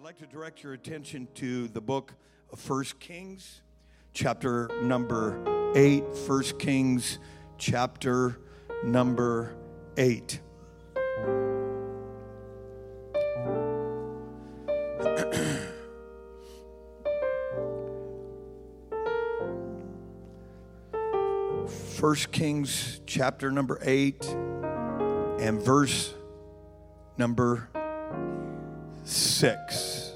I'd 0.00 0.04
like 0.04 0.18
to 0.20 0.26
direct 0.26 0.62
your 0.62 0.72
attention 0.72 1.28
to 1.34 1.68
the 1.68 1.82
book 1.82 2.14
of 2.50 2.58
First 2.58 2.98
Kings, 3.00 3.60
chapter 4.14 4.70
number 4.80 5.38
8. 5.76 6.16
First 6.26 6.58
Kings, 6.58 7.18
chapter 7.58 8.38
number 8.82 9.54
8. 9.98 10.40
First 21.98 22.32
Kings 22.32 23.02
chapter 23.04 23.50
number 23.50 23.78
8 23.82 24.24
and 25.40 25.60
verse 25.60 26.14
number 27.18 27.68
6. 29.04 30.12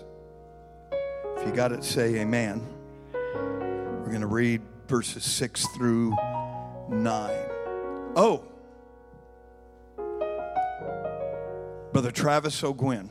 If 1.37 1.47
you 1.47 1.53
got 1.53 1.73
it, 1.73 1.85
say 1.85 2.17
amen. 2.17 2.67
We're 3.13 4.11
going 4.11 4.21
to 4.21 4.27
read 4.27 4.63
verses 4.89 5.25
6 5.25 5.67
through 5.69 6.15
9. 6.91 7.31
Oh, 8.17 8.45
Brother 11.93 12.11
Travis 12.11 12.63
O'Gwen. 12.65 13.09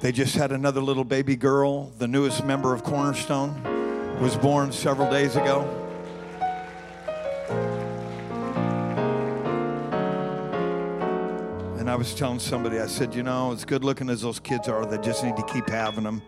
They 0.00 0.12
just 0.12 0.34
had 0.34 0.52
another 0.52 0.82
little 0.82 1.04
baby 1.04 1.36
girl, 1.36 1.84
the 1.96 2.08
newest 2.08 2.44
member 2.44 2.74
of 2.74 2.84
Cornerstone 2.84 4.20
was 4.20 4.36
born 4.36 4.72
several 4.72 5.10
days 5.10 5.36
ago. 5.36 5.81
I 11.92 11.94
was 11.94 12.14
telling 12.14 12.38
somebody, 12.38 12.78
I 12.78 12.86
said, 12.86 13.14
you 13.14 13.22
know, 13.22 13.52
as 13.52 13.66
good 13.66 13.84
looking 13.84 14.08
as 14.08 14.22
those 14.22 14.40
kids 14.40 14.66
are, 14.66 14.86
they 14.86 14.96
just 14.96 15.22
need 15.22 15.36
to 15.36 15.42
keep 15.42 15.68
having 15.68 16.04
them. 16.04 16.22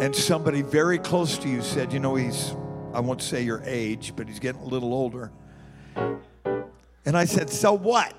And 0.00 0.16
somebody 0.16 0.62
very 0.62 0.98
close 0.98 1.36
to 1.36 1.50
you 1.50 1.60
said, 1.60 1.92
you 1.92 2.00
know, 2.00 2.14
he's, 2.14 2.56
I 2.94 3.00
won't 3.00 3.20
say 3.20 3.42
your 3.42 3.60
age, 3.66 4.14
but 4.16 4.26
he's 4.26 4.38
getting 4.38 4.62
a 4.62 4.64
little 4.64 4.94
older. 4.94 5.30
And 5.94 7.14
I 7.14 7.26
said, 7.26 7.50
so 7.50 7.74
what? 7.74 8.14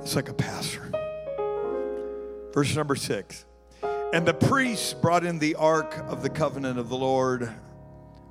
It's 0.00 0.16
like 0.16 0.30
a 0.30 0.34
pastor. 0.34 0.90
Verse 2.54 2.74
number 2.74 2.96
six. 2.96 3.44
And 4.14 4.24
the 4.24 4.32
priests 4.32 4.94
brought 4.94 5.26
in 5.26 5.40
the 5.40 5.56
ark 5.56 5.94
of 6.08 6.22
the 6.22 6.30
covenant 6.30 6.78
of 6.78 6.88
the 6.88 6.96
Lord 6.96 7.52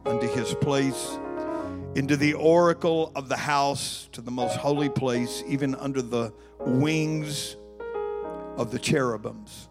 unto 0.03 0.27
his 0.27 0.55
place, 0.55 1.19
into 1.95 2.15
the 2.15 2.33
oracle 2.33 3.11
of 3.15 3.29
the 3.29 3.37
house, 3.37 4.07
to 4.11 4.21
the 4.21 4.31
most 4.31 4.57
holy 4.57 4.89
place, 4.89 5.43
even 5.47 5.75
under 5.75 6.01
the 6.01 6.33
wings 6.59 7.55
of 8.57 8.71
the 8.71 8.79
cherubims. 8.79 9.69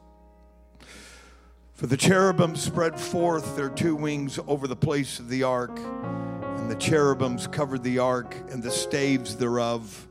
For 1.74 1.86
the 1.86 1.96
cherubim 1.96 2.56
spread 2.56 2.98
forth 2.98 3.56
their 3.56 3.68
two 3.68 3.94
wings 3.94 4.40
over 4.48 4.66
the 4.66 4.74
place 4.74 5.20
of 5.20 5.28
the 5.28 5.44
ark, 5.44 5.78
and 5.78 6.68
the 6.68 6.74
cherubims 6.74 7.46
covered 7.46 7.84
the 7.84 8.00
ark 8.00 8.34
and 8.50 8.62
the 8.62 8.70
staves 8.70 9.36
thereof 9.36 10.08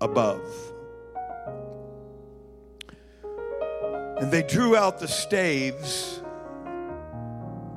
above. 0.00 0.44
And 4.18 4.30
they 4.30 4.42
drew 4.42 4.76
out 4.76 4.98
the 4.98 5.08
staves, 5.08 6.20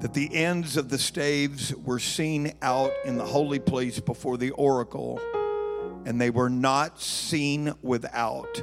that 0.02 0.14
the 0.14 0.34
ends 0.34 0.78
of 0.78 0.90
the 0.90 0.98
staves 0.98 1.76
were 1.76 2.00
seen 2.00 2.54
out 2.62 2.92
in 3.04 3.18
the 3.18 3.26
holy 3.26 3.60
place 3.60 4.00
before 4.00 4.38
the 4.38 4.52
oracle, 4.52 5.20
and 6.06 6.20
they 6.20 6.30
were 6.30 6.50
not 6.50 7.02
seen 7.02 7.74
without. 7.82 8.62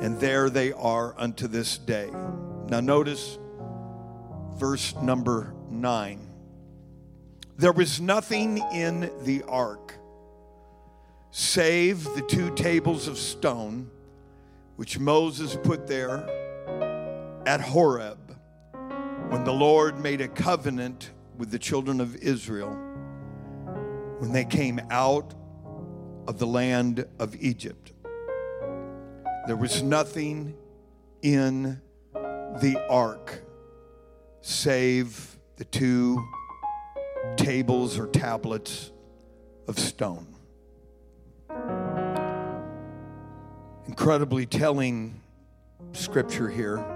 And 0.00 0.18
there 0.18 0.48
they 0.48 0.72
are 0.72 1.14
unto 1.18 1.46
this 1.46 1.78
day. 1.78 2.10
Now, 2.68 2.80
notice 2.80 3.38
verse 4.56 4.94
number 4.96 5.54
nine. 5.68 6.28
There 7.58 7.72
was 7.72 8.00
nothing 8.00 8.58
in 8.72 9.10
the 9.24 9.42
ark 9.42 9.94
save 11.30 12.04
the 12.04 12.22
two 12.22 12.54
tables 12.54 13.08
of 13.08 13.16
stone 13.16 13.90
which 14.76 14.98
Moses 14.98 15.56
put 15.62 15.86
there 15.86 16.28
at 17.46 17.60
Horeb 17.60 18.21
when 19.32 19.44
the 19.44 19.52
Lord 19.52 19.98
made 19.98 20.20
a 20.20 20.28
covenant 20.28 21.10
with 21.38 21.50
the 21.50 21.58
children 21.58 22.02
of 22.02 22.14
Israel 22.16 22.68
when 24.18 24.30
they 24.30 24.44
came 24.44 24.78
out 24.90 25.32
of 26.28 26.38
the 26.38 26.46
land 26.46 27.06
of 27.18 27.34
Egypt. 27.36 27.92
There 29.46 29.56
was 29.56 29.82
nothing 29.82 30.54
in 31.22 31.80
the 32.12 32.86
ark 32.90 33.42
save 34.42 35.38
the 35.56 35.64
two 35.64 36.22
tables 37.36 37.98
or 37.98 38.08
tablets 38.08 38.92
of 39.66 39.78
stone. 39.78 40.26
incredibly 43.86 44.46
telling 44.46 45.20
scripture 45.92 46.48
here. 46.48 46.91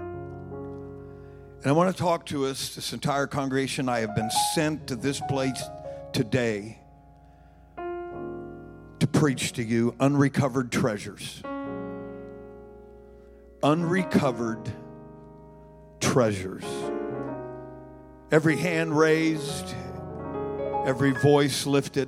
And 1.63 1.65
I 1.65 1.71
want 1.71 1.95
to 1.95 2.01
talk 2.01 2.27
to 2.27 2.45
us, 2.45 2.75
this 2.75 2.93
entire 2.93 3.25
congregation. 3.25 3.89
I 3.89 3.99
have 4.01 4.15
been 4.15 4.29
sent 4.53 4.87
to 4.87 4.95
this 4.95 5.19
place 5.27 5.61
today 6.13 6.77
to 8.99 9.07
preach 9.11 9.53
to 9.53 9.63
you 9.63 9.95
unrecovered 9.99 10.71
treasures. 10.71 11.41
Unrecovered 13.63 14.71
treasures. 15.99 16.63
Every 18.31 18.57
hand 18.57 18.95
raised, 18.95 19.73
every 20.85 21.11
voice 21.11 21.65
lifted. 21.65 22.07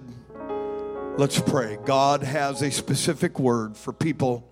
Let's 1.18 1.40
pray. 1.40 1.80
God 1.86 2.22
has 2.22 2.62
a 2.62 2.70
specific 2.70 3.40
word 3.40 3.76
for 3.76 3.94
people 3.94 4.48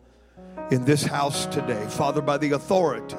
in 0.72 0.86
this 0.86 1.04
house 1.04 1.46
today. 1.46 1.86
Father, 1.88 2.22
by 2.22 2.40
the 2.40 2.54
authority 2.54 3.16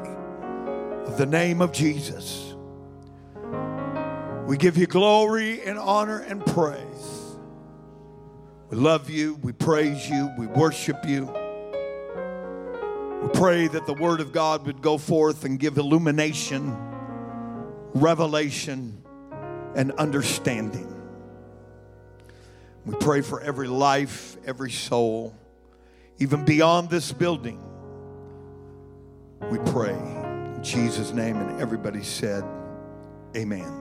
of 1.08 1.16
the 1.16 1.26
name 1.26 1.62
of 1.62 1.72
Jesus, 1.72 2.54
we 4.46 4.56
give 4.58 4.76
you 4.76 4.86
glory 4.86 5.62
and 5.62 5.78
honor 5.78 6.20
and 6.20 6.44
praise. 6.44 7.36
We 8.68 8.76
love 8.76 9.08
you, 9.08 9.34
we 9.42 9.52
praise 9.52 10.08
you, 10.08 10.30
we 10.38 10.46
worship 10.46 10.98
you. 11.06 11.24
We 13.22 13.28
pray 13.30 13.68
that 13.68 13.86
the 13.86 13.94
Word 13.94 14.20
of 14.20 14.32
God 14.32 14.66
would 14.66 14.82
go 14.82 14.98
forth 14.98 15.44
and 15.44 15.58
give 15.58 15.78
illumination, 15.78 16.76
revelation, 17.94 19.02
and 19.74 19.92
understanding. 19.92 20.94
We 22.84 22.94
pray 22.96 23.22
for 23.22 23.40
every 23.40 23.68
life, 23.68 24.36
every 24.46 24.70
soul 24.70 25.34
even 26.18 26.44
beyond 26.44 26.90
this 26.90 27.12
building. 27.12 27.62
We 29.50 29.58
pray 29.70 30.17
in 30.58 30.64
Jesus' 30.64 31.12
name, 31.12 31.36
and 31.36 31.60
everybody 31.62 32.02
said, 32.02 32.42
Amen. 33.36 33.72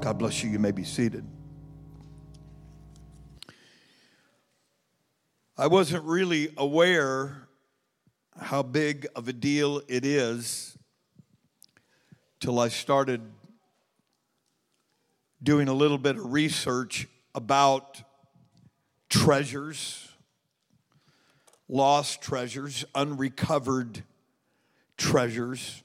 God 0.00 0.18
bless 0.18 0.42
you. 0.42 0.50
You 0.50 0.58
may 0.58 0.72
be 0.72 0.82
seated. 0.82 1.24
I 5.56 5.68
wasn't 5.68 6.02
really 6.02 6.52
aware 6.56 7.46
how 8.36 8.64
big 8.64 9.06
of 9.14 9.28
a 9.28 9.32
deal 9.32 9.80
it 9.86 10.04
is 10.04 10.76
till 12.40 12.58
I 12.58 12.66
started 12.66 13.20
doing 15.40 15.68
a 15.68 15.72
little 15.72 15.98
bit 15.98 16.16
of 16.16 16.32
research 16.32 17.06
about 17.32 18.02
treasures 19.08 20.08
lost 21.68 22.20
treasures, 22.20 22.84
unrecovered 22.94 24.04
treasures. 24.96 25.82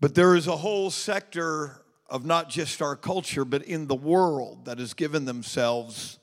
But 0.00 0.14
there 0.14 0.34
is 0.34 0.46
a 0.46 0.56
whole 0.56 0.90
sector 0.90 1.82
of 2.08 2.26
not 2.26 2.50
just 2.50 2.82
our 2.82 2.96
culture, 2.96 3.44
but 3.44 3.62
in 3.62 3.86
the 3.86 3.94
world 3.94 4.64
that 4.66 4.78
has 4.78 4.94
given 4.94 5.24
themselves 5.24 6.18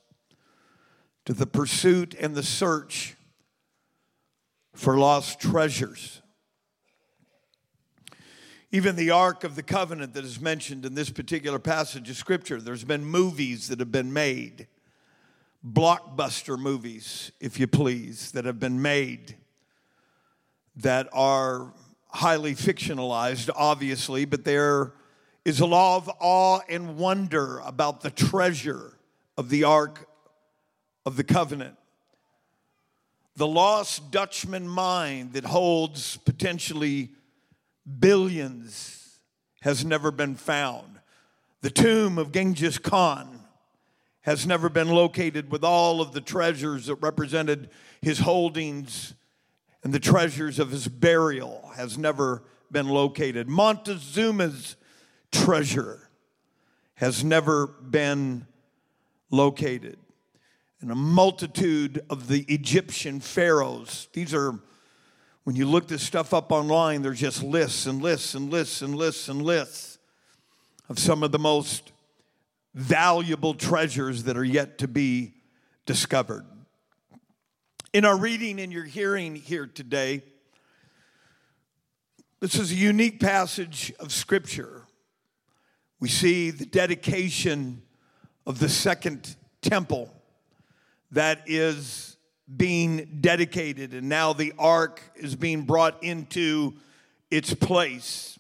to 1.26 1.34
the 1.34 1.48
pursuit 1.48 2.14
and 2.20 2.36
the 2.36 2.44
search 2.44 3.16
for 4.74 4.98
lost 4.98 5.40
treasures. 5.40 6.22
Even 8.72 8.96
the 8.96 9.10
Ark 9.10 9.44
of 9.44 9.56
the 9.56 9.64
Covenant 9.64 10.14
that 10.14 10.24
is 10.24 10.40
mentioned 10.40 10.86
in 10.86 10.94
this 10.94 11.10
particular 11.10 11.58
passage 11.58 12.10
of 12.10 12.18
Scripture, 12.18 12.62
there's 12.62 12.84
been 12.84 13.04
movies 13.04 13.68
that 13.70 13.80
have 13.80 13.92
been 13.92 14.14
made 14.14 14.68
blockbuster 15.66 16.58
movies, 16.58 17.32
if 17.40 17.60
you 17.60 17.68
please, 17.68 18.32
that 18.32 18.46
have 18.46 18.60
been 18.60 18.82
made 18.82 19.36
that 20.82 21.08
are 21.14 21.74
highly 22.10 22.56
fictionalized, 22.56 23.50
obviously, 23.56 24.26
but 24.26 24.44
there 24.44 24.94
is 25.46 25.60
a 25.60 25.66
law 25.66 25.98
of 25.98 26.10
awe 26.20 26.60
and 26.70 26.98
wonder 26.98 27.60
about 27.60 28.02
the 28.02 28.12
treasure 28.12 28.98
of 29.38 29.50
the 29.50 29.64
Ark 29.64 30.08
of 31.06 31.16
the 31.16 31.24
covenant. 31.24 31.76
The 33.36 33.48
lost 33.48 34.12
Dutchman 34.12 34.68
mine 34.68 35.32
that 35.32 35.46
holds 35.46 36.18
potentially 36.18 37.10
billions 38.00 39.20
has 39.62 39.86
never 39.86 40.12
been 40.12 40.36
found. 40.36 41.00
The 41.62 41.70
tomb 41.70 42.18
of 42.18 42.32
Genghis 42.32 42.78
Khan 42.78 43.40
has 44.22 44.46
never 44.46 44.70
been 44.70 44.90
located 44.90 45.52
with 45.52 45.64
all 45.64 46.02
of 46.02 46.12
the 46.12 46.22
treasures 46.22 46.88
that 46.88 46.96
represented 46.96 47.70
his 48.02 48.20
holdings 48.20 49.14
and 49.84 49.94
the 49.94 50.00
treasures 50.00 50.60
of 50.60 50.72
his 50.72 50.88
burial 50.88 51.72
has 51.76 51.98
never 51.98 52.44
been 52.72 52.88
located. 52.88 53.48
Montezuma's 53.48 54.76
treasure 55.32 56.10
has 56.96 57.24
never 57.24 57.68
been 57.68 58.46
located. 59.32 59.98
And 60.82 60.92
a 60.92 60.96
multitude 60.96 62.04
of 62.10 62.28
the 62.28 62.46
Egyptian 62.48 63.20
pharaohs, 63.20 64.08
these 64.14 64.34
are, 64.34 64.60
when 65.44 65.56
you 65.56 65.66
look 65.66 65.88
this 65.88 66.04
stuff 66.04 66.34
up 66.34 66.52
online, 66.52 67.02
there's 67.02 67.20
just 67.20 67.44
lists 67.44 67.86
and 67.86 68.02
lists 68.02 68.36
and 68.36 68.50
lists 68.50 68.82
and 68.82 68.96
lists 68.96 69.28
and 69.28 69.42
lists 69.42 69.98
of 70.88 71.00
some 71.00 71.24
of 71.24 71.32
the 71.32 71.40
most 71.40 71.92
valuable 72.74 73.54
treasures 73.54 74.24
that 74.24 74.38
are 74.38 74.44
yet 74.44 74.78
to 74.80 74.88
be 74.88 75.34
discovered. 75.86 76.46
In 77.92 78.06
our 78.06 78.16
reading 78.16 78.60
and 78.60 78.72
your 78.72 78.84
hearing 78.84 79.36
here 79.36 79.66
today, 79.66 80.22
this 82.40 82.54
is 82.54 82.72
a 82.72 82.76
unique 82.76 83.20
passage 83.20 83.92
of 84.00 84.14
Scripture. 84.14 84.84
We 86.00 86.08
see 86.08 86.52
the 86.52 86.68
dedication 86.68 87.82
of 88.46 88.60
the 88.60 88.70
second 88.70 89.36
temple 89.64 90.14
that 91.10 91.42
is 91.48 92.16
being 92.56 93.18
dedicated, 93.22 93.96
and 93.96 94.08
now 94.08 94.34
the 94.34 94.54
ark 94.60 95.02
is 95.16 95.36
being 95.36 95.64
brought 95.64 96.04
into 96.04 96.76
its 97.32 97.56
place. 97.56 98.38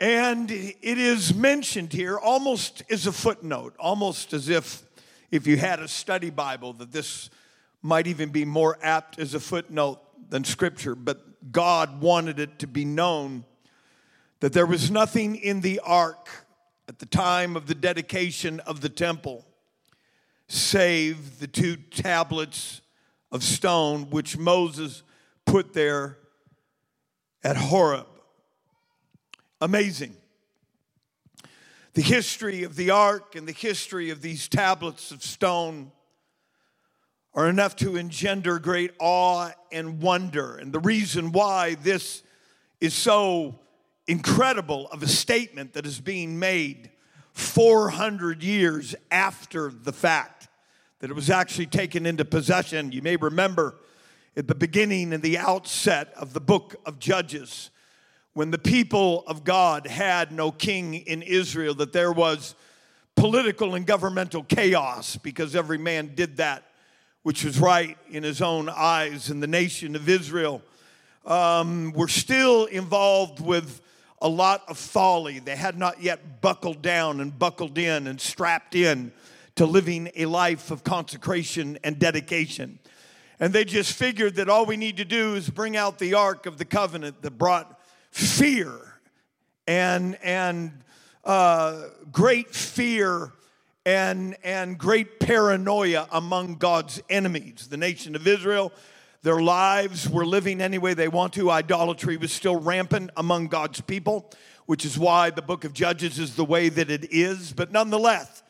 And 0.00 0.50
it 0.50 0.78
is 0.82 1.34
mentioned 1.34 1.92
here 1.92 2.16
almost 2.16 2.84
as 2.88 3.06
a 3.06 3.12
footnote, 3.12 3.76
almost 3.78 4.32
as 4.32 4.48
if 4.48 4.82
if 5.30 5.46
you 5.46 5.58
had 5.58 5.78
a 5.78 5.88
study 5.88 6.30
Bible, 6.30 6.72
that 6.72 6.90
this 6.90 7.28
might 7.82 8.06
even 8.06 8.30
be 8.30 8.44
more 8.44 8.78
apt 8.82 9.18
as 9.18 9.34
a 9.34 9.40
footnote 9.40 10.00
than 10.30 10.44
scripture. 10.44 10.94
But 10.94 11.52
God 11.52 12.00
wanted 12.00 12.38
it 12.38 12.58
to 12.60 12.66
be 12.66 12.84
known 12.84 13.44
that 14.40 14.52
there 14.52 14.66
was 14.66 14.90
nothing 14.90 15.36
in 15.36 15.60
the 15.60 15.80
ark 15.80 16.28
at 16.88 16.98
the 16.98 17.06
time 17.06 17.56
of 17.56 17.66
the 17.66 17.74
dedication 17.74 18.60
of 18.60 18.80
the 18.80 18.88
temple 18.88 19.46
save 20.48 21.38
the 21.38 21.46
two 21.46 21.76
tablets 21.76 22.80
of 23.30 23.44
stone 23.44 24.10
which 24.10 24.36
Moses 24.36 25.04
put 25.46 25.72
there 25.72 26.18
at 27.44 27.56
Horeb. 27.56 28.06
Amazing. 29.60 30.16
The 31.94 32.02
history 32.02 32.64
of 32.64 32.74
the 32.74 32.90
ark 32.90 33.36
and 33.36 33.46
the 33.46 33.52
history 33.52 34.10
of 34.10 34.22
these 34.22 34.48
tablets 34.48 35.12
of 35.12 35.22
stone 35.22 35.92
are 37.34 37.48
enough 37.48 37.76
to 37.76 37.96
engender 37.96 38.58
great 38.58 38.92
awe 38.98 39.50
and 39.70 40.00
wonder. 40.00 40.56
And 40.56 40.72
the 40.72 40.80
reason 40.80 41.32
why 41.32 41.74
this 41.76 42.22
is 42.80 42.94
so 42.94 43.58
incredible 44.06 44.88
of 44.88 45.02
a 45.02 45.08
statement 45.08 45.74
that 45.74 45.86
is 45.86 46.00
being 46.00 46.38
made 46.38 46.90
400 47.32 48.42
years 48.42 48.94
after 49.10 49.70
the 49.70 49.92
fact 49.92 50.48
that 50.98 51.10
it 51.10 51.14
was 51.14 51.30
actually 51.30 51.66
taken 51.66 52.04
into 52.04 52.24
possession. 52.24 52.90
You 52.92 53.02
may 53.02 53.16
remember 53.16 53.76
at 54.36 54.48
the 54.48 54.54
beginning 54.54 55.12
and 55.12 55.22
the 55.22 55.38
outset 55.38 56.12
of 56.16 56.32
the 56.32 56.40
book 56.40 56.76
of 56.84 56.98
Judges, 56.98 57.70
when 58.32 58.50
the 58.50 58.58
people 58.58 59.24
of 59.26 59.44
God 59.44 59.86
had 59.86 60.32
no 60.32 60.50
king 60.50 60.94
in 60.94 61.22
Israel, 61.22 61.74
that 61.74 61.92
there 61.92 62.12
was 62.12 62.54
political 63.16 63.74
and 63.74 63.86
governmental 63.86 64.42
chaos 64.42 65.16
because 65.16 65.54
every 65.54 65.78
man 65.78 66.14
did 66.14 66.36
that 66.38 66.64
which 67.22 67.44
was 67.44 67.58
right 67.58 67.96
in 68.10 68.22
his 68.22 68.40
own 68.40 68.68
eyes. 68.68 69.30
And 69.30 69.42
the 69.42 69.46
nation 69.46 69.94
of 69.96 70.08
Israel 70.08 70.62
um, 71.26 71.92
were 71.92 72.08
still 72.08 72.66
involved 72.66 73.40
with 73.40 73.80
a 74.22 74.28
lot 74.28 74.62
of 74.68 74.78
folly. 74.78 75.38
They 75.38 75.56
had 75.56 75.78
not 75.78 76.02
yet 76.02 76.40
buckled 76.40 76.82
down 76.82 77.20
and 77.20 77.38
buckled 77.38 77.78
in 77.78 78.06
and 78.06 78.20
strapped 78.20 78.74
in 78.74 79.12
to 79.56 79.66
living 79.66 80.10
a 80.16 80.26
life 80.26 80.70
of 80.70 80.84
consecration 80.84 81.78
and 81.84 81.98
dedication. 81.98 82.78
And 83.38 83.52
they 83.52 83.64
just 83.64 83.94
figured 83.94 84.36
that 84.36 84.48
all 84.48 84.66
we 84.66 84.76
need 84.76 84.98
to 84.98 85.04
do 85.04 85.34
is 85.34 85.48
bring 85.48 85.76
out 85.76 85.98
the 85.98 86.14
Ark 86.14 86.46
of 86.46 86.58
the 86.58 86.64
Covenant 86.66 87.22
that 87.22 87.32
brought 87.32 87.80
fear 88.10 88.70
and, 89.66 90.18
and 90.22 90.82
uh, 91.24 91.84
great 92.12 92.54
fear 92.54 93.32
and, 93.86 94.36
and 94.44 94.76
great 94.78 95.20
paranoia 95.20 96.06
among 96.12 96.56
God's 96.56 97.02
enemies. 97.08 97.68
The 97.68 97.76
nation 97.76 98.14
of 98.14 98.26
Israel, 98.26 98.72
their 99.22 99.40
lives 99.40 100.08
were 100.08 100.26
living 100.26 100.60
any 100.60 100.78
way 100.78 100.94
they 100.94 101.08
want 101.08 101.32
to. 101.34 101.50
Idolatry 101.50 102.16
was 102.16 102.32
still 102.32 102.60
rampant 102.60 103.10
among 103.16 103.48
God's 103.48 103.80
people, 103.80 104.30
which 104.66 104.84
is 104.84 104.98
why 104.98 105.30
the 105.30 105.42
book 105.42 105.64
of 105.64 105.72
Judges 105.72 106.18
is 106.18 106.36
the 106.36 106.44
way 106.44 106.68
that 106.68 106.90
it 106.90 107.12
is. 107.12 107.52
But 107.52 107.72
nonetheless, 107.72 108.42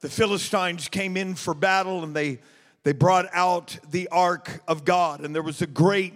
the 0.00 0.08
Philistines 0.08 0.88
came 0.88 1.16
in 1.16 1.34
for 1.34 1.54
battle 1.54 2.02
and 2.02 2.14
they, 2.14 2.40
they 2.84 2.92
brought 2.92 3.26
out 3.32 3.78
the 3.90 4.08
ark 4.08 4.62
of 4.66 4.84
God. 4.84 5.20
And 5.20 5.34
there 5.34 5.42
was 5.42 5.60
a 5.60 5.66
great, 5.66 6.14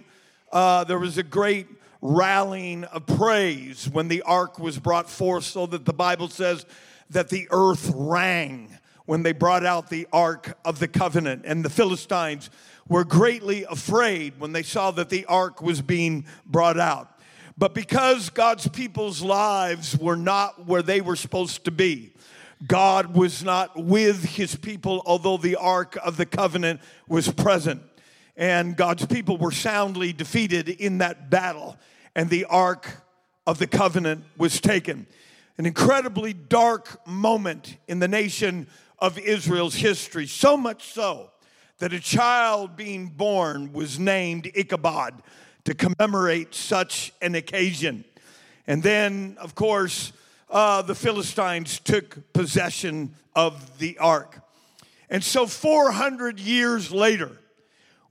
uh, 0.51 0.83
there 0.85 0.99
was 0.99 1.17
a 1.17 1.23
great 1.23 1.67
rallying 2.01 2.83
of 2.85 3.05
praise 3.05 3.87
when 3.89 4.09
the 4.09 4.21
ark 4.23 4.59
was 4.59 4.77
brought 4.77 5.09
forth, 5.09 5.45
so 5.45 5.65
that 5.67 5.85
the 5.85 5.93
Bible 5.93 6.27
says 6.27 6.65
that 7.13 7.29
the 7.29 7.47
earth 7.51 7.91
rang 7.95 8.69
when 9.05 9.23
they 9.23 9.31
brought 9.31 9.65
out 9.65 9.89
the 9.89 10.07
ark 10.13 10.57
of 10.63 10.79
the 10.79 10.87
covenant. 10.87 11.43
And 11.45 11.63
the 11.63 11.69
Philistines 11.69 12.49
were 12.87 13.03
greatly 13.03 13.63
afraid 13.63 14.39
when 14.39 14.51
they 14.51 14.63
saw 14.63 14.91
that 14.91 15.09
the 15.09 15.25
ark 15.25 15.61
was 15.61 15.81
being 15.81 16.25
brought 16.45 16.79
out. 16.79 17.09
But 17.57 17.73
because 17.73 18.29
God's 18.29 18.67
people's 18.67 19.21
lives 19.21 19.97
were 19.97 20.15
not 20.15 20.65
where 20.65 20.81
they 20.81 21.01
were 21.01 21.15
supposed 21.15 21.65
to 21.65 21.71
be, 21.71 22.13
God 22.65 23.13
was 23.15 23.43
not 23.43 23.75
with 23.81 24.23
his 24.23 24.55
people, 24.55 25.03
although 25.05 25.37
the 25.37 25.57
ark 25.57 25.97
of 26.03 26.17
the 26.17 26.25
covenant 26.25 26.81
was 27.07 27.29
present. 27.29 27.81
And 28.35 28.75
God's 28.75 29.05
people 29.05 29.37
were 29.37 29.51
soundly 29.51 30.13
defeated 30.13 30.69
in 30.69 30.99
that 30.99 31.29
battle, 31.29 31.77
and 32.15 32.29
the 32.29 32.45
ark 32.45 32.89
of 33.45 33.59
the 33.59 33.67
covenant 33.67 34.23
was 34.37 34.59
taken 34.59 35.05
an 35.57 35.65
incredibly 35.65 36.33
dark 36.33 37.05
moment 37.07 37.77
in 37.87 37.99
the 37.99 38.07
nation 38.07 38.67
of 38.99 39.17
Israel's 39.19 39.75
history. 39.75 40.25
So 40.25 40.57
much 40.57 40.93
so 40.93 41.29
that 41.79 41.93
a 41.93 41.99
child 41.99 42.75
being 42.75 43.07
born 43.07 43.73
was 43.73 43.99
named 43.99 44.49
Ichabod 44.55 45.21
to 45.65 45.73
commemorate 45.73 46.55
such 46.55 47.13
an 47.21 47.35
occasion. 47.35 48.05
And 48.67 48.81
then, 48.81 49.37
of 49.39 49.55
course, 49.55 50.13
uh, 50.49 50.81
the 50.81 50.95
Philistines 50.95 51.79
took 51.79 52.31
possession 52.33 53.15
of 53.35 53.79
the 53.79 53.97
ark. 53.97 54.39
And 55.09 55.23
so, 55.23 55.45
400 55.45 56.39
years 56.39 56.91
later, 56.91 57.31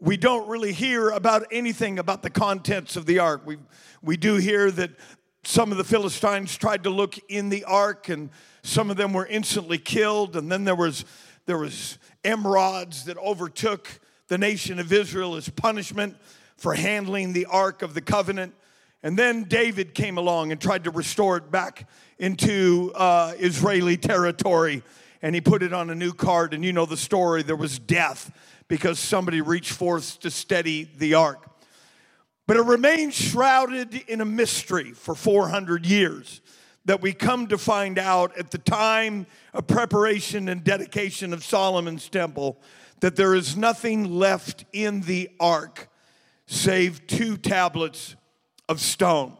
we 0.00 0.16
don't 0.16 0.48
really 0.48 0.72
hear 0.72 1.10
about 1.10 1.46
anything 1.52 1.98
about 1.98 2.22
the 2.22 2.30
contents 2.30 2.96
of 2.96 3.06
the 3.06 3.20
ark. 3.20 3.42
We, 3.44 3.58
we 4.02 4.16
do 4.16 4.36
hear 4.36 4.70
that 4.72 4.90
some 5.44 5.72
of 5.72 5.78
the 5.78 5.84
Philistines 5.84 6.56
tried 6.56 6.84
to 6.84 6.90
look 6.90 7.18
in 7.28 7.48
the 7.48 7.64
ark, 7.64 8.08
and 8.08 8.30
some 8.62 8.90
of 8.90 8.96
them 8.96 9.12
were 9.12 9.26
instantly 9.26 9.78
killed. 9.78 10.36
And 10.36 10.50
then 10.50 10.64
there 10.64 10.76
was 10.76 11.04
there 11.46 11.58
was 11.58 11.98
emerods 12.24 13.04
that 13.04 13.16
overtook 13.18 13.88
the 14.28 14.38
nation 14.38 14.78
of 14.78 14.92
Israel 14.92 15.34
as 15.34 15.48
punishment 15.48 16.16
for 16.56 16.74
handling 16.74 17.32
the 17.32 17.46
ark 17.46 17.82
of 17.82 17.94
the 17.94 18.00
covenant. 18.00 18.54
And 19.02 19.18
then 19.18 19.44
David 19.44 19.94
came 19.94 20.16
along 20.16 20.52
and 20.52 20.60
tried 20.60 20.84
to 20.84 20.90
restore 20.90 21.36
it 21.36 21.50
back 21.50 21.88
into 22.18 22.92
uh, 22.94 23.34
Israeli 23.36 23.96
territory, 23.96 24.84
and 25.22 25.34
he 25.34 25.40
put 25.40 25.64
it 25.64 25.72
on 25.72 25.90
a 25.90 25.94
new 25.94 26.12
cart. 26.12 26.54
And 26.54 26.64
you 26.64 26.72
know 26.72 26.86
the 26.86 26.96
story. 26.96 27.42
There 27.42 27.56
was 27.56 27.80
death 27.80 28.30
because 28.68 29.00
somebody 29.00 29.40
reached 29.40 29.72
forth 29.72 30.20
to 30.20 30.30
steady 30.30 30.88
the 30.96 31.14
ark. 31.14 31.51
But 32.46 32.56
it 32.56 32.62
remained 32.62 33.14
shrouded 33.14 33.94
in 34.08 34.20
a 34.20 34.24
mystery 34.24 34.92
for 34.92 35.14
400 35.14 35.86
years 35.86 36.40
that 36.84 37.00
we 37.00 37.12
come 37.12 37.46
to 37.46 37.58
find 37.58 37.98
out 37.98 38.36
at 38.36 38.50
the 38.50 38.58
time 38.58 39.26
of 39.54 39.66
preparation 39.66 40.48
and 40.48 40.64
dedication 40.64 41.32
of 41.32 41.44
Solomon's 41.44 42.08
temple 42.08 42.60
that 43.00 43.16
there 43.16 43.34
is 43.34 43.56
nothing 43.56 44.18
left 44.18 44.64
in 44.72 45.02
the 45.02 45.30
ark 45.38 45.88
save 46.46 47.06
two 47.06 47.36
tablets 47.36 48.16
of 48.68 48.80
stone. 48.80 49.36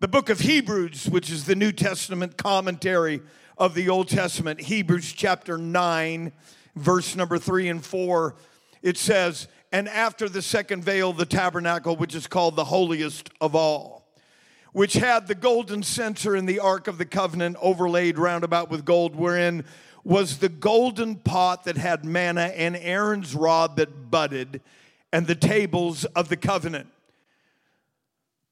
The 0.00 0.08
book 0.08 0.28
of 0.28 0.40
Hebrews, 0.40 1.08
which 1.08 1.30
is 1.30 1.44
the 1.44 1.54
New 1.54 1.72
Testament 1.72 2.36
commentary 2.36 3.22
of 3.56 3.74
the 3.74 3.88
Old 3.88 4.08
Testament, 4.08 4.60
Hebrews 4.60 5.12
chapter 5.12 5.56
9 5.56 6.32
verse 6.76 7.14
number 7.14 7.38
three 7.38 7.68
and 7.68 7.84
four, 7.84 8.34
it 8.82 8.96
says, 8.96 9.48
And 9.74 9.88
after 9.88 10.28
the 10.28 10.40
second 10.40 10.84
veil, 10.84 11.12
the 11.12 11.26
tabernacle, 11.26 11.96
which 11.96 12.14
is 12.14 12.28
called 12.28 12.54
the 12.54 12.66
holiest 12.66 13.30
of 13.40 13.56
all, 13.56 14.06
which 14.72 14.92
had 14.92 15.26
the 15.26 15.34
golden 15.34 15.82
censer 15.82 16.36
and 16.36 16.48
the 16.48 16.60
ark 16.60 16.86
of 16.86 16.96
the 16.96 17.04
covenant 17.04 17.56
overlaid 17.60 18.16
round 18.16 18.44
about 18.44 18.70
with 18.70 18.84
gold, 18.84 19.16
wherein 19.16 19.64
was 20.04 20.38
the 20.38 20.48
golden 20.48 21.16
pot 21.16 21.64
that 21.64 21.76
had 21.76 22.04
manna 22.04 22.52
and 22.54 22.76
Aaron's 22.76 23.34
rod 23.34 23.74
that 23.74 24.12
budded, 24.12 24.60
and 25.12 25.26
the 25.26 25.34
tables 25.34 26.04
of 26.04 26.28
the 26.28 26.36
covenant. 26.36 26.86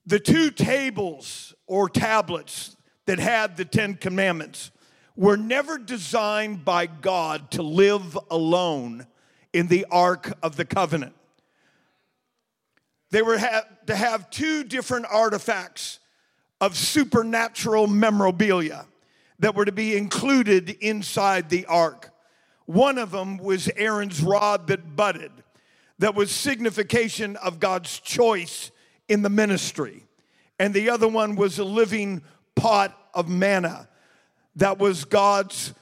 The 0.05 0.19
two 0.19 0.51
tables 0.51 1.55
or 1.69 1.89
tablets 1.89 2.77
that 3.07 3.21
had 3.21 3.57
the 3.57 3.65
Ten 3.65 3.95
Commandments 3.95 4.73
were 5.15 5.37
never 5.37 5.79
designed 5.79 6.65
by 6.65 6.87
God 6.87 7.53
to 7.53 7.63
live 7.63 8.19
alone 8.29 9.07
in 9.53 9.67
the 9.67 9.87
Ark 9.91 10.33
of 10.43 10.57
the 10.57 10.65
Covenant. 10.65 11.15
They 13.11 13.23
were 13.23 13.39
ha- 13.39 13.65
to 13.87 13.95
have 13.95 14.31
two 14.31 14.65
different 14.65 15.07
artifacts 15.11 15.99
of 16.61 16.77
supernatural 16.77 17.87
memorabilia 17.87 18.87
that 19.41 19.55
were 19.55 19.65
to 19.65 19.73
be 19.73 19.97
included 19.97 20.71
inside 20.81 21.51
the 21.51 21.67
ark. 21.67 22.11
One 22.67 22.97
of 22.97 23.11
them 23.11 23.37
was 23.37 23.69
Aaron's 23.77 24.23
rod 24.23 24.69
that 24.69 24.97
budded, 24.97 25.33
that 25.99 26.15
was 26.15 26.31
signification 26.31 27.37
of 27.37 27.61
God's 27.61 27.99
choice 27.99 28.71
in 29.09 29.23
the 29.23 29.29
ministry. 29.29 30.05
And 30.59 30.73
the 30.73 30.91
other 30.91 31.09
one 31.09 31.35
was 31.35 31.59
a 31.59 31.65
living 31.65 32.23
pot 32.55 32.97
of 33.13 33.29
manna 33.29 33.89
that 34.57 34.79
was 34.79 35.05
God's 35.05 35.75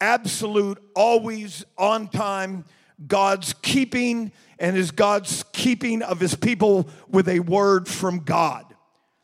absolute, 0.00 0.78
always 0.94 1.64
on 1.76 2.08
time, 2.08 2.64
God's 3.06 3.54
keeping, 3.62 4.32
and 4.58 4.76
is 4.76 4.90
God's 4.90 5.44
keeping 5.52 6.02
of 6.02 6.20
his 6.20 6.34
people 6.34 6.88
with 7.08 7.28
a 7.28 7.40
word 7.40 7.88
from 7.88 8.20
God. 8.20 8.74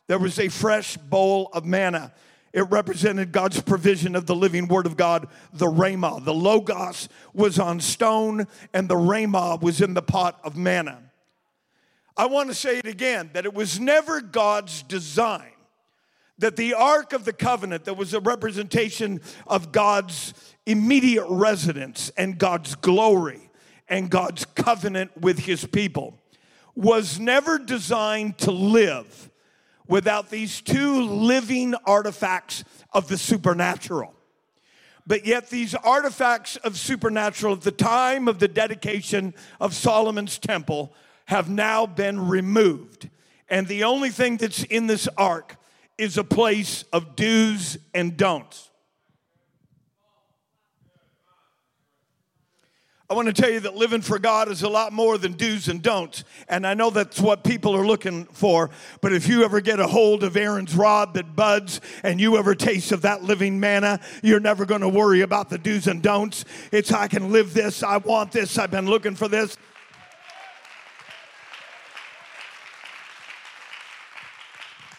There 0.07 0.19
was 0.19 0.39
a 0.39 0.49
fresh 0.49 0.97
bowl 0.97 1.49
of 1.53 1.65
manna. 1.65 2.13
It 2.53 2.69
represented 2.69 3.31
God's 3.31 3.61
provision 3.61 4.15
of 4.15 4.25
the 4.25 4.35
living 4.35 4.67
word 4.67 4.85
of 4.85 4.97
God, 4.97 5.27
the 5.53 5.67
Rhema. 5.67 6.23
The 6.23 6.33
Logos 6.33 7.07
was 7.33 7.59
on 7.59 7.79
stone, 7.79 8.45
and 8.73 8.89
the 8.89 8.95
Rhema 8.95 9.61
was 9.61 9.79
in 9.79 9.93
the 9.93 10.01
pot 10.01 10.39
of 10.43 10.57
manna. 10.57 11.01
I 12.17 12.25
want 12.25 12.49
to 12.49 12.55
say 12.55 12.77
it 12.77 12.85
again 12.85 13.29
that 13.33 13.45
it 13.45 13.53
was 13.53 13.79
never 13.79 14.19
God's 14.19 14.83
design 14.83 15.51
that 16.41 16.55
the 16.55 16.73
Ark 16.73 17.13
of 17.13 17.23
the 17.23 17.33
Covenant, 17.33 17.85
that 17.85 17.93
was 17.93 18.15
a 18.15 18.19
representation 18.19 19.21
of 19.45 19.71
God's 19.71 20.33
immediate 20.65 21.27
residence 21.29 22.11
and 22.17 22.37
God's 22.37 22.73
glory 22.75 23.50
and 23.91 24.09
God's 24.09 24.45
covenant 24.45 25.21
with 25.21 25.37
his 25.39 25.65
people, 25.65 26.17
was 26.73 27.19
never 27.19 27.59
designed 27.59 28.39
to 28.39 28.51
live 28.51 29.29
without 29.87 30.29
these 30.29 30.61
two 30.61 31.03
living 31.03 31.75
artifacts 31.85 32.63
of 32.93 33.09
the 33.09 33.17
supernatural. 33.17 34.15
But 35.05 35.25
yet, 35.25 35.49
these 35.49 35.75
artifacts 35.75 36.55
of 36.57 36.77
supernatural 36.77 37.55
at 37.55 37.61
the 37.61 37.71
time 37.71 38.27
of 38.27 38.39
the 38.39 38.47
dedication 38.47 39.33
of 39.59 39.75
Solomon's 39.75 40.39
temple 40.39 40.93
have 41.25 41.49
now 41.49 41.85
been 41.85 42.29
removed. 42.29 43.09
And 43.49 43.67
the 43.67 43.83
only 43.83 44.09
thing 44.09 44.37
that's 44.37 44.63
in 44.63 44.87
this 44.87 45.09
ark 45.17 45.57
is 45.97 46.17
a 46.17 46.23
place 46.23 46.85
of 46.93 47.15
do's 47.15 47.77
and 47.93 48.15
don'ts. 48.15 48.70
I 53.11 53.13
want 53.13 53.27
to 53.27 53.33
tell 53.33 53.51
you 53.51 53.59
that 53.59 53.75
living 53.75 53.99
for 53.99 54.19
God 54.19 54.49
is 54.49 54.63
a 54.63 54.69
lot 54.69 54.93
more 54.93 55.17
than 55.17 55.33
do's 55.33 55.67
and 55.67 55.81
don'ts. 55.81 56.23
And 56.47 56.65
I 56.65 56.75
know 56.75 56.89
that's 56.89 57.19
what 57.19 57.43
people 57.43 57.75
are 57.75 57.85
looking 57.85 58.23
for. 58.23 58.69
But 59.01 59.11
if 59.11 59.27
you 59.27 59.43
ever 59.43 59.59
get 59.59 59.81
a 59.81 59.87
hold 59.87 60.23
of 60.23 60.37
Aaron's 60.37 60.73
rod 60.73 61.13
that 61.15 61.35
buds 61.35 61.81
and 62.03 62.21
you 62.21 62.37
ever 62.37 62.55
taste 62.55 62.93
of 62.93 63.01
that 63.01 63.21
living 63.21 63.59
manna, 63.59 63.99
you're 64.23 64.39
never 64.39 64.65
going 64.65 64.79
to 64.79 64.87
worry 64.87 65.19
about 65.19 65.49
the 65.49 65.57
do's 65.57 65.87
and 65.87 66.01
don'ts. 66.01 66.45
It's, 66.71 66.93
I 66.93 67.09
can 67.09 67.33
live 67.33 67.53
this. 67.53 67.83
I 67.83 67.97
want 67.97 68.31
this. 68.31 68.57
I've 68.57 68.71
been 68.71 68.87
looking 68.87 69.15
for 69.15 69.27
this. 69.27 69.57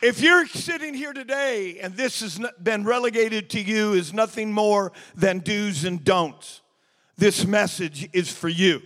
If 0.03 0.21
you're 0.21 0.45
sitting 0.45 0.93
here 0.93 1.15
today 1.15 1.79
and 1.79 1.97
this 1.97 2.21
has 2.21 2.39
been 2.63 2.85
relegated 2.85 3.49
to 3.51 3.61
you 3.63 3.95
as 3.95 4.13
nothing 4.13 4.53
more 4.53 4.93
than 5.15 5.39
do's 5.39 5.85
and 5.85 6.05
don'ts, 6.05 6.62
this 7.23 7.47
message 7.47 8.09
is 8.13 8.33
for 8.33 8.49
you. 8.49 8.83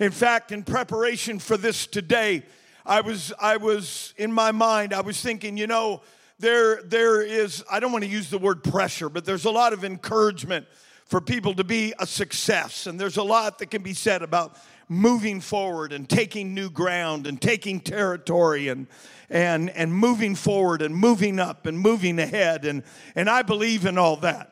In 0.00 0.10
fact, 0.10 0.52
in 0.52 0.62
preparation 0.62 1.38
for 1.38 1.58
this 1.58 1.86
today, 1.86 2.44
I 2.86 3.02
was 3.02 3.30
I 3.38 3.58
was 3.58 4.14
in 4.16 4.32
my 4.32 4.52
mind, 4.52 4.94
I 4.94 5.02
was 5.02 5.20
thinking, 5.20 5.58
you 5.58 5.66
know, 5.66 6.00
there 6.38 6.82
there 6.82 7.20
is 7.20 7.62
I 7.70 7.78
don't 7.78 7.92
want 7.92 8.04
to 8.04 8.10
use 8.10 8.30
the 8.30 8.38
word 8.38 8.64
pressure, 8.64 9.10
but 9.10 9.26
there's 9.26 9.44
a 9.44 9.50
lot 9.50 9.74
of 9.74 9.84
encouragement 9.84 10.66
for 11.04 11.20
people 11.20 11.52
to 11.56 11.62
be 11.62 11.92
a 11.98 12.06
success 12.06 12.86
and 12.86 12.98
there's 12.98 13.18
a 13.18 13.22
lot 13.22 13.58
that 13.58 13.70
can 13.70 13.82
be 13.82 13.92
said 13.92 14.22
about 14.22 14.56
moving 14.88 15.38
forward 15.38 15.92
and 15.92 16.08
taking 16.08 16.54
new 16.54 16.70
ground 16.70 17.26
and 17.26 17.38
taking 17.38 17.80
territory 17.80 18.68
and 18.68 18.86
and, 19.28 19.68
and 19.68 19.92
moving 19.92 20.36
forward 20.36 20.80
and 20.80 20.96
moving 20.96 21.38
up 21.38 21.66
and 21.66 21.78
moving 21.78 22.18
ahead. 22.18 22.64
And, 22.64 22.82
and 23.14 23.28
I 23.28 23.42
believe 23.42 23.84
in 23.84 23.98
all 23.98 24.16
that. 24.16 24.51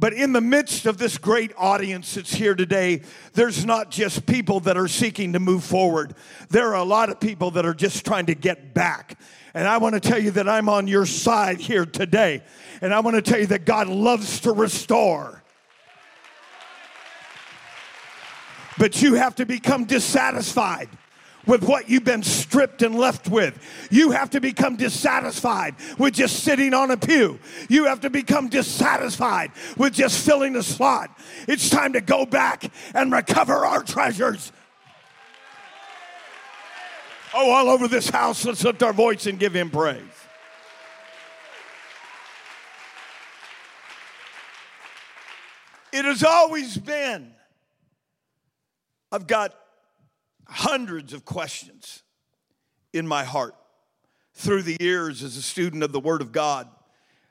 But 0.00 0.14
in 0.14 0.32
the 0.32 0.40
midst 0.40 0.86
of 0.86 0.96
this 0.96 1.18
great 1.18 1.52
audience 1.58 2.14
that's 2.14 2.32
here 2.32 2.54
today, 2.54 3.02
there's 3.34 3.66
not 3.66 3.90
just 3.90 4.24
people 4.24 4.58
that 4.60 4.78
are 4.78 4.88
seeking 4.88 5.34
to 5.34 5.38
move 5.38 5.62
forward. 5.62 6.14
There 6.48 6.68
are 6.68 6.76
a 6.76 6.84
lot 6.84 7.10
of 7.10 7.20
people 7.20 7.50
that 7.50 7.66
are 7.66 7.74
just 7.74 8.06
trying 8.06 8.24
to 8.26 8.34
get 8.34 8.72
back. 8.72 9.18
And 9.52 9.68
I 9.68 9.76
want 9.76 9.94
to 9.94 10.00
tell 10.00 10.18
you 10.18 10.30
that 10.32 10.48
I'm 10.48 10.70
on 10.70 10.86
your 10.86 11.04
side 11.04 11.60
here 11.60 11.84
today. 11.84 12.42
And 12.80 12.94
I 12.94 13.00
want 13.00 13.16
to 13.16 13.22
tell 13.22 13.40
you 13.40 13.48
that 13.48 13.66
God 13.66 13.88
loves 13.88 14.40
to 14.40 14.52
restore. 14.52 15.42
But 18.78 19.02
you 19.02 19.16
have 19.16 19.34
to 19.34 19.44
become 19.44 19.84
dissatisfied 19.84 20.88
with 21.46 21.62
what 21.64 21.88
you've 21.88 22.04
been 22.04 22.22
stripped 22.22 22.82
and 22.82 22.94
left 22.94 23.28
with. 23.28 23.58
You 23.90 24.10
have 24.10 24.30
to 24.30 24.40
become 24.40 24.76
dissatisfied 24.76 25.74
with 25.98 26.14
just 26.14 26.44
sitting 26.44 26.74
on 26.74 26.90
a 26.90 26.96
pew. 26.96 27.38
You 27.68 27.86
have 27.86 28.00
to 28.00 28.10
become 28.10 28.48
dissatisfied 28.48 29.52
with 29.76 29.94
just 29.94 30.24
filling 30.24 30.52
the 30.52 30.62
slot. 30.62 31.16
It's 31.48 31.70
time 31.70 31.94
to 31.94 32.00
go 32.00 32.26
back 32.26 32.70
and 32.94 33.12
recover 33.12 33.64
our 33.66 33.82
treasures. 33.82 34.52
Oh, 37.32 37.50
all 37.50 37.68
over 37.68 37.86
this 37.86 38.08
house, 38.08 38.44
let's 38.44 38.64
lift 38.64 38.82
our 38.82 38.92
voice 38.92 39.26
and 39.26 39.38
give 39.38 39.54
him 39.54 39.70
praise. 39.70 40.02
It 45.92 46.04
has 46.04 46.22
always 46.22 46.76
been, 46.76 47.32
I've 49.10 49.26
got 49.26 49.54
hundreds 50.50 51.12
of 51.12 51.24
questions 51.24 52.02
in 52.92 53.06
my 53.06 53.24
heart. 53.24 53.54
Through 54.34 54.62
the 54.62 54.76
years, 54.80 55.22
as 55.22 55.36
a 55.36 55.42
student 55.42 55.82
of 55.82 55.92
the 55.92 56.00
Word 56.00 56.20
of 56.20 56.32
God, 56.32 56.68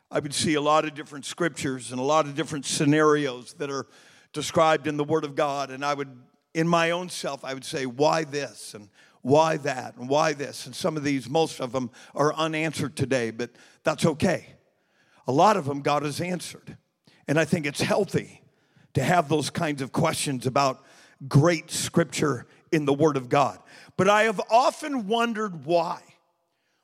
I 0.10 0.20
would 0.20 0.34
see 0.34 0.56
a 0.56 0.62
lot 0.62 0.86
of 0.86 0.96
different 0.96 1.26
scriptures 1.26 1.92
and 1.92 2.00
a 2.00 2.04
lot 2.04 2.26
of 2.26 2.36
different 2.36 2.66
scenarios 2.66 3.54
that 3.56 3.70
are 3.70 3.86
described 4.34 4.88
in 4.88 4.98
the 4.98 5.04
Word 5.04 5.24
of 5.24 5.36
God. 5.36 5.70
And 5.70 5.84
I 5.84 5.94
would, 5.94 6.10
in 6.54 6.68
my 6.68 6.92
own 6.92 7.10
self, 7.10 7.44
I 7.44 7.54
would 7.54 7.66
say, 7.66 7.86
why 7.86 8.24
this 8.24 8.74
and 8.74 8.90
why 9.22 9.58
that 9.58 9.98
and 9.98 10.08
why 10.08 10.34
this? 10.34 10.66
And 10.66 10.74
some 10.74 10.96
of 10.96 11.04
these, 11.04 11.30
most 11.30 11.60
of 11.60 11.72
them, 11.74 11.92
are 12.16 12.34
unanswered 12.34 12.96
today, 12.96 13.32
but 13.32 13.52
that's 13.84 14.06
okay. 14.06 14.56
A 15.28 15.32
lot 15.32 15.58
of 15.58 15.66
them 15.66 15.82
God 15.82 16.04
has 16.04 16.22
answered. 16.22 16.78
And 17.28 17.40
I 17.40 17.46
think 17.46 17.66
it's 17.66 17.82
healthy 17.82 18.42
to 18.94 19.04
have 19.04 19.30
those 19.30 19.50
kinds 19.50 19.82
of 19.82 19.92
questions 19.92 20.48
about 20.48 20.84
great 21.28 21.70
scripture 21.70 22.48
in 22.72 22.86
the 22.86 22.94
Word 22.94 23.18
of 23.18 23.30
God. 23.30 23.60
But 23.98 24.10
I 24.10 24.24
have 24.24 24.42
often 24.50 25.08
wondered 25.08 25.66
why, 25.66 26.02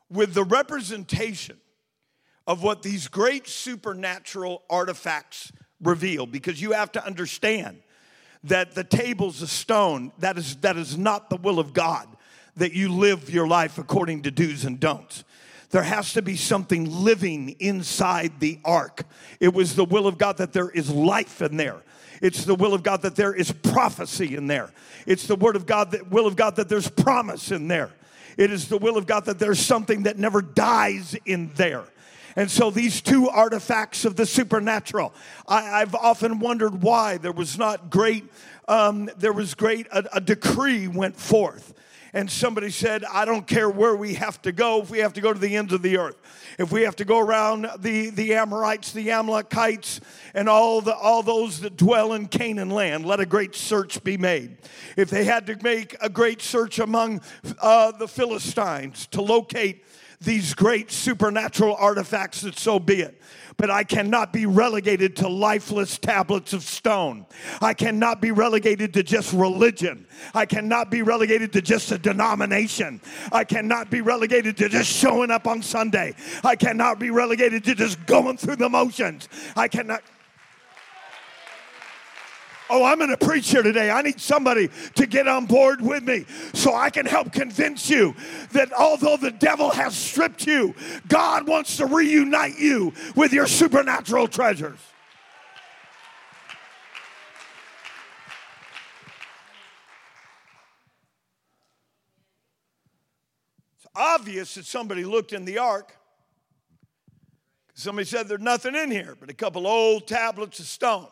with 0.09 0.33
the 0.33 0.43
representation 0.43 1.57
of 2.47 2.61
what 2.61 2.83
these 2.83 3.07
great 3.07 3.47
supernatural 3.47 4.63
artifacts 4.69 5.51
reveal, 5.81 6.25
because 6.25 6.61
you 6.61 6.71
have 6.73 6.91
to 6.93 7.05
understand 7.05 7.81
that 8.43 8.75
the 8.75 8.83
tables 8.83 9.41
of 9.41 9.49
stone, 9.49 10.11
that 10.19 10.37
is, 10.37 10.55
that 10.57 10.77
is 10.77 10.97
not 10.97 11.29
the 11.29 11.37
will 11.37 11.59
of 11.59 11.73
God, 11.73 12.07
that 12.55 12.73
you 12.73 12.89
live 12.89 13.29
your 13.29 13.47
life 13.47 13.77
according 13.77 14.21
to 14.21 14.31
do's 14.31 14.65
and 14.65 14.79
don'ts. 14.79 15.23
There 15.71 15.83
has 15.83 16.13
to 16.13 16.21
be 16.21 16.37
something 16.37 16.89
living 16.89 17.55
inside 17.59 18.39
the 18.39 18.59
ark. 18.63 19.01
It 19.39 19.53
was 19.53 19.75
the 19.75 19.83
will 19.83 20.07
of 20.07 20.17
God 20.17 20.37
that 20.37 20.53
there 20.53 20.69
is 20.69 20.89
life 20.89 21.41
in 21.41 21.57
there. 21.57 21.81
It's 22.21 22.45
the 22.45 22.55
will 22.55 22.73
of 22.73 22.83
God 22.83 23.01
that 23.03 23.15
there 23.15 23.33
is 23.33 23.51
prophecy 23.51 24.35
in 24.35 24.47
there. 24.47 24.71
It's 25.05 25.27
the 25.27 25.35
word 25.35 25.55
of 25.55 25.65
God 25.65 25.91
that 25.91 26.11
will 26.11 26.27
of 26.27 26.35
God 26.35 26.55
that 26.57 26.69
there's 26.69 26.89
promise 26.89 27.51
in 27.51 27.67
there. 27.67 27.91
It 28.37 28.51
is 28.51 28.67
the 28.67 28.77
will 28.77 28.97
of 28.97 29.05
God 29.05 29.25
that 29.25 29.39
there's 29.39 29.59
something 29.59 30.03
that 30.03 30.17
never 30.17 30.41
dies 30.41 31.15
in 31.25 31.51
there. 31.55 31.85
And 32.35 32.51
so 32.51 32.69
these 32.69 33.01
two 33.01 33.29
artifacts 33.29 34.03
of 34.03 34.17
the 34.17 34.25
supernatural, 34.25 35.13
I, 35.47 35.79
have 35.79 35.95
often 35.95 36.39
wondered 36.39 36.81
why 36.81 37.17
there 37.17 37.31
was 37.31 37.57
not 37.57 37.89
great, 37.89 38.25
um, 38.67 39.09
there 39.17 39.31
was 39.31 39.53
great, 39.53 39.87
a, 39.91 40.03
a 40.13 40.21
decree 40.21 40.87
went 40.89 41.15
forth 41.15 41.73
and 42.15 42.31
somebody 42.31 42.71
said, 42.71 43.03
I 43.03 43.25
don't 43.25 43.45
care 43.45 43.69
where 43.69 43.93
we 43.93 44.13
have 44.13 44.41
to 44.43 44.53
go, 44.53 44.81
if 44.81 44.89
we 44.89 44.99
have 44.99 45.11
to 45.13 45.21
go 45.21 45.33
to 45.33 45.37
the 45.37 45.57
ends 45.57 45.73
of 45.73 45.81
the 45.81 45.97
earth, 45.97 46.15
if 46.57 46.71
we 46.71 46.83
have 46.83 46.95
to 46.95 47.05
go 47.05 47.19
around 47.19 47.67
the, 47.79 48.09
the 48.09 48.35
Amorites, 48.35 48.93
the 48.93 49.11
Amalekites, 49.11 49.99
and 50.33 50.47
all, 50.47 50.79
the, 50.79 50.95
all 50.95 51.23
those 51.23 51.59
that 51.59 51.75
dwell 51.75 52.13
in 52.13 52.27
Canaan 52.27 52.69
land, 52.69 53.05
let 53.05 53.19
a 53.19 53.25
great 53.25 53.53
search 53.53 54.01
be 54.01 54.15
made. 54.15 54.57
If 54.95 55.09
they 55.09 55.25
had 55.25 55.45
to 55.47 55.57
make 55.61 55.97
a 55.99 56.09
great 56.09 56.41
search 56.41 56.79
among 56.79 57.19
uh, 57.61 57.91
the 57.91 58.07
Philistines 58.07 59.07
to 59.07 59.21
locate 59.21 59.83
these 60.25 60.53
great 60.53 60.91
supernatural 60.91 61.75
artifacts, 61.75 62.41
that 62.41 62.59
so 62.59 62.79
be 62.79 63.01
it 63.01 63.21
but 63.57 63.69
I 63.69 63.83
cannot 63.83 64.33
be 64.33 64.45
relegated 64.45 65.15
to 65.17 65.29
lifeless 65.29 65.97
tablets 65.97 66.53
of 66.53 66.63
stone. 66.63 67.25
I 67.61 67.73
cannot 67.73 68.21
be 68.21 68.31
relegated 68.31 68.93
to 68.95 69.03
just 69.03 69.33
religion. 69.33 70.07
I 70.33 70.45
cannot 70.45 70.91
be 70.91 71.01
relegated 71.01 71.53
to 71.53 71.61
just 71.61 71.91
a 71.91 71.97
denomination. 71.97 73.01
I 73.31 73.43
cannot 73.43 73.89
be 73.89 74.01
relegated 74.01 74.57
to 74.57 74.69
just 74.69 74.91
showing 74.91 75.31
up 75.31 75.47
on 75.47 75.61
Sunday. 75.61 76.15
I 76.43 76.55
cannot 76.55 76.99
be 76.99 77.09
relegated 77.09 77.63
to 77.65 77.75
just 77.75 78.05
going 78.05 78.37
through 78.37 78.57
the 78.57 78.69
motions. 78.69 79.29
I 79.55 79.67
cannot. 79.67 80.01
Oh, 82.69 82.83
I'm 82.83 82.97
going 82.97 83.11
to 83.11 83.17
preach 83.17 83.51
here 83.51 83.61
today. 83.61 83.91
I 83.91 84.01
need 84.01 84.19
somebody 84.19 84.69
to 84.95 85.05
get 85.05 85.27
on 85.27 85.45
board 85.45 85.81
with 85.81 86.03
me 86.03 86.25
so 86.53 86.73
I 86.73 86.89
can 86.89 87.05
help 87.05 87.31
convince 87.31 87.89
you 87.89 88.15
that 88.53 88.73
although 88.73 89.17
the 89.17 89.31
devil 89.31 89.69
has 89.69 89.95
stripped 89.95 90.47
you, 90.47 90.73
God 91.07 91.47
wants 91.47 91.77
to 91.77 91.85
reunite 91.85 92.57
you 92.57 92.93
with 93.15 93.33
your 93.33 93.45
supernatural 93.45 94.27
treasures. 94.27 94.79
It's 103.77 103.87
obvious 103.95 104.55
that 104.55 104.65
somebody 104.65 105.05
looked 105.05 105.33
in 105.33 105.45
the 105.45 105.59
ark. 105.59 105.95
Somebody 107.75 108.07
said 108.07 108.27
there's 108.27 108.41
nothing 108.41 108.73
in 108.73 108.89
here 108.89 109.15
but 109.19 109.29
a 109.29 109.33
couple 109.33 109.67
old 109.67 110.07
tablets 110.07 110.59
of 110.59 110.65
stone. 110.65 111.07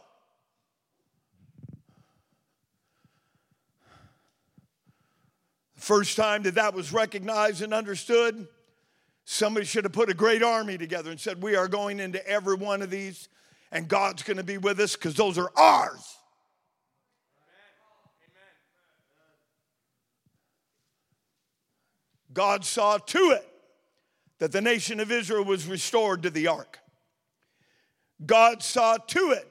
First 5.83 6.15
time 6.15 6.43
that 6.43 6.55
that 6.55 6.73
was 6.73 6.93
recognized 6.93 7.61
and 7.61 7.73
understood, 7.73 8.47
somebody 9.25 9.65
should 9.65 9.83
have 9.83 9.91
put 9.91 10.09
a 10.09 10.13
great 10.13 10.41
army 10.41 10.77
together 10.77 11.11
and 11.11 11.19
said, 11.19 11.43
We 11.43 11.57
are 11.57 11.67
going 11.67 11.99
into 11.99 12.25
every 12.25 12.55
one 12.55 12.81
of 12.81 12.89
these, 12.89 13.27
and 13.69 13.85
God's 13.89 14.23
going 14.23 14.37
to 14.37 14.45
be 14.45 14.57
with 14.57 14.79
us 14.79 14.95
because 14.95 15.15
those 15.15 15.37
are 15.37 15.51
ours. 15.57 16.17
God 22.31 22.63
saw 22.63 22.97
to 22.97 23.31
it 23.31 23.45
that 24.39 24.53
the 24.53 24.61
nation 24.61 25.01
of 25.01 25.11
Israel 25.11 25.43
was 25.43 25.67
restored 25.67 26.23
to 26.23 26.29
the 26.29 26.47
ark. 26.47 26.79
God 28.25 28.63
saw 28.63 28.95
to 28.95 29.31
it 29.31 29.49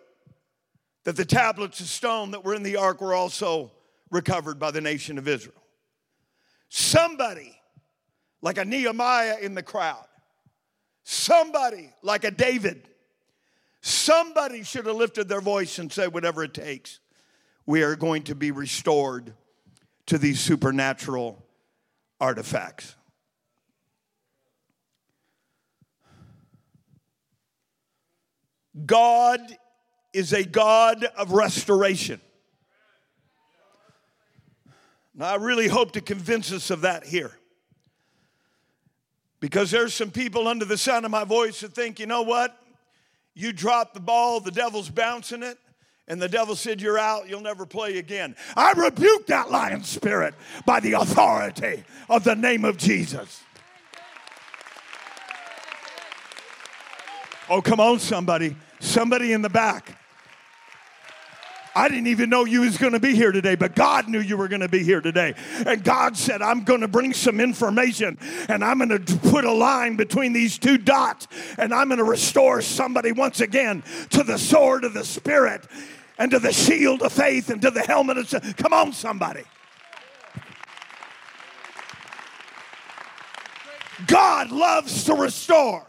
that 1.04 1.16
the 1.16 1.26
tablets 1.26 1.80
of 1.80 1.88
stone 1.88 2.30
that 2.30 2.42
were 2.42 2.54
in 2.54 2.62
the 2.62 2.76
ark 2.76 3.02
were 3.02 3.12
also 3.12 3.70
recovered 4.10 4.58
by 4.58 4.70
the 4.70 4.80
nation 4.80 5.18
of 5.18 5.28
Israel. 5.28 5.61
Somebody 6.74 7.54
like 8.40 8.56
a 8.56 8.64
Nehemiah 8.64 9.36
in 9.42 9.54
the 9.54 9.62
crowd, 9.62 10.06
somebody 11.04 11.92
like 12.00 12.24
a 12.24 12.30
David, 12.30 12.88
somebody 13.82 14.62
should 14.62 14.86
have 14.86 14.96
lifted 14.96 15.28
their 15.28 15.42
voice 15.42 15.78
and 15.78 15.92
said, 15.92 16.14
whatever 16.14 16.42
it 16.42 16.54
takes, 16.54 17.00
we 17.66 17.82
are 17.82 17.94
going 17.94 18.22
to 18.22 18.34
be 18.34 18.52
restored 18.52 19.34
to 20.06 20.16
these 20.16 20.40
supernatural 20.40 21.44
artifacts. 22.18 22.96
God 28.86 29.42
is 30.14 30.32
a 30.32 30.42
God 30.42 31.04
of 31.18 31.32
restoration. 31.32 32.18
Now, 35.14 35.26
I 35.26 35.36
really 35.36 35.68
hope 35.68 35.92
to 35.92 36.00
convince 36.00 36.52
us 36.52 36.70
of 36.70 36.82
that 36.82 37.04
here. 37.04 37.32
Because 39.40 39.70
there's 39.70 39.92
some 39.92 40.10
people 40.10 40.48
under 40.48 40.64
the 40.64 40.78
sound 40.78 41.04
of 41.04 41.10
my 41.10 41.24
voice 41.24 41.60
that 41.60 41.74
think, 41.74 41.98
you 41.98 42.06
know 42.06 42.22
what? 42.22 42.56
You 43.34 43.52
drop 43.52 43.92
the 43.92 44.00
ball, 44.00 44.40
the 44.40 44.50
devil's 44.50 44.88
bouncing 44.88 45.42
it, 45.42 45.58
and 46.06 46.20
the 46.20 46.28
devil 46.28 46.54
said, 46.54 46.80
You're 46.80 46.98
out, 46.98 47.28
you'll 47.28 47.40
never 47.40 47.66
play 47.66 47.98
again. 47.98 48.36
I 48.56 48.72
rebuke 48.72 49.26
that 49.26 49.50
lion 49.50 49.82
spirit 49.84 50.34
by 50.66 50.80
the 50.80 50.92
authority 50.92 51.84
of 52.08 52.24
the 52.24 52.36
name 52.36 52.64
of 52.64 52.76
Jesus. 52.76 53.42
Oh, 57.48 57.60
come 57.60 57.80
on, 57.80 57.98
somebody. 57.98 58.56
Somebody 58.80 59.32
in 59.32 59.42
the 59.42 59.50
back. 59.50 59.98
I 61.74 61.88
didn't 61.88 62.08
even 62.08 62.28
know 62.28 62.44
you 62.44 62.62
was 62.62 62.76
going 62.76 62.92
to 62.92 63.00
be 63.00 63.14
here 63.14 63.32
today, 63.32 63.54
but 63.54 63.74
God 63.74 64.08
knew 64.08 64.20
you 64.20 64.36
were 64.36 64.48
going 64.48 64.60
to 64.60 64.68
be 64.68 64.82
here 64.82 65.00
today. 65.00 65.34
And 65.66 65.82
God 65.82 66.16
said, 66.16 66.42
I'm 66.42 66.64
going 66.64 66.80
to 66.82 66.88
bring 66.88 67.12
some 67.14 67.40
information 67.40 68.18
and 68.48 68.62
I'm 68.64 68.78
going 68.78 69.04
to 69.04 69.18
put 69.30 69.44
a 69.44 69.52
line 69.52 69.96
between 69.96 70.32
these 70.32 70.58
two 70.58 70.78
dots 70.78 71.28
and 71.58 71.72
I'm 71.72 71.88
going 71.88 71.98
to 71.98 72.04
restore 72.04 72.60
somebody 72.60 73.12
once 73.12 73.40
again 73.40 73.82
to 74.10 74.22
the 74.22 74.38
sword 74.38 74.84
of 74.84 74.94
the 74.94 75.04
Spirit 75.04 75.66
and 76.18 76.30
to 76.30 76.38
the 76.38 76.52
shield 76.52 77.02
of 77.02 77.12
faith 77.12 77.50
and 77.50 77.62
to 77.62 77.70
the 77.70 77.82
helmet 77.82 78.18
of. 78.18 78.56
Come 78.56 78.72
on, 78.72 78.92
somebody. 78.92 79.44
God 84.06 84.50
loves 84.50 85.04
to 85.04 85.14
restore. 85.14 85.86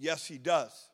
Yes, 0.00 0.26
he 0.26 0.38
does. 0.38 0.88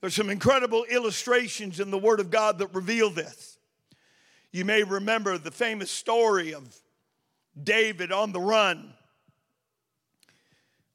There's 0.00 0.14
some 0.14 0.30
incredible 0.30 0.84
illustrations 0.84 1.80
in 1.80 1.90
the 1.90 1.98
Word 1.98 2.20
of 2.20 2.30
God 2.30 2.58
that 2.58 2.74
reveal 2.74 3.10
this. 3.10 3.58
You 4.52 4.64
may 4.64 4.82
remember 4.82 5.38
the 5.38 5.50
famous 5.50 5.90
story 5.90 6.54
of 6.54 6.76
David 7.60 8.12
on 8.12 8.32
the 8.32 8.40
run. 8.40 8.92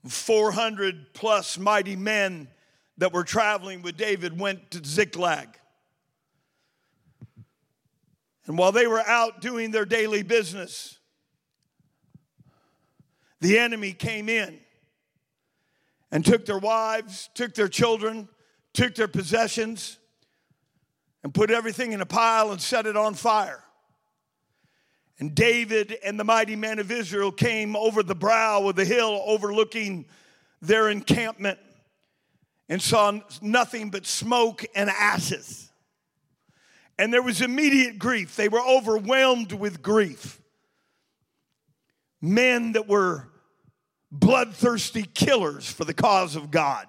400 0.08 1.13
plus 1.13 1.58
mighty 1.58 1.96
men 1.96 2.48
that 2.98 3.12
were 3.12 3.24
traveling 3.24 3.82
with 3.82 3.98
David 3.98 4.39
went 4.39 4.72
to 4.72 4.84
Ziklag. 4.84 5.50
And 8.46 8.58
while 8.58 8.72
they 8.72 8.88
were 8.88 9.02
out 9.02 9.41
doing 9.41 9.72
their 9.72 9.86
daily 9.86 10.24
business, 10.24 11.00
the 13.39 13.60
enemy 13.60 13.94
came 13.94 14.30
in 14.30 14.61
and 16.12 16.26
took 16.26 16.45
their 16.45 16.60
wives, 16.60 17.30
took 17.34 17.54
their 17.54 17.67
children, 17.67 18.28
took 18.74 18.95
their 18.95 19.08
possessions, 19.08 19.97
and 21.24 21.34
put 21.34 21.52
everything 21.52 21.93
in 21.93 22.02
a 22.02 22.06
pile 22.06 22.52
and 22.52 22.62
set 22.62 22.86
it 22.86 22.97
on 22.97 23.13
fire. 23.13 23.63
And 25.19 25.36
David 25.36 25.97
and 26.04 26.19
the 26.19 26.24
mighty 26.24 26.56
men 26.56 26.80
of 26.80 26.91
Israel 26.91 27.32
came 27.32 27.76
over 27.76 28.02
the 28.02 28.15
brow 28.15 28.67
of 28.67 28.76
the 28.76 28.86
hill 28.86 29.21
overlooking 29.26 30.06
their 30.62 30.89
encampment 30.89 31.60
and 32.67 32.82
saw 32.82 33.19
nothing 33.41 33.89
but 33.89 34.06
smoke 34.06 34.65
and 34.74 34.89
ashes. 34.89 35.71
And 36.97 37.13
there 37.13 37.21
was 37.21 37.41
immediate 37.41 38.00
grief. 38.00 38.36
They 38.36 38.50
were 38.50 38.62
overwhelmed 38.62 39.52
with 39.54 39.82
grief. 39.82 40.41
Men 42.21 42.74
that 42.74 42.88
were 42.88 43.31
bloodthirsty 44.12 45.04
killers 45.04 45.69
for 45.71 45.86
the 45.86 45.93
cause 45.93 46.36
of 46.36 46.52
God. 46.52 46.86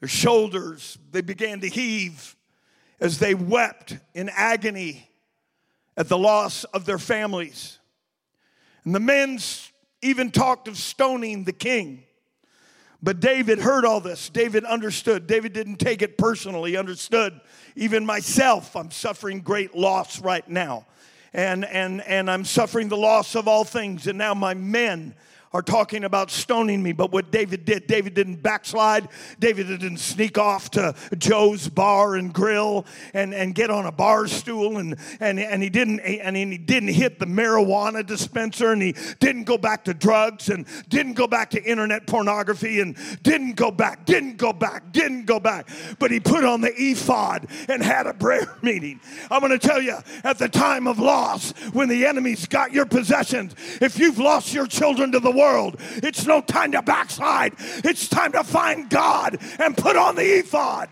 Their 0.00 0.08
shoulders, 0.08 0.98
they 1.12 1.20
began 1.20 1.60
to 1.60 1.68
heave 1.68 2.36
as 3.00 3.18
they 3.18 3.34
wept 3.34 3.96
in 4.14 4.28
agony 4.28 5.08
at 5.96 6.08
the 6.08 6.18
loss 6.18 6.64
of 6.64 6.84
their 6.84 6.98
families. 6.98 7.78
And 8.84 8.94
the 8.94 9.00
men 9.00 9.38
even 10.02 10.30
talked 10.30 10.68
of 10.68 10.76
stoning 10.76 11.44
the 11.44 11.52
king. 11.52 12.04
But 13.02 13.20
David 13.20 13.58
heard 13.58 13.84
all 13.84 14.00
this. 14.00 14.30
David 14.30 14.64
understood. 14.64 15.26
David 15.26 15.52
didn't 15.52 15.76
take 15.76 16.02
it 16.02 16.16
personally. 16.16 16.72
He 16.72 16.76
understood. 16.76 17.38
Even 17.76 18.04
myself, 18.06 18.74
I'm 18.74 18.90
suffering 18.90 19.40
great 19.40 19.74
loss 19.74 20.20
right 20.20 20.48
now. 20.48 20.86
And, 21.34 21.64
and, 21.64 22.00
and 22.02 22.30
I'm 22.30 22.44
suffering 22.44 22.88
the 22.88 22.96
loss 22.96 23.34
of 23.34 23.46
all 23.46 23.64
things. 23.64 24.06
And 24.06 24.16
now 24.16 24.34
my 24.34 24.54
men 24.54 25.14
are 25.54 25.62
talking 25.62 26.02
about 26.02 26.32
stoning 26.32 26.82
me, 26.82 26.92
but 26.92 27.12
what 27.12 27.30
David 27.30 27.64
did, 27.64 27.86
David 27.86 28.12
didn't 28.14 28.42
backslide. 28.42 29.08
David 29.38 29.68
didn't 29.68 29.98
sneak 29.98 30.36
off 30.36 30.68
to 30.72 30.96
Joe's 31.16 31.68
bar 31.68 32.16
and 32.16 32.34
grill 32.34 32.84
and, 33.14 33.32
and 33.32 33.54
get 33.54 33.70
on 33.70 33.86
a 33.86 33.92
bar 33.92 34.26
stool 34.26 34.78
and, 34.78 34.96
and, 35.20 35.38
and 35.38 35.62
he 35.62 35.70
didn't 35.70 36.00
and 36.00 36.36
he 36.36 36.58
didn't 36.58 36.88
hit 36.88 37.20
the 37.20 37.26
marijuana 37.26 38.04
dispenser 38.04 38.72
and 38.72 38.82
he 38.82 38.96
didn't 39.20 39.44
go 39.44 39.56
back 39.56 39.84
to 39.84 39.94
drugs 39.94 40.48
and 40.48 40.66
didn't 40.88 41.12
go 41.12 41.28
back 41.28 41.50
to 41.50 41.62
internet 41.62 42.04
pornography 42.08 42.80
and 42.80 42.96
didn't 43.22 43.54
go 43.54 43.70
back, 43.70 44.04
didn't 44.06 44.36
go 44.36 44.52
back, 44.52 44.90
didn't 44.90 45.24
go 45.24 45.38
back. 45.38 45.68
But 46.00 46.10
he 46.10 46.18
put 46.18 46.44
on 46.44 46.62
the 46.62 46.72
ephod 46.76 47.46
and 47.68 47.80
had 47.80 48.08
a 48.08 48.14
prayer 48.14 48.56
meeting. 48.62 48.98
I'm 49.30 49.40
gonna 49.40 49.58
tell 49.60 49.80
you, 49.80 49.98
at 50.24 50.38
the 50.38 50.48
time 50.48 50.88
of 50.88 50.98
loss, 50.98 51.52
when 51.72 51.88
the 51.88 52.06
enemy's 52.06 52.46
got 52.46 52.72
your 52.72 52.86
possessions, 52.86 53.54
if 53.80 54.00
you've 54.00 54.18
lost 54.18 54.52
your 54.52 54.66
children 54.66 55.12
to 55.12 55.20
the 55.20 55.30
world, 55.30 55.43
world. 55.44 55.76
It's 55.96 56.26
no 56.26 56.40
time 56.40 56.72
to 56.72 56.82
backslide. 56.82 57.54
It's 57.84 58.08
time 58.08 58.32
to 58.32 58.44
find 58.44 58.88
God 58.88 59.38
and 59.58 59.76
put 59.76 59.96
on 59.96 60.16
the 60.16 60.22
ephod. 60.22 60.88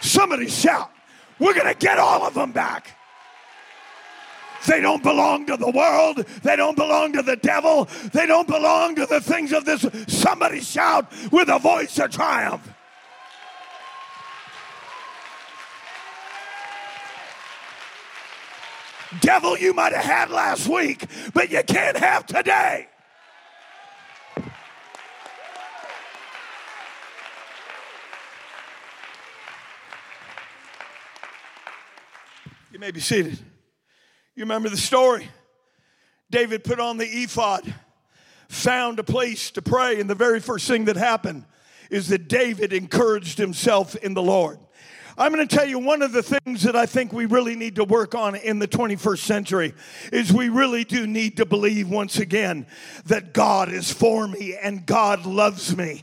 Somebody 0.00 0.48
shout, 0.48 0.90
We're 1.38 1.54
going 1.54 1.72
to 1.72 1.78
get 1.78 1.98
all 1.98 2.22
of 2.24 2.34
them 2.34 2.52
back. 2.52 2.96
They 4.66 4.80
don't 4.80 5.02
belong 5.02 5.46
to 5.46 5.56
the 5.56 5.70
world. 5.70 6.18
They 6.42 6.56
don't 6.56 6.76
belong 6.76 7.12
to 7.14 7.22
the 7.22 7.36
devil. 7.36 7.86
They 8.12 8.26
don't 8.26 8.48
belong 8.48 8.94
to 8.96 9.06
the 9.06 9.20
things 9.20 9.52
of 9.52 9.64
this. 9.64 9.84
Somebody 10.06 10.60
shout 10.60 11.12
with 11.30 11.48
a 11.48 11.58
voice 11.58 11.98
of 11.98 12.10
triumph. 12.10 12.73
Devil, 19.20 19.58
you 19.58 19.72
might 19.72 19.92
have 19.92 20.04
had 20.04 20.30
last 20.30 20.68
week, 20.68 21.06
but 21.32 21.50
you 21.50 21.62
can't 21.62 21.96
have 21.96 22.26
today. 22.26 22.88
You 32.72 32.78
may 32.80 32.90
be 32.90 33.00
seated. 33.00 33.38
You 34.34 34.42
remember 34.42 34.68
the 34.68 34.76
story. 34.76 35.28
David 36.30 36.64
put 36.64 36.80
on 36.80 36.96
the 36.96 37.06
ephod, 37.06 37.72
found 38.48 38.98
a 38.98 39.04
place 39.04 39.52
to 39.52 39.62
pray, 39.62 40.00
and 40.00 40.10
the 40.10 40.16
very 40.16 40.40
first 40.40 40.66
thing 40.66 40.86
that 40.86 40.96
happened 40.96 41.44
is 41.90 42.08
that 42.08 42.28
David 42.28 42.72
encouraged 42.72 43.38
himself 43.38 43.94
in 43.96 44.14
the 44.14 44.22
Lord. 44.22 44.58
I'm 45.16 45.32
going 45.32 45.46
to 45.46 45.56
tell 45.56 45.66
you 45.66 45.78
one 45.78 46.02
of 46.02 46.10
the 46.10 46.24
things 46.24 46.62
that 46.64 46.74
I 46.74 46.86
think 46.86 47.12
we 47.12 47.26
really 47.26 47.54
need 47.54 47.76
to 47.76 47.84
work 47.84 48.16
on 48.16 48.34
in 48.34 48.58
the 48.58 48.66
21st 48.66 49.18
century 49.18 49.74
is 50.12 50.32
we 50.32 50.48
really 50.48 50.82
do 50.82 51.06
need 51.06 51.36
to 51.36 51.46
believe 51.46 51.88
once 51.88 52.18
again 52.18 52.66
that 53.06 53.32
God 53.32 53.70
is 53.70 53.92
for 53.92 54.26
me 54.26 54.56
and 54.60 54.84
God 54.84 55.24
loves 55.24 55.76
me. 55.76 56.02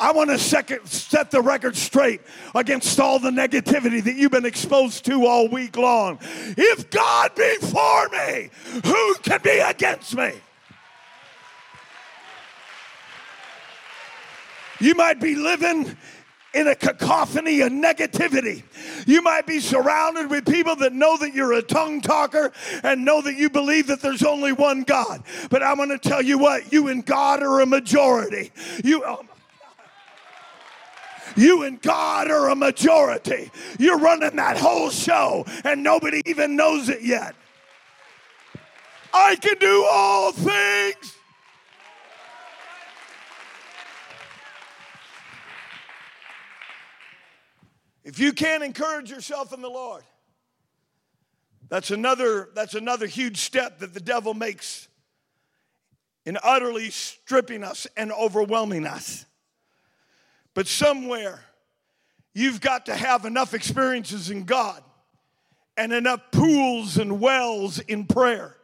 I 0.00 0.12
want 0.12 0.30
to 0.30 0.38
set 0.38 1.30
the 1.32 1.42
record 1.42 1.76
straight 1.76 2.20
against 2.54 3.00
all 3.00 3.18
the 3.18 3.30
negativity 3.30 4.00
that 4.04 4.14
you've 4.14 4.30
been 4.30 4.46
exposed 4.46 5.04
to 5.06 5.26
all 5.26 5.48
week 5.48 5.76
long. 5.76 6.20
If 6.56 6.88
God 6.90 7.34
be 7.34 7.56
for 7.56 8.08
me, 8.10 8.50
who 8.84 9.14
can 9.16 9.40
be 9.42 9.58
against 9.58 10.14
me? 10.14 10.34
You 14.78 14.94
might 14.94 15.18
be 15.18 15.34
living 15.34 15.96
in 16.54 16.66
a 16.68 16.74
cacophony 16.74 17.60
of 17.60 17.72
negativity. 17.72 18.62
You 19.06 19.22
might 19.22 19.46
be 19.46 19.60
surrounded 19.60 20.30
with 20.30 20.46
people 20.46 20.76
that 20.76 20.92
know 20.92 21.16
that 21.18 21.34
you're 21.34 21.52
a 21.52 21.62
tongue 21.62 22.00
talker 22.00 22.52
and 22.82 23.04
know 23.04 23.20
that 23.22 23.34
you 23.34 23.50
believe 23.50 23.86
that 23.88 24.00
there's 24.00 24.22
only 24.22 24.52
one 24.52 24.82
God. 24.82 25.22
But 25.50 25.62
I'm 25.62 25.76
going 25.76 25.90
to 25.90 25.98
tell 25.98 26.22
you 26.22 26.38
what, 26.38 26.72
you 26.72 26.88
and 26.88 27.04
God 27.04 27.42
are 27.42 27.60
a 27.60 27.66
majority. 27.66 28.50
You. 28.82 29.02
Oh 29.04 29.24
you 31.36 31.62
and 31.62 31.80
God 31.80 32.30
are 32.30 32.48
a 32.48 32.56
majority. 32.56 33.50
You're 33.78 33.98
running 33.98 34.36
that 34.36 34.56
whole 34.56 34.90
show 34.90 35.44
and 35.62 35.82
nobody 35.82 36.22
even 36.26 36.56
knows 36.56 36.88
it 36.88 37.02
yet. 37.02 37.34
I 39.12 39.36
can 39.36 39.56
do 39.58 39.86
all 39.90 40.32
things 40.32 41.17
If 48.08 48.18
you 48.18 48.32
can't 48.32 48.62
encourage 48.62 49.10
yourself 49.10 49.52
in 49.52 49.60
the 49.60 49.68
Lord, 49.68 50.02
that's 51.68 51.90
another, 51.90 52.48
that's 52.54 52.72
another 52.72 53.06
huge 53.06 53.36
step 53.36 53.80
that 53.80 53.92
the 53.92 54.00
devil 54.00 54.32
makes 54.32 54.88
in 56.24 56.38
utterly 56.42 56.88
stripping 56.88 57.62
us 57.62 57.86
and 57.98 58.10
overwhelming 58.10 58.86
us. 58.86 59.26
But 60.54 60.68
somewhere, 60.68 61.44
you've 62.32 62.62
got 62.62 62.86
to 62.86 62.94
have 62.94 63.26
enough 63.26 63.52
experiences 63.52 64.30
in 64.30 64.44
God 64.44 64.82
and 65.76 65.92
enough 65.92 66.22
pools 66.30 66.96
and 66.96 67.20
wells 67.20 67.78
in 67.78 68.06
prayer 68.06 68.56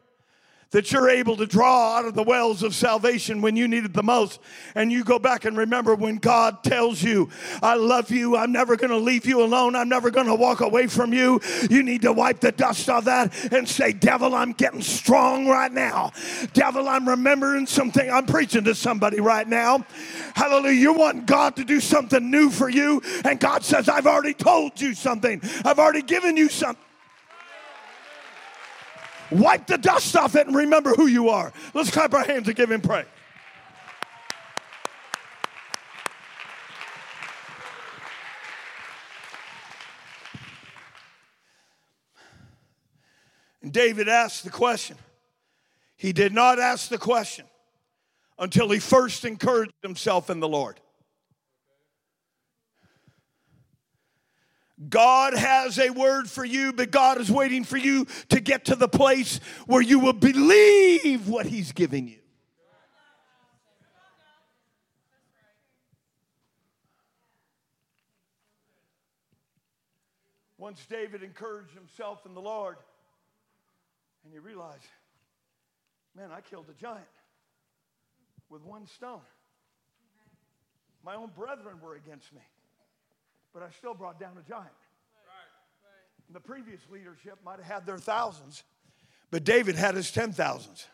that 0.74 0.90
you're 0.90 1.08
able 1.08 1.36
to 1.36 1.46
draw 1.46 1.96
out 1.96 2.04
of 2.04 2.14
the 2.14 2.22
wells 2.24 2.64
of 2.64 2.74
salvation 2.74 3.40
when 3.40 3.54
you 3.54 3.68
need 3.68 3.84
it 3.84 3.92
the 3.92 4.02
most. 4.02 4.40
And 4.74 4.90
you 4.90 5.04
go 5.04 5.20
back 5.20 5.44
and 5.44 5.56
remember 5.56 5.94
when 5.94 6.16
God 6.16 6.64
tells 6.64 7.00
you, 7.00 7.30
I 7.62 7.76
love 7.76 8.10
you, 8.10 8.36
I'm 8.36 8.50
never 8.50 8.74
going 8.74 8.90
to 8.90 8.96
leave 8.96 9.24
you 9.24 9.40
alone, 9.44 9.76
I'm 9.76 9.88
never 9.88 10.10
going 10.10 10.26
to 10.26 10.34
walk 10.34 10.62
away 10.62 10.88
from 10.88 11.12
you. 11.12 11.40
You 11.70 11.84
need 11.84 12.02
to 12.02 12.12
wipe 12.12 12.40
the 12.40 12.50
dust 12.50 12.90
off 12.90 13.04
that 13.04 13.52
and 13.52 13.68
say, 13.68 13.92
Devil, 13.92 14.34
I'm 14.34 14.50
getting 14.50 14.82
strong 14.82 15.46
right 15.46 15.70
now. 15.70 16.10
Devil, 16.54 16.88
I'm 16.88 17.08
remembering 17.08 17.68
something. 17.68 18.10
I'm 18.10 18.26
preaching 18.26 18.64
to 18.64 18.74
somebody 18.74 19.20
right 19.20 19.46
now. 19.46 19.86
Hallelujah. 20.34 20.80
You 20.80 20.92
want 20.92 21.26
God 21.26 21.54
to 21.54 21.64
do 21.64 21.78
something 21.78 22.32
new 22.32 22.50
for 22.50 22.68
you, 22.68 23.00
and 23.24 23.38
God 23.38 23.62
says, 23.62 23.88
I've 23.88 24.08
already 24.08 24.34
told 24.34 24.80
you 24.80 24.92
something, 24.94 25.40
I've 25.64 25.78
already 25.78 26.02
given 26.02 26.36
you 26.36 26.48
something. 26.48 26.82
Wipe 29.30 29.66
the 29.66 29.78
dust 29.78 30.14
off 30.16 30.34
it 30.36 30.46
and 30.46 30.54
remember 30.54 30.90
who 30.94 31.06
you 31.06 31.28
are. 31.28 31.52
Let's 31.72 31.90
clap 31.90 32.14
our 32.14 32.24
hands 32.24 32.46
and 32.46 32.56
give 32.56 32.70
him 32.70 32.80
praise. 32.80 33.06
And 43.62 43.72
David 43.72 44.08
asked 44.08 44.44
the 44.44 44.50
question. 44.50 44.98
He 45.96 46.12
did 46.12 46.34
not 46.34 46.58
ask 46.58 46.90
the 46.90 46.98
question 46.98 47.46
until 48.38 48.68
he 48.70 48.78
first 48.78 49.24
encouraged 49.24 49.72
himself 49.82 50.28
in 50.28 50.38
the 50.38 50.48
Lord. 50.48 50.78
God 54.88 55.34
has 55.34 55.78
a 55.78 55.90
word 55.90 56.28
for 56.28 56.44
you, 56.44 56.72
but 56.72 56.90
God 56.90 57.20
is 57.20 57.30
waiting 57.30 57.62
for 57.62 57.76
you 57.76 58.06
to 58.30 58.40
get 58.40 58.64
to 58.66 58.74
the 58.74 58.88
place 58.88 59.38
where 59.66 59.82
you 59.82 60.00
will 60.00 60.12
believe 60.12 61.28
what 61.28 61.46
He's 61.46 61.72
giving 61.72 62.08
you. 62.08 62.18
Once 70.58 70.84
David 70.86 71.22
encouraged 71.22 71.74
himself 71.74 72.24
in 72.24 72.32
the 72.32 72.40
Lord, 72.40 72.76
and 74.24 74.32
he 74.32 74.38
realized, 74.38 74.86
man, 76.16 76.30
I 76.32 76.40
killed 76.40 76.64
a 76.70 76.80
giant 76.80 77.04
with 78.48 78.62
one 78.62 78.86
stone. 78.86 79.20
My 81.04 81.16
own 81.16 81.30
brethren 81.36 81.76
were 81.82 81.96
against 81.96 82.32
me 82.32 82.40
but 83.54 83.62
I 83.62 83.70
still 83.78 83.94
brought 83.94 84.18
down 84.18 84.32
a 84.38 84.46
giant. 84.46 84.66
The 86.32 86.40
previous 86.40 86.80
leadership 86.90 87.38
might 87.44 87.58
have 87.58 87.66
had 87.66 87.86
their 87.86 87.98
thousands, 87.98 88.64
but 89.30 89.44
David 89.44 89.76
had 89.76 89.94
his 89.94 90.10
ten 90.10 90.32
thousands. 90.32 90.88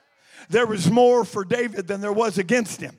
There 0.50 0.66
was 0.66 0.90
more 0.90 1.24
for 1.24 1.44
David 1.44 1.86
than 1.88 2.02
there 2.02 2.12
was 2.12 2.36
against 2.36 2.80
him. 2.80 2.96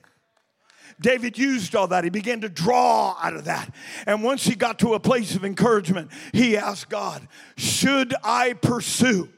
David 1.00 1.38
used 1.38 1.74
all 1.76 1.86
that. 1.88 2.04
He 2.04 2.10
began 2.10 2.40
to 2.40 2.48
draw 2.48 3.16
out 3.20 3.34
of 3.34 3.44
that. 3.44 3.72
And 4.06 4.22
once 4.22 4.44
he 4.44 4.54
got 4.54 4.80
to 4.80 4.94
a 4.94 5.00
place 5.00 5.34
of 5.34 5.44
encouragement, 5.44 6.10
he 6.32 6.56
asked 6.56 6.88
God, 6.88 7.26
Should 7.56 8.14
I 8.22 8.54
pursue? 8.54 9.28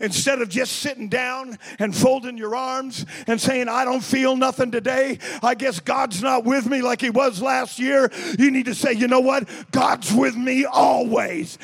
Instead 0.00 0.40
of 0.40 0.48
just 0.48 0.76
sitting 0.76 1.08
down 1.08 1.58
and 1.78 1.94
folding 1.94 2.36
your 2.36 2.56
arms 2.56 3.06
and 3.26 3.40
saying, 3.40 3.68
I 3.68 3.84
don't 3.84 4.02
feel 4.02 4.36
nothing 4.36 4.70
today, 4.70 5.18
I 5.42 5.54
guess 5.54 5.80
God's 5.80 6.22
not 6.22 6.44
with 6.44 6.66
me 6.66 6.82
like 6.82 7.00
He 7.00 7.10
was 7.10 7.40
last 7.40 7.78
year, 7.78 8.10
you 8.38 8.50
need 8.50 8.66
to 8.66 8.74
say, 8.74 8.92
you 8.92 9.08
know 9.08 9.20
what? 9.20 9.48
God's 9.70 10.12
with 10.12 10.36
me 10.36 10.64
always. 10.64 11.58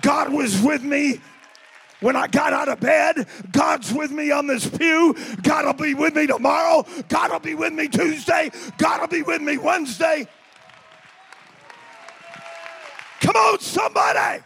God 0.00 0.32
was 0.32 0.60
with 0.60 0.82
me 0.82 1.20
when 2.00 2.16
I 2.16 2.26
got 2.26 2.52
out 2.52 2.68
of 2.68 2.80
bed. 2.80 3.26
God's 3.52 3.92
with 3.92 4.10
me 4.10 4.30
on 4.30 4.46
this 4.46 4.68
pew. 4.68 5.14
God 5.42 5.64
will 5.64 5.72
be 5.72 5.94
with 5.94 6.14
me 6.14 6.26
tomorrow. 6.26 6.84
God 7.08 7.30
will 7.30 7.40
be 7.40 7.54
with 7.54 7.72
me 7.72 7.88
Tuesday. 7.88 8.50
God 8.76 9.00
will 9.00 9.08
be 9.08 9.22
with 9.22 9.40
me 9.40 9.56
Wednesday. 9.56 10.26
Come 13.20 13.36
on, 13.36 13.60
somebody. 13.60 14.42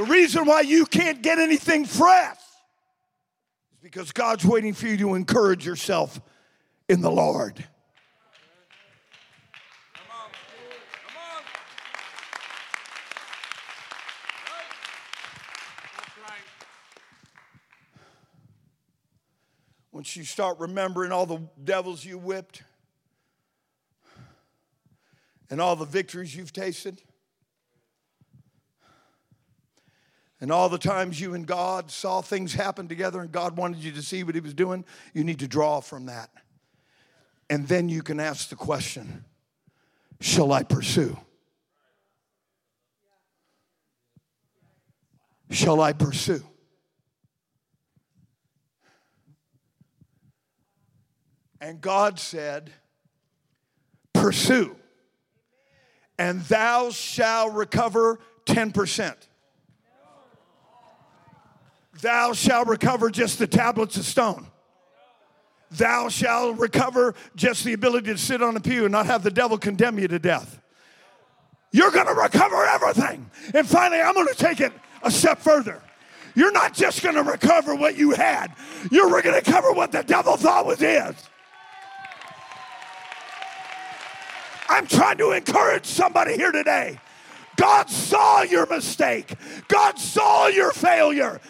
The 0.00 0.06
reason 0.06 0.46
why 0.46 0.62
you 0.62 0.86
can't 0.86 1.20
get 1.20 1.38
anything 1.38 1.84
fresh 1.84 2.38
is 3.70 3.78
because 3.82 4.12
God's 4.12 4.46
waiting 4.46 4.72
for 4.72 4.86
you 4.86 4.96
to 4.96 5.14
encourage 5.14 5.66
yourself 5.66 6.18
in 6.88 7.02
the 7.02 7.10
Lord. 7.10 7.62
Once 19.92 20.16
you 20.16 20.24
start 20.24 20.58
remembering 20.58 21.12
all 21.12 21.26
the 21.26 21.42
devils 21.62 22.02
you 22.06 22.16
whipped 22.16 22.62
and 25.50 25.60
all 25.60 25.76
the 25.76 25.84
victories 25.84 26.34
you've 26.34 26.54
tasted, 26.54 27.02
and 30.40 30.50
all 30.50 30.68
the 30.68 30.78
times 30.78 31.20
you 31.20 31.34
and 31.34 31.46
God 31.46 31.90
saw 31.90 32.22
things 32.22 32.54
happen 32.54 32.88
together 32.88 33.20
and 33.20 33.30
God 33.30 33.56
wanted 33.56 33.84
you 33.84 33.92
to 33.92 34.02
see 34.02 34.22
what 34.24 34.34
He 34.34 34.40
was 34.40 34.54
doing, 34.54 34.84
you 35.12 35.22
need 35.22 35.40
to 35.40 35.48
draw 35.48 35.80
from 35.80 36.06
that. 36.06 36.30
And 37.50 37.68
then 37.68 37.88
you 37.88 38.02
can 38.02 38.20
ask 38.20 38.48
the 38.48 38.56
question 38.56 39.24
Shall 40.20 40.52
I 40.52 40.62
pursue? 40.62 41.16
Shall 45.50 45.80
I 45.80 45.92
pursue? 45.92 46.42
And 51.60 51.80
God 51.80 52.18
said, 52.18 52.72
Pursue, 54.14 54.76
and 56.18 56.40
thou 56.42 56.90
shalt 56.90 57.52
recover 57.52 58.18
10%. 58.46 59.14
Thou 62.00 62.32
shalt 62.32 62.68
recover 62.68 63.10
just 63.10 63.38
the 63.38 63.46
tablets 63.46 63.96
of 63.96 64.04
stone. 64.04 64.46
Thou 65.72 66.08
shalt 66.08 66.58
recover 66.58 67.14
just 67.36 67.64
the 67.64 67.72
ability 67.72 68.12
to 68.12 68.18
sit 68.18 68.42
on 68.42 68.56
a 68.56 68.60
pew 68.60 68.84
and 68.84 68.92
not 68.92 69.06
have 69.06 69.22
the 69.22 69.30
devil 69.30 69.58
condemn 69.58 69.98
you 69.98 70.08
to 70.08 70.18
death. 70.18 70.60
You're 71.72 71.92
gonna 71.92 72.14
recover 72.14 72.64
everything. 72.64 73.30
And 73.54 73.68
finally, 73.68 74.00
I'm 74.00 74.14
gonna 74.14 74.34
take 74.34 74.60
it 74.60 74.72
a 75.02 75.10
step 75.10 75.38
further. 75.38 75.80
You're 76.34 76.52
not 76.52 76.74
just 76.74 77.02
gonna 77.02 77.22
recover 77.22 77.74
what 77.74 77.96
you 77.96 78.12
had, 78.12 78.54
you're 78.90 79.08
gonna 79.22 79.36
recover 79.36 79.72
what 79.72 79.92
the 79.92 80.02
devil 80.02 80.36
thought 80.36 80.66
was 80.66 80.80
his. 80.80 81.14
I'm 84.68 84.86
trying 84.86 85.18
to 85.18 85.32
encourage 85.32 85.84
somebody 85.84 86.34
here 86.36 86.52
today. 86.52 86.98
God 87.60 87.90
saw 87.90 88.40
your 88.40 88.66
mistake. 88.66 89.34
God 89.68 89.98
saw 89.98 90.46
your 90.46 90.72
failure. 90.72 91.42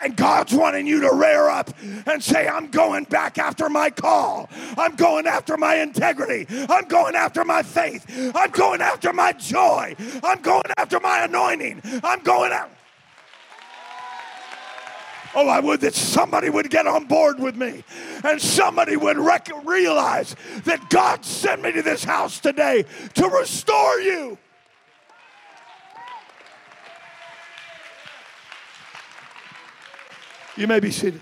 And 0.00 0.16
God's 0.16 0.54
wanting 0.54 0.86
you 0.86 1.00
to 1.00 1.12
rear 1.12 1.48
up 1.48 1.70
and 2.06 2.22
say, 2.22 2.46
I'm 2.46 2.68
going 2.68 3.04
back 3.04 3.38
after 3.38 3.68
my 3.68 3.90
call. 3.90 4.48
I'm 4.76 4.94
going 4.94 5.26
after 5.26 5.56
my 5.56 5.74
integrity. 5.74 6.46
I'm 6.68 6.86
going 6.86 7.16
after 7.16 7.44
my 7.44 7.64
faith. 7.64 8.06
I'm 8.36 8.52
going 8.52 8.80
after 8.80 9.12
my 9.12 9.32
joy. 9.32 9.96
I'm 10.22 10.40
going 10.42 10.62
after 10.76 11.00
my 11.00 11.24
anointing. 11.24 11.82
I'm 12.04 12.22
going 12.22 12.52
out. 12.52 12.70
Oh, 15.34 15.48
I 15.48 15.58
would 15.58 15.80
that 15.80 15.94
somebody 15.94 16.50
would 16.50 16.70
get 16.70 16.86
on 16.86 17.06
board 17.06 17.40
with 17.40 17.56
me 17.56 17.82
and 18.22 18.40
somebody 18.40 18.96
would 18.96 19.18
rec- 19.18 19.50
realize 19.64 20.36
that 20.64 20.88
God 20.88 21.24
sent 21.24 21.62
me 21.62 21.72
to 21.72 21.82
this 21.82 22.04
house 22.04 22.38
today 22.38 22.84
to 23.14 23.28
restore 23.28 24.00
you. 24.00 24.38
You 30.58 30.66
may 30.66 30.80
be 30.80 30.90
seated. 30.90 31.20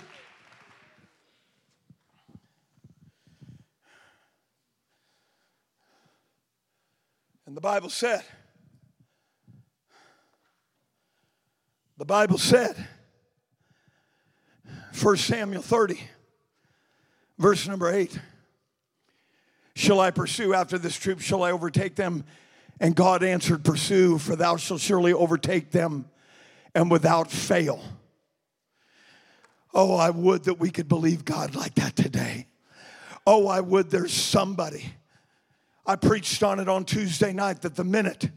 And 7.44 7.54
the 7.54 7.60
Bible 7.60 7.90
said, 7.90 8.22
the 11.98 12.06
Bible 12.06 12.38
said, 12.38 12.76
1 15.02 15.16
Samuel 15.18 15.60
30, 15.60 16.00
verse 17.36 17.68
number 17.68 17.92
8. 17.92 18.18
Shall 19.74 20.00
I 20.00 20.12
pursue 20.12 20.54
after 20.54 20.78
this 20.78 20.96
troop? 20.96 21.20
Shall 21.20 21.42
I 21.42 21.50
overtake 21.52 21.94
them? 21.94 22.24
And 22.80 22.96
God 22.96 23.22
answered, 23.22 23.66
Pursue, 23.66 24.16
for 24.16 24.34
thou 24.34 24.56
shalt 24.56 24.80
surely 24.80 25.12
overtake 25.12 25.72
them 25.72 26.06
and 26.74 26.90
without 26.90 27.30
fail. 27.30 27.82
Oh, 29.74 29.96
I 29.96 30.10
would 30.10 30.44
that 30.44 30.58
we 30.58 30.70
could 30.70 30.88
believe 30.88 31.24
God 31.24 31.54
like 31.54 31.74
that 31.74 31.96
today. 31.96 32.46
Oh, 33.26 33.48
I 33.48 33.60
would 33.60 33.90
there's 33.90 34.12
somebody. 34.12 34.92
I 35.84 35.96
preached 35.96 36.42
on 36.42 36.60
it 36.60 36.68
on 36.68 36.84
Tuesday 36.84 37.32
night 37.32 37.62
that 37.62 37.76
the 37.76 37.84
minute 37.84 38.30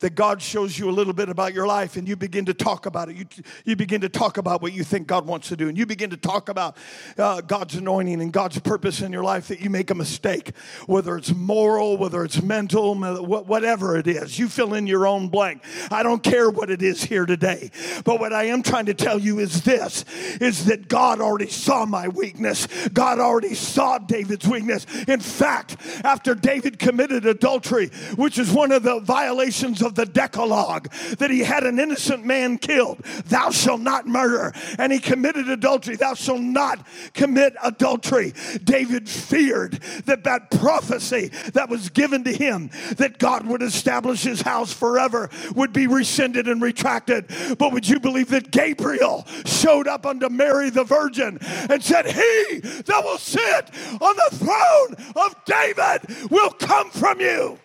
that 0.00 0.14
God 0.14 0.42
shows 0.42 0.78
you 0.78 0.90
a 0.90 0.92
little 0.92 1.12
bit 1.12 1.28
about 1.28 1.54
your 1.54 1.66
life 1.66 1.96
and 1.96 2.08
you 2.08 2.16
begin 2.16 2.46
to 2.46 2.54
talk 2.54 2.86
about 2.86 3.08
it. 3.08 3.16
You, 3.16 3.26
you 3.64 3.76
begin 3.76 4.00
to 4.00 4.08
talk 4.08 4.38
about 4.38 4.62
what 4.62 4.72
you 4.72 4.82
think 4.82 5.06
God 5.06 5.26
wants 5.26 5.48
to 5.48 5.56
do. 5.56 5.68
And 5.68 5.78
you 5.78 5.86
begin 5.86 6.10
to 6.10 6.16
talk 6.16 6.48
about 6.48 6.76
uh, 7.18 7.42
God's 7.42 7.76
anointing 7.76 8.20
and 8.20 8.32
God's 8.32 8.58
purpose 8.60 9.02
in 9.02 9.12
your 9.12 9.22
life 9.22 9.48
that 9.48 9.60
you 9.60 9.70
make 9.70 9.90
a 9.90 9.94
mistake, 9.94 10.52
whether 10.86 11.16
it's 11.16 11.34
moral, 11.34 11.98
whether 11.98 12.24
it's 12.24 12.42
mental, 12.42 12.94
whatever 12.94 13.96
it 13.96 14.06
is. 14.06 14.38
You 14.38 14.48
fill 14.48 14.74
in 14.74 14.86
your 14.86 15.06
own 15.06 15.28
blank. 15.28 15.62
I 15.90 16.02
don't 16.02 16.22
care 16.22 16.50
what 16.50 16.70
it 16.70 16.82
is 16.82 17.04
here 17.04 17.26
today. 17.26 17.70
But 18.04 18.20
what 18.20 18.32
I 18.32 18.44
am 18.44 18.62
trying 18.62 18.86
to 18.86 18.94
tell 18.94 19.18
you 19.18 19.38
is 19.38 19.62
this, 19.62 20.04
is 20.40 20.64
that 20.64 20.88
God 20.88 21.20
already 21.20 21.50
saw 21.50 21.84
my 21.84 22.08
weakness. 22.08 22.66
God 22.88 23.18
already 23.18 23.54
saw 23.54 23.98
David's 23.98 24.48
weakness. 24.48 24.86
In 25.06 25.20
fact, 25.20 25.76
after 26.04 26.34
David 26.34 26.78
committed 26.78 27.26
adultery, 27.26 27.88
which 28.16 28.38
is 28.38 28.50
one 28.50 28.72
of 28.72 28.82
the 28.82 29.00
violations 29.00 29.82
of 29.82 29.89
of 29.90 29.96
the 29.96 30.06
Decalogue 30.06 30.90
that 31.18 31.30
he 31.30 31.40
had 31.40 31.64
an 31.64 31.78
innocent 31.78 32.24
man 32.24 32.58
killed. 32.58 32.98
Thou 33.26 33.50
shalt 33.50 33.80
not 33.80 34.06
murder. 34.06 34.52
And 34.78 34.92
he 34.92 35.00
committed 35.00 35.48
adultery. 35.48 35.96
Thou 35.96 36.14
shalt 36.14 36.40
not 36.40 36.86
commit 37.12 37.54
adultery. 37.62 38.32
David 38.62 39.08
feared 39.08 39.72
that 40.06 40.24
that 40.24 40.50
prophecy 40.50 41.28
that 41.52 41.68
was 41.68 41.90
given 41.90 42.24
to 42.24 42.32
him 42.32 42.70
that 42.96 43.18
God 43.18 43.46
would 43.46 43.62
establish 43.62 44.22
his 44.22 44.42
house 44.42 44.72
forever 44.72 45.28
would 45.54 45.72
be 45.72 45.86
rescinded 45.86 46.48
and 46.48 46.62
retracted. 46.62 47.26
But 47.58 47.72
would 47.72 47.88
you 47.88 47.98
believe 47.98 48.28
that 48.28 48.50
Gabriel 48.50 49.26
showed 49.44 49.88
up 49.88 50.06
unto 50.06 50.28
Mary 50.28 50.70
the 50.70 50.84
Virgin 50.84 51.38
and 51.68 51.82
said, 51.82 52.06
He 52.06 52.60
that 52.60 53.02
will 53.04 53.18
sit 53.18 53.70
on 54.00 54.16
the 54.16 54.36
throne 54.36 55.14
of 55.16 55.34
David 55.44 56.30
will 56.30 56.50
come 56.50 56.90
from 56.90 57.20
you. 57.20 57.58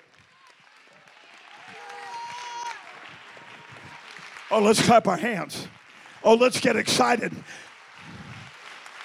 Oh, 4.51 4.59
let's 4.59 4.81
clap 4.81 5.07
our 5.07 5.17
hands. 5.17 5.67
Oh, 6.23 6.35
let's 6.35 6.59
get 6.59 6.75
excited. 6.75 7.31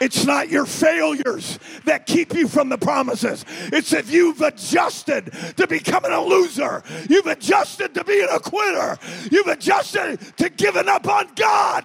It's 0.00 0.24
not 0.24 0.48
your 0.48 0.64
failures 0.64 1.59
that 1.85 2.07
keep 2.07 2.33
you 2.33 2.48
from 2.48 2.70
the 2.70 2.79
promises. 2.79 3.44
It's 3.70 3.92
if 3.92 4.11
you've 4.11 4.40
adjusted 4.40 5.31
to 5.57 5.66
becoming 5.66 6.12
a 6.12 6.22
loser. 6.22 6.83
You've 7.09 7.26
adjusted 7.26 7.94
to 7.94 8.05
being 8.05 8.29
a 8.33 8.40
quitter. 8.40 8.98
You've 9.31 9.48
adjusted 9.48 10.18
to 10.38 10.48
giving 10.48 10.88
up 10.88 11.07
on 11.07 11.29
God. 11.35 11.85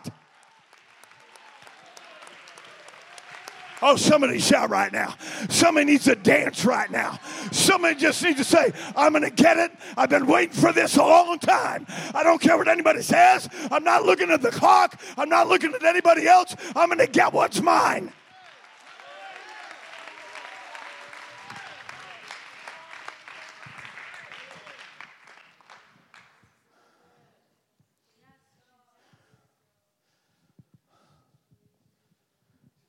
Oh, 3.81 3.95
somebody 3.95 4.39
shout 4.39 4.69
right 4.69 4.91
now. 4.91 5.15
Somebody 5.49 5.85
needs 5.85 6.05
to 6.05 6.15
dance 6.15 6.65
right 6.65 6.89
now. 6.89 7.19
Somebody 7.51 7.95
just 7.95 8.23
needs 8.23 8.37
to 8.37 8.43
say, 8.43 8.71
I'm 8.95 9.11
going 9.11 9.23
to 9.23 9.29
get 9.29 9.57
it. 9.57 9.71
I've 9.97 10.09
been 10.09 10.25
waiting 10.27 10.55
for 10.55 10.71
this 10.71 10.95
a 10.97 11.03
long 11.03 11.37
time. 11.39 11.85
I 12.13 12.23
don't 12.23 12.39
care 12.39 12.57
what 12.57 12.67
anybody 12.67 13.01
says. 13.01 13.49
I'm 13.71 13.83
not 13.83 14.03
looking 14.03 14.29
at 14.31 14.41
the 14.41 14.51
clock. 14.51 14.99
I'm 15.17 15.29
not 15.29 15.47
looking 15.47 15.73
at 15.73 15.83
anybody 15.83 16.27
else. 16.27 16.55
I'm 16.75 16.87
going 16.87 16.99
to 16.99 17.07
get 17.07 17.33
what's 17.33 17.61
mine. 17.61 18.11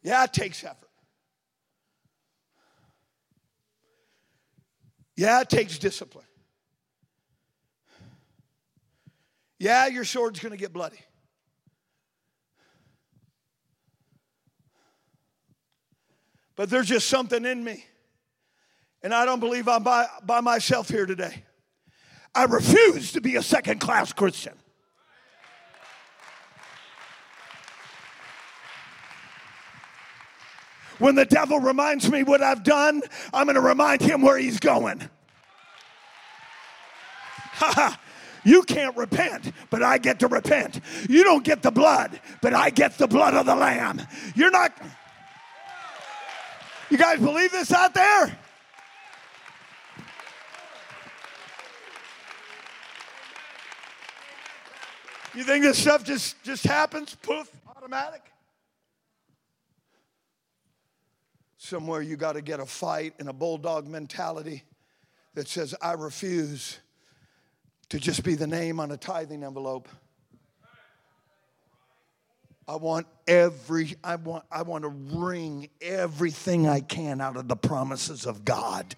Yeah, 0.07 0.23
it 0.23 0.33
takes 0.33 0.62
effort. 0.62 0.88
Yeah, 5.16 5.40
it 5.40 5.51
takes 5.51 5.79
discipline. 5.79 6.25
Yeah, 9.59 9.88
your 9.88 10.05
sword's 10.05 10.38
going 10.38 10.53
to 10.53 10.57
get 10.57 10.73
bloody. 10.73 11.01
But 16.55 16.71
there's 16.71 16.87
just 16.87 17.09
something 17.09 17.45
in 17.45 17.64
me. 17.64 17.85
And 19.03 19.12
I 19.12 19.25
don't 19.25 19.40
believe 19.40 19.66
I'm 19.66 19.83
by, 19.83 20.07
by 20.23 20.40
myself 20.40 20.88
here 20.88 21.07
today. 21.07 21.42
I 22.33 22.45
refuse 22.45 23.11
to 23.14 23.21
be 23.21 23.35
a 23.35 23.42
second 23.42 23.81
class 23.81 24.12
Christian. 24.12 24.55
When 30.98 31.14
the 31.14 31.24
devil 31.24 31.61
reminds 31.61 32.11
me 32.11 32.22
what 32.22 32.42
I've 32.42 32.62
done, 32.62 33.02
I'm 33.32 33.46
going 33.46 33.56
to 33.56 33.61
remind 33.61 34.00
him 34.00 34.22
where 34.22 34.38
he's 34.38 34.59
going. 34.59 35.09
Ha. 37.56 38.00
You 38.44 38.62
can't 38.62 38.96
repent, 38.96 39.52
but 39.70 39.82
I 39.82 39.98
get 39.98 40.20
to 40.20 40.28
repent. 40.28 40.80
You 41.09 41.24
don't 41.24 41.42
get 41.42 41.62
the 41.62 41.72
blood, 41.72 42.20
but 42.40 42.54
I 42.54 42.70
get 42.70 42.96
the 42.96 43.09
blood 43.09 43.35
of 43.35 43.44
the 43.44 43.56
Lamb. 43.56 44.00
You're 44.37 44.52
not. 44.52 44.72
You 46.88 46.96
guys 46.96 47.18
believe 47.18 47.50
this 47.50 47.72
out 47.72 47.92
there? 47.92 48.38
You 55.35 55.42
think 55.42 55.64
this 55.64 55.78
stuff 55.78 56.04
just, 56.04 56.40
just 56.44 56.64
happens, 56.64 57.16
poof, 57.16 57.50
automatic? 57.76 58.22
Somewhere 61.66 62.00
you 62.00 62.16
got 62.16 62.35
to 62.35 62.42
get 62.42 62.61
a 62.61 62.64
fight 62.64 63.14
and 63.18 63.29
a 63.29 63.33
bulldog 63.33 63.88
mentality 63.88 64.62
that 65.35 65.48
says, 65.48 65.74
I 65.83 65.94
refuse 65.94 66.79
to 67.88 67.98
just 67.98 68.22
be 68.22 68.37
the 68.37 68.46
name 68.46 68.79
on 68.79 68.92
a 68.92 68.96
tithing 68.96 69.42
envelope. 69.42 69.88
I 72.68 72.76
want 72.76 73.09
every 73.26 73.96
I 74.05 74.14
want 74.14 74.44
I 74.48 74.62
want 74.62 74.85
to 74.85 74.90
wring 74.90 75.68
everything 75.81 76.68
I 76.68 76.79
can 76.79 77.20
out 77.20 77.37
of 77.37 77.48
the 77.48 77.57
promises 77.57 78.26
of 78.26 78.44
God. 78.44 78.94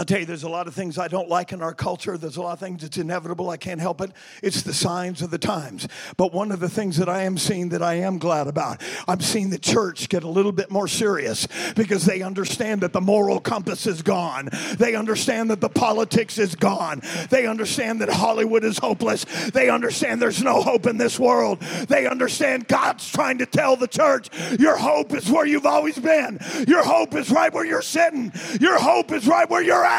I'll 0.00 0.06
tell 0.06 0.20
you, 0.20 0.24
there's 0.24 0.44
a 0.44 0.48
lot 0.48 0.66
of 0.66 0.72
things 0.72 0.96
I 0.96 1.08
don't 1.08 1.28
like 1.28 1.52
in 1.52 1.60
our 1.60 1.74
culture. 1.74 2.16
There's 2.16 2.38
a 2.38 2.40
lot 2.40 2.54
of 2.54 2.58
things 2.58 2.80
that's 2.80 2.96
inevitable. 2.96 3.50
I 3.50 3.58
can't 3.58 3.82
help 3.82 4.00
it. 4.00 4.12
It's 4.42 4.62
the 4.62 4.72
signs 4.72 5.20
of 5.20 5.30
the 5.30 5.36
times. 5.36 5.86
But 6.16 6.32
one 6.32 6.52
of 6.52 6.60
the 6.60 6.70
things 6.70 6.96
that 6.96 7.10
I 7.10 7.24
am 7.24 7.36
seeing 7.36 7.68
that 7.68 7.82
I 7.82 7.96
am 7.96 8.16
glad 8.16 8.46
about, 8.46 8.80
I'm 9.06 9.20
seeing 9.20 9.50
the 9.50 9.58
church 9.58 10.08
get 10.08 10.22
a 10.22 10.28
little 10.28 10.52
bit 10.52 10.70
more 10.70 10.88
serious 10.88 11.46
because 11.76 12.06
they 12.06 12.22
understand 12.22 12.80
that 12.80 12.94
the 12.94 13.02
moral 13.02 13.40
compass 13.40 13.86
is 13.86 14.00
gone. 14.00 14.48
They 14.78 14.94
understand 14.94 15.50
that 15.50 15.60
the 15.60 15.68
politics 15.68 16.38
is 16.38 16.54
gone. 16.54 17.02
They 17.28 17.46
understand 17.46 18.00
that 18.00 18.08
Hollywood 18.08 18.64
is 18.64 18.78
hopeless. 18.78 19.26
They 19.52 19.68
understand 19.68 20.22
there's 20.22 20.42
no 20.42 20.62
hope 20.62 20.86
in 20.86 20.96
this 20.96 21.20
world. 21.20 21.60
They 21.60 22.06
understand 22.06 22.68
God's 22.68 23.06
trying 23.06 23.36
to 23.36 23.44
tell 23.44 23.76
the 23.76 23.86
church, 23.86 24.30
your 24.58 24.78
hope 24.78 25.12
is 25.12 25.30
where 25.30 25.44
you've 25.44 25.66
always 25.66 25.98
been. 25.98 26.40
Your 26.66 26.84
hope 26.84 27.14
is 27.14 27.30
right 27.30 27.52
where 27.52 27.66
you're 27.66 27.82
sitting. 27.82 28.32
Your 28.62 28.78
hope 28.78 29.12
is 29.12 29.26
right 29.26 29.48
where 29.50 29.62
you're 29.62 29.84
at. 29.84 29.89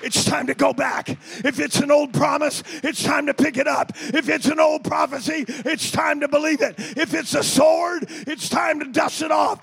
It's 0.00 0.24
time 0.24 0.46
to 0.46 0.54
go 0.54 0.72
back. 0.72 1.10
If 1.10 1.58
it's 1.58 1.80
an 1.80 1.90
old 1.90 2.12
promise, 2.12 2.62
it's 2.84 3.02
time 3.02 3.26
to 3.26 3.34
pick 3.34 3.56
it 3.56 3.66
up. 3.66 3.92
If 3.96 4.28
it's 4.28 4.46
an 4.46 4.60
old 4.60 4.84
prophecy, 4.84 5.44
it's 5.48 5.90
time 5.90 6.20
to 6.20 6.28
believe 6.28 6.60
it. 6.60 6.76
If 6.78 7.14
it's 7.14 7.34
a 7.34 7.42
sword, 7.42 8.06
it's 8.08 8.48
time 8.48 8.78
to 8.80 8.86
dust 8.86 9.22
it 9.22 9.32
off. 9.32 9.60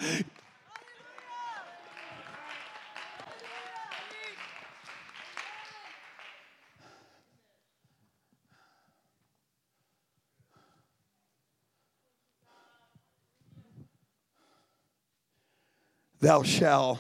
Thou 16.26 16.42
shalt 16.42 16.98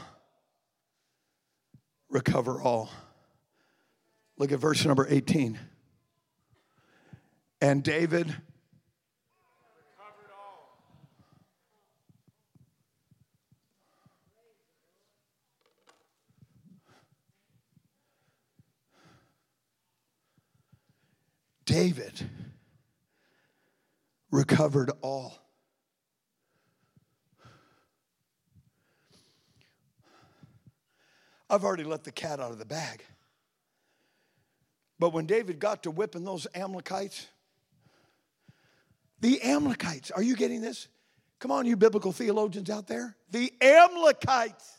recover 2.11 2.61
all. 2.61 2.91
Look 4.37 4.51
at 4.51 4.59
verse 4.59 4.85
number 4.85 5.07
18. 5.09 5.57
And 7.59 7.81
David 7.81 8.35
David 21.65 22.29
recovered 24.29 24.91
all. 25.01 25.44
I've 31.49 31.63
already 31.63 31.83
let 31.83 32.03
the 32.03 32.11
cat 32.11 32.39
out 32.39 32.51
of 32.51 32.57
the 32.57 32.65
bag. 32.65 33.03
But 34.99 35.13
when 35.13 35.25
David 35.25 35.59
got 35.59 35.83
to 35.83 35.91
whipping 35.91 36.23
those 36.23 36.47
Amalekites, 36.55 37.27
the 39.19 39.41
Amalekites, 39.43 40.11
are 40.11 40.23
you 40.23 40.35
getting 40.35 40.61
this? 40.61 40.87
Come 41.39 41.51
on, 41.51 41.65
you 41.65 41.75
biblical 41.75 42.11
theologians 42.11 42.69
out 42.69 42.87
there. 42.87 43.15
The 43.31 43.51
Amalekites. 43.61 44.71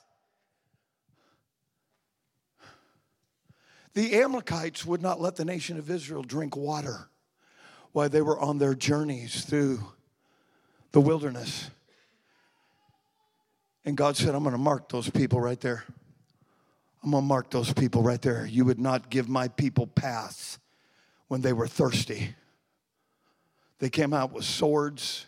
The 3.94 4.20
Amalekites 4.20 4.85
would 4.85 5.02
not 5.02 5.20
let 5.20 5.37
the 5.37 5.44
nation 5.44 5.79
of 5.79 5.90
Israel 5.90 6.22
drink 6.22 6.57
water 6.57 7.09
while 7.92 8.09
they 8.09 8.20
were 8.20 8.38
on 8.38 8.59
their 8.59 8.74
journeys 8.74 9.44
through 9.44 9.81
the 10.92 11.00
wilderness. 11.00 11.70
And 13.85 13.96
God 13.96 14.16
said, 14.16 14.35
I'm 14.35 14.42
going 14.42 14.52
to 14.52 14.59
mark 14.59 14.88
those 14.88 15.09
people 15.09 15.40
right 15.40 15.61
there. 15.61 15.85
I'm 17.02 17.11
going 17.11 17.22
to 17.22 17.26
mark 17.26 17.50
those 17.50 17.72
people 17.72 18.02
right 18.02 18.20
there. 18.20 18.46
You 18.46 18.64
would 18.64 18.80
not 18.80 19.11
give 19.11 19.28
my 19.28 19.48
people 19.48 19.87
paths 19.87 20.59
when 21.28 21.40
they 21.40 21.52
were 21.52 21.68
thirsty. 21.68 22.35
They 23.78 23.90
came 23.90 24.12
out 24.12 24.32
with 24.32 24.44
swords, 24.44 25.26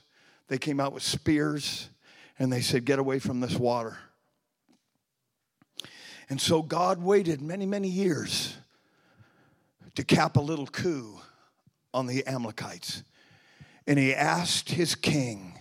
they 0.48 0.58
came 0.58 0.80
out 0.80 0.92
with 0.92 1.02
spears, 1.02 1.90
and 2.38 2.52
they 2.52 2.60
said, 2.60 2.84
Get 2.84 2.98
away 2.98 3.18
from 3.18 3.40
this 3.40 3.56
water. 3.56 3.98
And 6.30 6.40
so 6.40 6.62
God 6.62 7.02
waited 7.02 7.40
many, 7.40 7.66
many 7.66 7.88
years 7.88 8.56
to 9.94 10.04
cap 10.04 10.36
a 10.36 10.40
little 10.40 10.66
coup 10.66 11.20
on 11.94 12.06
the 12.06 12.26
Amalekites. 12.26 13.02
And 13.86 13.98
he 13.98 14.14
asked 14.14 14.70
his 14.70 14.94
king 14.94 15.58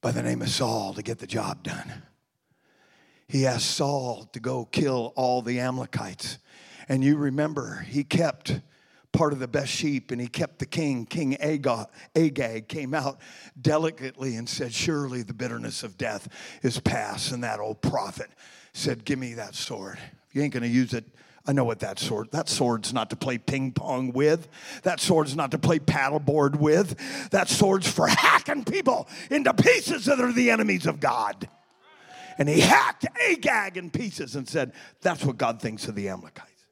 by 0.00 0.12
the 0.12 0.22
name 0.22 0.42
of 0.42 0.48
Saul 0.48 0.94
to 0.94 1.02
get 1.02 1.18
the 1.18 1.26
job 1.26 1.62
done 1.62 2.02
he 3.30 3.46
asked 3.46 3.70
Saul 3.70 4.28
to 4.32 4.40
go 4.40 4.64
kill 4.64 5.12
all 5.14 5.40
the 5.40 5.60
Amalekites. 5.60 6.38
And 6.88 7.04
you 7.04 7.16
remember, 7.16 7.86
he 7.88 8.02
kept 8.02 8.60
part 9.12 9.32
of 9.32 9.38
the 9.38 9.46
best 9.46 9.70
sheep 9.70 10.10
and 10.10 10.20
he 10.20 10.26
kept 10.26 10.58
the 10.58 10.66
king. 10.66 11.06
King 11.06 11.36
Agag, 11.36 11.86
Agag 12.16 12.66
came 12.66 12.92
out 12.92 13.20
delicately 13.60 14.34
and 14.34 14.48
said, 14.48 14.72
Surely 14.72 15.22
the 15.22 15.32
bitterness 15.32 15.84
of 15.84 15.96
death 15.96 16.28
is 16.64 16.80
past. 16.80 17.30
And 17.30 17.44
that 17.44 17.60
old 17.60 17.80
prophet 17.80 18.30
said, 18.72 19.04
Give 19.04 19.20
me 19.20 19.34
that 19.34 19.54
sword. 19.54 20.00
You 20.32 20.42
ain't 20.42 20.52
going 20.52 20.64
to 20.64 20.68
use 20.68 20.92
it. 20.92 21.04
I 21.46 21.52
know 21.52 21.64
what 21.64 21.78
that 21.80 22.00
sword. 22.00 22.32
That 22.32 22.48
sword's 22.48 22.92
not 22.92 23.10
to 23.10 23.16
play 23.16 23.38
ping 23.38 23.70
pong 23.70 24.12
with. 24.12 24.48
That 24.82 24.98
sword's 24.98 25.36
not 25.36 25.52
to 25.52 25.58
play 25.58 25.78
paddleboard 25.78 26.56
with. 26.56 27.30
That 27.30 27.48
sword's 27.48 27.88
for 27.88 28.08
hacking 28.08 28.64
people 28.64 29.08
into 29.30 29.54
pieces 29.54 30.06
that 30.06 30.18
are 30.18 30.32
the 30.32 30.50
enemies 30.50 30.86
of 30.86 30.98
God 30.98 31.48
and 32.40 32.48
he 32.48 32.60
hacked 32.60 33.04
Agag 33.28 33.76
in 33.76 33.90
pieces 33.90 34.34
and 34.34 34.48
said, 34.48 34.72
That's 35.02 35.22
what 35.26 35.36
God 35.36 35.60
thinks 35.60 35.86
of 35.88 35.94
the 35.94 36.08
Amalekites. 36.08 36.66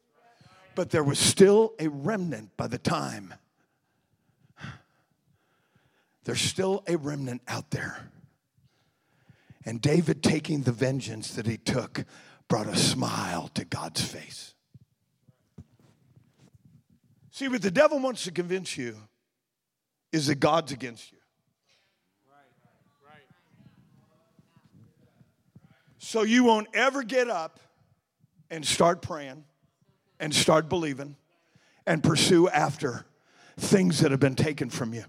But 0.74 0.88
there 0.88 1.04
was 1.04 1.18
still 1.18 1.74
a 1.78 1.88
remnant 1.88 2.56
by 2.56 2.68
the 2.68 2.78
time. 2.78 3.34
There's 6.24 6.40
still 6.40 6.84
a 6.88 6.96
remnant 6.96 7.42
out 7.46 7.70
there. 7.70 8.10
And 9.66 9.82
David, 9.82 10.22
taking 10.22 10.62
the 10.62 10.72
vengeance 10.72 11.32
that 11.34 11.46
he 11.46 11.58
took, 11.58 12.06
brought 12.48 12.66
a 12.66 12.76
smile 12.76 13.48
to 13.48 13.66
God's 13.66 14.00
face. 14.00 14.54
See, 17.30 17.48
what 17.48 17.60
the 17.60 17.70
devil 17.70 17.98
wants 17.98 18.24
to 18.24 18.32
convince 18.32 18.78
you 18.78 18.96
is 20.12 20.28
that 20.28 20.36
God's 20.36 20.72
against 20.72 21.12
you. 21.12 21.17
So 26.08 26.22
you 26.22 26.42
won't 26.42 26.68
ever 26.72 27.02
get 27.02 27.28
up 27.28 27.60
and 28.50 28.64
start 28.64 29.02
praying 29.02 29.44
and 30.18 30.34
start 30.34 30.70
believing 30.70 31.16
and 31.86 32.02
pursue 32.02 32.48
after 32.48 33.04
things 33.58 34.00
that 34.00 34.10
have 34.10 34.18
been 34.18 34.34
taken 34.34 34.70
from 34.70 34.94
you. 34.94 35.04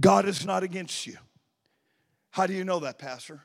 God 0.00 0.26
is 0.26 0.44
not 0.44 0.64
against 0.64 1.06
you. 1.06 1.16
How 2.30 2.48
do 2.48 2.54
you 2.54 2.64
know 2.64 2.80
that, 2.80 2.98
Pastor? 2.98 3.40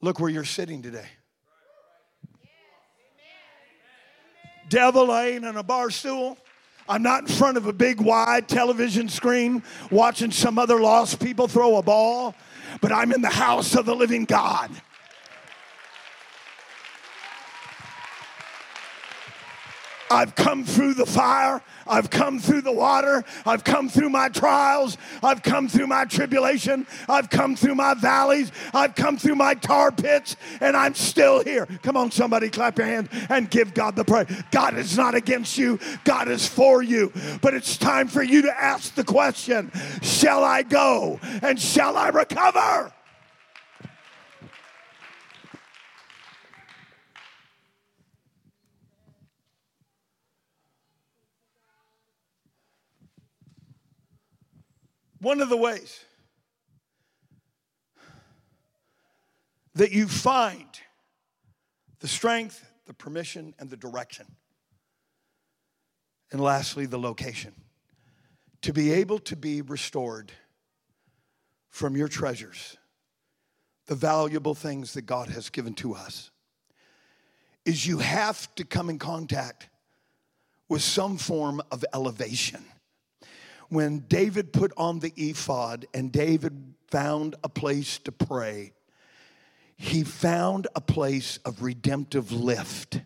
Look 0.00 0.18
where 0.18 0.30
you're 0.30 0.42
sitting 0.42 0.82
today. 0.82 1.06
Devil, 4.72 5.10
I 5.10 5.26
ain't 5.26 5.44
on 5.44 5.58
a 5.58 5.62
bar 5.62 5.90
stool. 5.90 6.38
I'm 6.88 7.02
not 7.02 7.24
in 7.24 7.26
front 7.26 7.58
of 7.58 7.66
a 7.66 7.74
big 7.74 8.00
wide 8.00 8.48
television 8.48 9.06
screen 9.06 9.62
watching 9.90 10.30
some 10.30 10.58
other 10.58 10.80
lost 10.80 11.20
people 11.20 11.46
throw 11.46 11.76
a 11.76 11.82
ball, 11.82 12.34
but 12.80 12.90
I'm 12.90 13.12
in 13.12 13.20
the 13.20 13.28
house 13.28 13.74
of 13.74 13.84
the 13.84 13.94
living 13.94 14.24
God. 14.24 14.70
I've 20.12 20.34
come 20.34 20.64
through 20.64 20.94
the 20.94 21.06
fire. 21.06 21.62
I've 21.86 22.10
come 22.10 22.38
through 22.38 22.62
the 22.62 22.72
water. 22.72 23.24
I've 23.46 23.64
come 23.64 23.88
through 23.88 24.10
my 24.10 24.28
trials. 24.28 24.98
I've 25.22 25.42
come 25.42 25.68
through 25.68 25.86
my 25.86 26.04
tribulation. 26.04 26.86
I've 27.08 27.30
come 27.30 27.56
through 27.56 27.74
my 27.74 27.94
valleys. 27.94 28.52
I've 28.74 28.94
come 28.94 29.16
through 29.16 29.36
my 29.36 29.54
tar 29.54 29.90
pits, 29.90 30.36
and 30.60 30.76
I'm 30.76 30.94
still 30.94 31.42
here. 31.42 31.66
Come 31.82 31.96
on, 31.96 32.10
somebody, 32.10 32.50
clap 32.50 32.78
your 32.78 32.86
hands 32.86 33.08
and 33.30 33.50
give 33.50 33.74
God 33.74 33.96
the 33.96 34.04
praise. 34.04 34.26
God 34.50 34.76
is 34.76 34.96
not 34.96 35.14
against 35.14 35.56
you, 35.56 35.78
God 36.04 36.28
is 36.28 36.46
for 36.46 36.82
you. 36.82 37.12
But 37.40 37.54
it's 37.54 37.76
time 37.76 38.08
for 38.08 38.22
you 38.22 38.42
to 38.42 38.60
ask 38.60 38.94
the 38.94 39.04
question 39.04 39.70
Shall 40.02 40.44
I 40.44 40.62
go 40.62 41.18
and 41.42 41.58
shall 41.58 41.96
I 41.96 42.08
recover? 42.08 42.92
One 55.22 55.40
of 55.40 55.48
the 55.48 55.56
ways 55.56 56.00
that 59.76 59.92
you 59.92 60.08
find 60.08 60.66
the 62.00 62.08
strength, 62.08 62.68
the 62.86 62.92
permission, 62.92 63.54
and 63.60 63.70
the 63.70 63.76
direction. 63.76 64.26
And 66.32 66.40
lastly, 66.40 66.86
the 66.86 66.98
location. 66.98 67.52
To 68.62 68.72
be 68.72 68.90
able 68.90 69.20
to 69.20 69.36
be 69.36 69.62
restored 69.62 70.32
from 71.70 71.96
your 71.96 72.08
treasures, 72.08 72.76
the 73.86 73.94
valuable 73.94 74.56
things 74.56 74.94
that 74.94 75.02
God 75.02 75.28
has 75.28 75.50
given 75.50 75.74
to 75.74 75.94
us, 75.94 76.32
is 77.64 77.86
you 77.86 77.98
have 77.98 78.52
to 78.56 78.64
come 78.64 78.90
in 78.90 78.98
contact 78.98 79.68
with 80.68 80.82
some 80.82 81.16
form 81.16 81.62
of 81.70 81.84
elevation 81.94 82.64
when 83.72 84.00
David 84.00 84.52
put 84.52 84.70
on 84.76 84.98
the 84.98 85.14
ephod 85.16 85.86
and 85.94 86.12
David 86.12 86.74
found 86.90 87.36
a 87.42 87.48
place 87.48 87.98
to 88.00 88.12
pray, 88.12 88.74
he 89.76 90.04
found 90.04 90.66
a 90.76 90.80
place 90.82 91.38
of 91.38 91.62
redemptive 91.62 92.30
lift. 92.32 93.00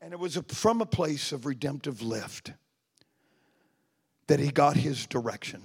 And 0.00 0.14
it 0.14 0.18
was 0.18 0.38
from 0.48 0.80
a 0.80 0.86
place 0.86 1.30
of 1.30 1.44
redemptive 1.44 2.00
lift 2.00 2.52
that 4.28 4.40
he 4.40 4.50
got 4.50 4.78
his 4.78 5.06
direction. 5.06 5.62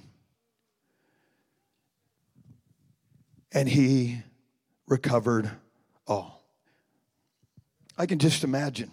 And 3.54 3.70
he 3.70 4.24
recovered 4.88 5.50
all. 6.06 6.37
I 7.98 8.06
can 8.06 8.20
just 8.20 8.44
imagine. 8.44 8.92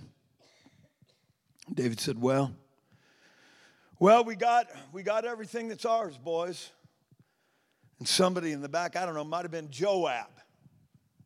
David 1.73 2.01
said, 2.01 2.21
Well, 2.21 2.55
well, 3.99 4.25
we 4.25 4.35
got 4.35 4.67
we 4.93 5.03
got 5.03 5.25
everything 5.25 5.69
that's 5.69 5.85
ours, 5.85 6.17
boys. 6.17 6.71
And 7.99 8.09
somebody 8.09 8.53
in 8.53 8.61
the 8.61 8.69
back, 8.69 8.97
I 8.97 9.07
don't 9.07 9.15
know, 9.15 9.25
might 9.25 9.43
have 9.43 9.51
been 9.51 9.71
Joab. 9.71 10.27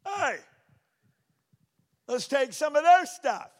Hey, 0.04 0.36
let's 2.06 2.28
take 2.28 2.52
some 2.52 2.76
of 2.76 2.82
their 2.82 3.06
stuff. 3.06 3.50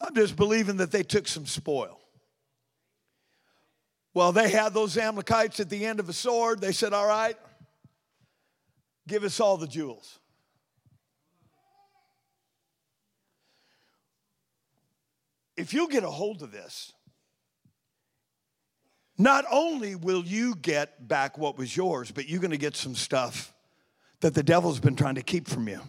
I'm 0.00 0.14
just 0.14 0.36
believing 0.36 0.76
that 0.76 0.92
they 0.92 1.02
took 1.02 1.26
some 1.26 1.46
spoil. 1.46 1.98
Well, 4.12 4.32
they 4.32 4.50
had 4.50 4.74
those 4.74 4.96
Amalekites 4.96 5.58
at 5.60 5.70
the 5.70 5.84
end 5.84 5.98
of 5.98 6.08
a 6.08 6.12
sword. 6.12 6.60
They 6.60 6.72
said, 6.72 6.92
All 6.92 7.06
right, 7.06 7.36
Give 9.06 9.24
us 9.24 9.38
all 9.40 9.56
the 9.56 9.66
jewels. 9.66 10.18
If 15.56 15.72
you 15.72 15.88
get 15.88 16.02
a 16.02 16.10
hold 16.10 16.42
of 16.42 16.50
this, 16.50 16.92
not 19.16 19.44
only 19.50 19.94
will 19.94 20.24
you 20.24 20.56
get 20.56 21.06
back 21.06 21.38
what 21.38 21.56
was 21.56 21.76
yours, 21.76 22.10
but 22.10 22.28
you're 22.28 22.40
going 22.40 22.50
to 22.50 22.56
get 22.56 22.76
some 22.76 22.94
stuff 22.94 23.54
that 24.20 24.34
the 24.34 24.42
devil's 24.42 24.80
been 24.80 24.96
trying 24.96 25.14
to 25.14 25.22
keep 25.22 25.46
from 25.46 25.68
you. 25.68 25.80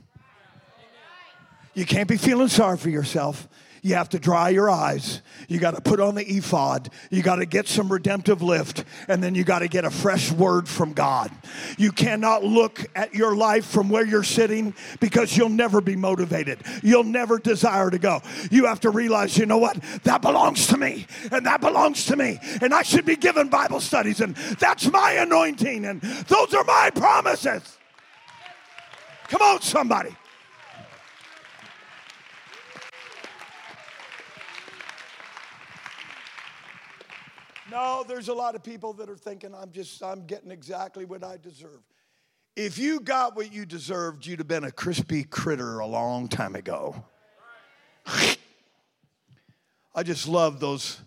You 1.73 1.85
can't 1.85 2.07
be 2.07 2.17
feeling 2.17 2.47
sorry 2.47 2.77
for 2.77 2.89
yourself. 2.89 3.47
You 3.85 3.93
have 3.93 4.09
to 4.09 4.19
dry 4.19 4.49
your 4.49 4.67
eyes. 4.67 5.21
You 5.47 5.59
got 5.59 5.75
to 5.75 5.79
put 5.79 5.99
on 5.99 6.15
the 6.15 6.25
ephod. 6.25 6.89
You 7.11 7.21
got 7.21 7.35
to 7.35 7.45
get 7.45 7.67
some 7.67 7.87
redemptive 7.87 8.41
lift. 8.41 8.83
And 9.07 9.23
then 9.23 9.35
you 9.35 9.43
got 9.43 9.59
to 9.59 9.67
get 9.67 9.85
a 9.85 9.91
fresh 9.91 10.31
word 10.31 10.67
from 10.67 10.93
God. 10.93 11.29
You 11.77 11.91
cannot 11.91 12.43
look 12.43 12.83
at 12.95 13.13
your 13.13 13.35
life 13.35 13.63
from 13.63 13.89
where 13.89 14.03
you're 14.03 14.23
sitting 14.23 14.73
because 14.99 15.37
you'll 15.37 15.49
never 15.49 15.81
be 15.81 15.95
motivated. 15.95 16.63
You'll 16.81 17.03
never 17.03 17.37
desire 17.37 17.91
to 17.91 17.99
go. 17.99 18.23
You 18.49 18.65
have 18.65 18.79
to 18.79 18.89
realize, 18.89 19.37
you 19.37 19.45
know 19.45 19.59
what? 19.59 19.79
That 20.01 20.23
belongs 20.23 20.65
to 20.69 20.77
me. 20.77 21.05
And 21.31 21.45
that 21.45 21.61
belongs 21.61 22.07
to 22.07 22.15
me. 22.15 22.39
And 22.63 22.73
I 22.73 22.81
should 22.81 23.05
be 23.05 23.15
given 23.15 23.49
Bible 23.49 23.81
studies. 23.81 24.19
And 24.19 24.35
that's 24.35 24.91
my 24.91 25.11
anointing. 25.11 25.85
And 25.85 26.01
those 26.01 26.55
are 26.55 26.63
my 26.63 26.89
promises. 26.89 27.77
Come 29.27 29.43
on, 29.43 29.61
somebody. 29.61 30.15
No, 37.75 38.05
there's 38.07 38.29
a 38.29 38.33
lot 38.33 38.55
of 38.55 38.63
people 38.63 38.93
that 38.93 39.09
are 39.09 39.17
thinking 39.17 39.53
I'm 39.53 39.69
just 39.69 40.01
I'm 40.01 40.25
getting 40.25 40.49
exactly 40.49 41.03
what 41.03 41.25
I 41.25 41.35
deserve. 41.35 41.81
If 42.55 42.77
you 42.77 43.01
got 43.01 43.35
what 43.35 43.51
you 43.51 43.65
deserved, 43.65 44.25
you'd 44.25 44.39
have 44.39 44.47
been 44.47 44.63
a 44.63 44.71
crispy 44.71 45.25
critter 45.25 45.79
a 45.79 45.85
long 45.85 46.29
time 46.29 46.55
ago. 46.55 47.03
I 49.93 50.03
just 50.03 50.25
love 50.25 50.61
those 50.61 51.01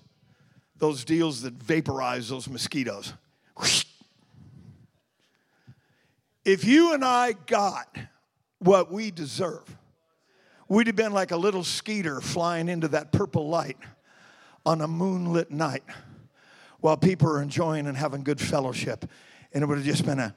those 0.77 1.07
deals 1.07 1.41
that 1.41 1.55
vaporize 1.55 2.29
those 2.29 2.49
mosquitoes. 2.49 3.15
If 6.45 6.65
you 6.65 6.95
and 6.95 7.05
I 7.05 7.33
got 7.33 7.95
what 8.59 8.91
we 8.91 9.11
deserve, 9.11 9.77
we'd 10.67 10.87
have 10.87 10.97
been 10.97 11.13
like 11.13 11.31
a 11.31 11.37
little 11.37 11.63
skeeter 11.63 12.23
flying 12.23 12.71
into 12.71 12.89
that 12.89 13.13
purple 13.13 13.51
light 13.51 13.77
on 14.65 14.81
a 14.81 14.89
moonlit 14.89 15.51
night 15.51 15.83
while 16.81 16.97
people 16.97 17.29
are 17.29 17.43
enjoying 17.43 17.87
and 17.87 17.97
having 17.97 18.23
good 18.23 18.41
fellowship. 18.41 19.05
And 19.53 19.63
it 19.63 19.67
would 19.67 19.79
have 19.79 19.87
just 19.87 20.05
been 20.05 20.19
a. 20.19 20.35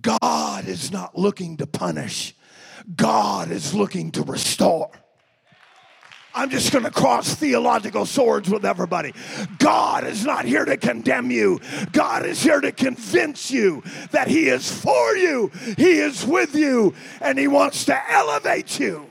God 0.00 0.68
is 0.68 0.92
not 0.92 1.18
looking 1.18 1.56
to 1.58 1.66
punish, 1.66 2.34
God 2.94 3.50
is 3.50 3.74
looking 3.74 4.12
to 4.12 4.22
restore. 4.22 4.90
I'm 6.36 6.50
just 6.50 6.70
going 6.70 6.84
to 6.84 6.90
cross 6.90 7.34
theological 7.34 8.04
swords 8.04 8.50
with 8.50 8.66
everybody. 8.66 9.14
God 9.58 10.06
is 10.06 10.26
not 10.26 10.44
here 10.44 10.66
to 10.66 10.76
condemn 10.76 11.30
you. 11.30 11.60
God 11.92 12.26
is 12.26 12.42
here 12.42 12.60
to 12.60 12.72
convince 12.72 13.50
you 13.50 13.82
that 14.10 14.28
He 14.28 14.48
is 14.48 14.70
for 14.70 15.16
you, 15.16 15.50
He 15.78 15.98
is 15.98 16.26
with 16.26 16.54
you, 16.54 16.94
and 17.22 17.38
He 17.38 17.48
wants 17.48 17.86
to 17.86 18.12
elevate 18.12 18.78
you. 18.78 19.06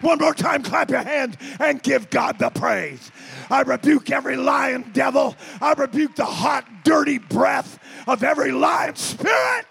One 0.00 0.18
more 0.18 0.34
time, 0.34 0.62
clap 0.62 0.90
your 0.90 1.02
hand 1.02 1.36
and 1.58 1.82
give 1.82 2.08
God 2.08 2.38
the 2.38 2.48
praise. 2.48 3.10
I 3.50 3.62
rebuke 3.62 4.10
every 4.10 4.36
lying 4.36 4.90
devil. 4.92 5.36
I 5.60 5.74
rebuke 5.74 6.16
the 6.16 6.24
hot, 6.24 6.84
dirty 6.84 7.18
breath 7.18 7.78
of 8.06 8.22
every 8.22 8.50
lying 8.50 8.94
spirit. 8.94 9.66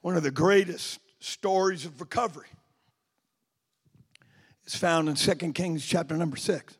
One 0.00 0.16
of 0.16 0.22
the 0.22 0.30
greatest 0.30 0.98
stories 1.20 1.84
of 1.84 2.00
recovery 2.00 2.48
is 4.72 4.78
found 4.78 5.08
in 5.08 5.14
2 5.14 5.52
Kings 5.52 5.84
chapter 5.84 6.16
number 6.16 6.36
6. 6.36 6.78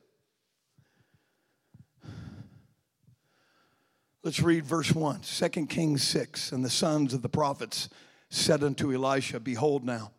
Let's 4.22 4.40
read 4.40 4.64
verse 4.64 4.92
1. 4.92 5.20
2 5.20 5.66
Kings 5.66 6.02
6. 6.02 6.52
And 6.52 6.64
the 6.64 6.70
sons 6.70 7.12
of 7.12 7.22
the 7.22 7.28
prophets 7.28 7.88
said 8.30 8.62
unto 8.62 8.92
Elisha, 8.94 9.40
Behold 9.40 9.84
now, 9.84 10.12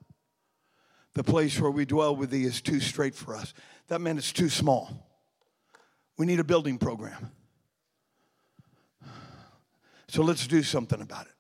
the 1.13 1.24
place 1.24 1.59
where 1.59 1.71
we 1.71 1.86
dwell 1.86 2.15
with 2.15 2.30
thee 2.30 2.43
is 2.43 2.61
too 2.61 2.80
straight 2.80 3.15
for 3.15 3.36
us. 3.36 3.53
That 3.88 4.01
meant 4.01 4.19
it's 4.19 4.34
too 4.34 4.49
small. 4.49 5.07
We 6.17 6.26
need 6.26 6.39
a 6.39 6.43
building 6.43 6.78
program. 6.78 7.32
So 10.07 10.21
let's 10.21 10.45
do 10.45 10.61
something 10.61 11.01
about 11.01 11.26
it. 11.26 11.34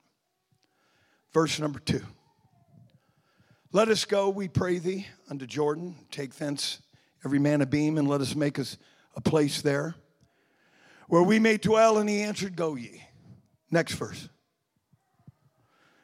Verse 1.31 1.59
number 1.59 1.79
2. 1.79 2.01
Let 3.75 3.89
us 3.89 4.05
go, 4.05 4.29
we 4.29 4.47
pray 4.47 4.77
thee, 4.77 5.07
unto 5.31 5.47
Jordan. 5.47 5.95
Take 6.11 6.35
thence 6.35 6.79
every 7.25 7.39
man 7.39 7.59
a 7.61 7.65
beam, 7.65 7.97
and 7.97 8.07
let 8.07 8.21
us 8.21 8.35
make 8.35 8.59
us 8.59 8.77
a 9.15 9.21
place 9.21 9.63
there. 9.63 9.95
where 11.07 11.23
we 11.23 11.39
may 11.39 11.57
dwell, 11.57 11.97
and 11.97 12.07
he 12.07 12.21
answered, 12.21 12.55
Go 12.55 12.75
ye. 12.75 13.03
Next 13.71 13.95
verse. 13.95 14.29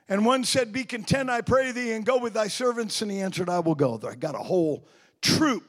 And 0.07 0.25
one 0.25 0.43
said, 0.45 0.73
Be 0.73 0.83
content, 0.83 1.29
I 1.29 1.41
pray 1.41 1.71
thee, 1.71 1.91
and 1.91 2.03
go 2.03 2.17
with 2.17 2.33
thy 2.33 2.47
servants. 2.47 3.03
And 3.03 3.11
he 3.11 3.21
answered, 3.21 3.49
I 3.49 3.59
will 3.59 3.75
go. 3.75 3.99
I 4.03 4.15
got 4.15 4.33
a 4.33 4.39
whole 4.39 4.87
troop 5.21 5.63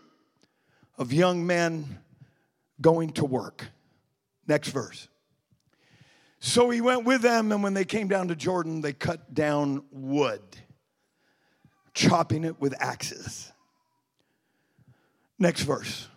of 0.97 1.13
young 1.13 1.47
men 1.47 1.99
going 2.81 3.11
to 3.11 3.27
work. 3.27 3.69
Next 4.47 4.71
verse. 4.71 5.07
So 6.39 6.71
he 6.71 6.81
went 6.81 7.05
with 7.05 7.21
them, 7.21 7.53
and 7.53 7.63
when 7.63 7.75
they 7.75 7.85
came 7.85 8.09
down 8.09 8.29
to 8.29 8.35
Jordan, 8.35 8.81
they 8.81 8.95
cut 8.95 9.35
down 9.35 9.85
wood, 9.91 10.41
chopping 12.01 12.45
it 12.45 12.61
with 12.61 12.75
axes. 12.81 13.53
Next 15.39 15.63
verse. 15.63 16.09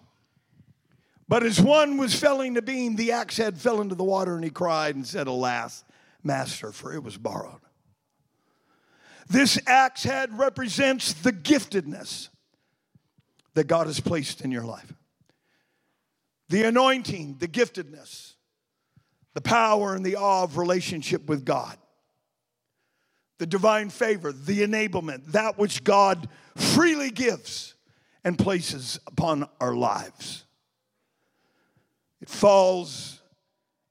But 1.27 1.43
as 1.43 1.59
one 1.59 1.97
was 1.97 2.17
felling 2.17 2.53
the 2.53 2.61
beam, 2.61 2.95
the 2.95 3.11
axe 3.11 3.37
head 3.37 3.57
fell 3.57 3.81
into 3.81 3.95
the 3.95 4.03
water, 4.03 4.35
and 4.35 4.43
he 4.43 4.49
cried 4.49 4.95
and 4.95 5.05
said, 5.05 5.27
Alas, 5.27 5.83
master, 6.23 6.71
for 6.71 6.93
it 6.93 7.03
was 7.03 7.17
borrowed. 7.17 7.59
This 9.29 9.59
axe 9.67 10.03
head 10.03 10.37
represents 10.37 11.13
the 11.13 11.31
giftedness 11.31 12.29
that 13.53 13.67
God 13.67 13.87
has 13.87 13.99
placed 13.99 14.41
in 14.41 14.51
your 14.51 14.65
life. 14.65 14.93
The 16.49 16.63
anointing, 16.63 17.37
the 17.39 17.47
giftedness, 17.47 18.33
the 19.33 19.41
power 19.41 19.95
and 19.95 20.05
the 20.05 20.17
awe 20.17 20.43
of 20.43 20.57
relationship 20.57 21.27
with 21.27 21.45
God. 21.45 21.77
The 23.39 23.45
divine 23.45 23.89
favor, 23.89 24.31
the 24.31 24.61
enablement, 24.61 25.31
that 25.31 25.57
which 25.57 25.83
God 25.83 26.29
freely 26.55 27.09
gives 27.09 27.75
and 28.23 28.37
places 28.37 28.99
upon 29.07 29.47
our 29.59 29.75
lives. 29.75 30.45
It 32.21 32.29
falls 32.29 33.21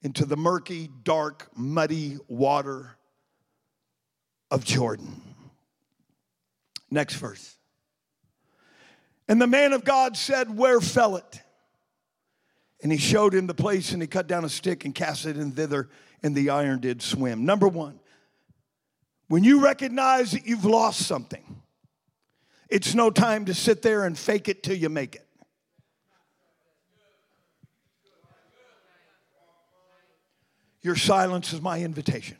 into 0.02 0.24
the 0.24 0.36
murky, 0.36 0.88
dark, 1.04 1.48
muddy 1.54 2.18
water 2.28 2.96
of 4.50 4.64
Jordan. 4.64 5.20
Next 6.90 7.14
verse. 7.14 7.56
And 9.28 9.40
the 9.40 9.46
man 9.46 9.72
of 9.72 9.84
God 9.84 10.16
said, 10.16 10.56
Where 10.56 10.80
fell 10.80 11.16
it? 11.16 11.40
And 12.82 12.90
he 12.90 12.98
showed 12.98 13.32
him 13.32 13.46
the 13.46 13.54
place, 13.54 13.92
and 13.92 14.02
he 14.02 14.08
cut 14.08 14.26
down 14.26 14.44
a 14.44 14.48
stick 14.48 14.84
and 14.84 14.94
cast 14.94 15.24
it 15.24 15.36
in 15.36 15.52
thither, 15.52 15.88
and 16.22 16.34
the 16.34 16.50
iron 16.50 16.80
did 16.80 17.00
swim. 17.00 17.44
Number 17.44 17.68
one, 17.68 18.00
when 19.32 19.44
you 19.44 19.64
recognize 19.64 20.32
that 20.32 20.46
you've 20.46 20.66
lost 20.66 21.06
something, 21.06 21.62
it's 22.68 22.94
no 22.94 23.08
time 23.08 23.46
to 23.46 23.54
sit 23.54 23.80
there 23.80 24.04
and 24.04 24.18
fake 24.18 24.46
it 24.46 24.62
till 24.62 24.76
you 24.76 24.90
make 24.90 25.14
it. 25.14 25.26
Your 30.82 30.96
silence 30.96 31.54
is 31.54 31.62
my 31.62 31.80
invitation. 31.80 32.36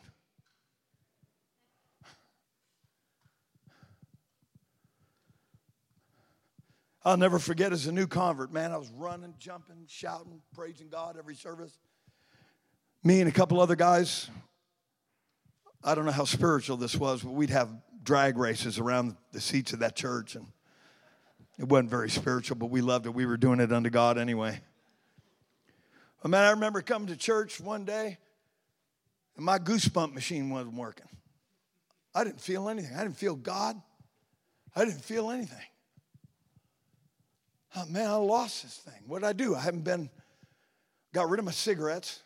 I'll 7.03 7.16
never 7.16 7.38
forget 7.38 7.72
as 7.72 7.86
a 7.86 7.93
new 7.93 8.07
convert, 8.07 8.53
man, 8.53 8.70
I 8.70 8.76
was 8.76 8.90
running, 8.90 9.32
jumping, 9.38 9.86
shouting, 9.86 10.43
praising 10.55 10.90
God 10.90 11.16
every 11.18 11.36
service. 11.36 11.78
Me 13.03 13.20
and 13.20 13.30
a 13.30 13.32
couple 13.32 13.62
other 13.62 13.76
guys, 13.76 14.28
I 15.85 15.95
don't 15.95 16.05
know 16.05 16.12
how 16.12 16.24
spiritual 16.24 16.76
this 16.76 16.97
was, 16.97 17.22
but 17.22 17.33
we'd 17.33 17.51
have 17.51 17.70
drag 18.03 18.39
races 18.39 18.78
around 18.78 19.16
the 19.33 19.41
seats 19.41 19.72
of 19.72 19.80
that 19.80 19.97
church. 19.97 20.37
And 20.37 20.47
it 21.59 21.68
wasn't 21.68 21.91
very 21.91 22.11
spiritual, 22.11 22.57
but 22.57 22.66
we 22.66 22.80
loved 22.80 23.07
it. 23.07 23.14
We 23.14 23.26
were 23.26 23.37
doing 23.37 23.61
it 23.61 23.72
unto 23.72 23.91
God 23.91 24.18
anyway. 24.18 24.61
But 26.22 26.30
man, 26.30 26.45
I 26.45 26.51
remember 26.51 26.83
coming 26.83 27.09
to 27.09 27.16
church 27.16 27.61
one 27.61 27.85
day 27.85 28.18
and 29.37 29.45
my 29.45 29.59
goosebump 29.59 30.12
machine 30.12 30.51
wasn't 30.51 30.74
working. 30.74 31.09
I 32.14 32.24
didn't 32.24 32.41
feel 32.41 32.68
anything. 32.68 32.95
I 32.95 33.03
didn't 33.03 33.16
feel 33.16 33.35
God. 33.35 33.80
I 34.76 34.85
didn't 34.85 35.05
feel 35.05 35.30
anything. 35.30 35.64
Oh, 37.74 37.87
man, 37.87 38.11
I 38.11 38.16
lost 38.16 38.62
this 38.62 38.76
thing. 38.76 39.03
What 39.07 39.20
did 39.20 39.28
I 39.28 39.33
do? 39.33 39.55
I 39.55 39.61
haven't 39.61 39.85
been, 39.85 40.11
got 41.14 41.30
rid 41.30 41.39
of 41.39 41.47
my 41.47 41.53
cigarettes. 41.53 42.22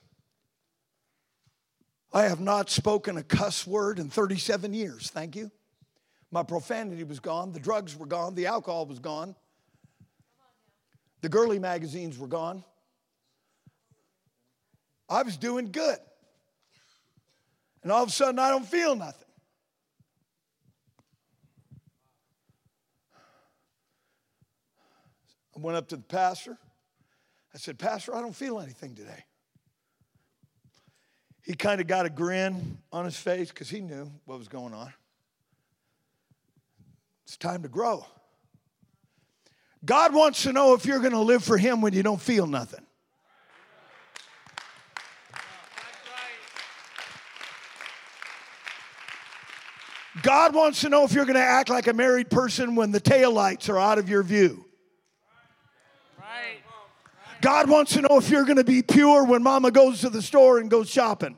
I 2.12 2.24
have 2.24 2.40
not 2.40 2.70
spoken 2.70 3.16
a 3.16 3.22
cuss 3.22 3.66
word 3.66 3.98
in 3.98 4.08
37 4.08 4.72
years. 4.72 5.10
Thank 5.10 5.36
you. 5.36 5.50
My 6.30 6.42
profanity 6.42 7.04
was 7.04 7.20
gone. 7.20 7.52
The 7.52 7.60
drugs 7.60 7.96
were 7.96 8.06
gone. 8.06 8.34
The 8.34 8.46
alcohol 8.46 8.86
was 8.86 8.98
gone. 8.98 9.34
The 11.20 11.28
girly 11.28 11.58
magazines 11.58 12.18
were 12.18 12.26
gone. 12.26 12.64
I 15.08 15.22
was 15.22 15.36
doing 15.36 15.70
good. 15.70 15.98
And 17.82 17.92
all 17.92 18.02
of 18.02 18.08
a 18.08 18.12
sudden, 18.12 18.38
I 18.38 18.50
don't 18.50 18.66
feel 18.66 18.96
nothing. 18.96 19.28
I 25.56 25.60
went 25.60 25.76
up 25.76 25.88
to 25.88 25.96
the 25.96 26.02
pastor. 26.02 26.58
I 27.54 27.58
said, 27.58 27.78
Pastor, 27.78 28.14
I 28.14 28.20
don't 28.20 28.36
feel 28.36 28.60
anything 28.60 28.94
today. 28.94 29.24
He 31.46 31.54
kind 31.54 31.80
of 31.80 31.86
got 31.86 32.04
a 32.04 32.10
grin 32.10 32.78
on 32.92 33.04
his 33.04 33.16
face 33.16 33.48
because 33.48 33.70
he 33.70 33.80
knew 33.80 34.10
what 34.24 34.36
was 34.38 34.48
going 34.48 34.74
on. 34.74 34.92
It's 37.24 37.36
time 37.36 37.62
to 37.62 37.68
grow. 37.68 38.04
God 39.84 40.12
wants 40.12 40.42
to 40.42 40.52
know 40.52 40.74
if 40.74 40.84
you're 40.84 40.98
going 40.98 41.12
to 41.12 41.20
live 41.20 41.44
for 41.44 41.56
Him 41.56 41.80
when 41.80 41.92
you 41.92 42.02
don't 42.02 42.20
feel 42.20 42.46
nothing. 42.46 42.84
God 50.22 50.54
wants 50.54 50.80
to 50.80 50.88
know 50.88 51.04
if 51.04 51.12
you're 51.12 51.24
going 51.24 51.36
to 51.36 51.40
act 51.40 51.68
like 51.68 51.86
a 51.86 51.92
married 51.92 52.30
person 52.30 52.74
when 52.74 52.90
the 52.90 53.00
taillights 53.00 53.68
are 53.68 53.78
out 53.78 53.98
of 53.98 54.08
your 54.08 54.24
view. 54.24 54.65
God 57.40 57.68
wants 57.68 57.92
to 57.94 58.02
know 58.02 58.18
if 58.18 58.30
you're 58.30 58.44
going 58.44 58.56
to 58.56 58.64
be 58.64 58.82
pure 58.82 59.24
when 59.24 59.42
mama 59.42 59.70
goes 59.70 60.00
to 60.00 60.10
the 60.10 60.22
store 60.22 60.58
and 60.58 60.70
goes 60.70 60.88
shopping. 60.88 61.36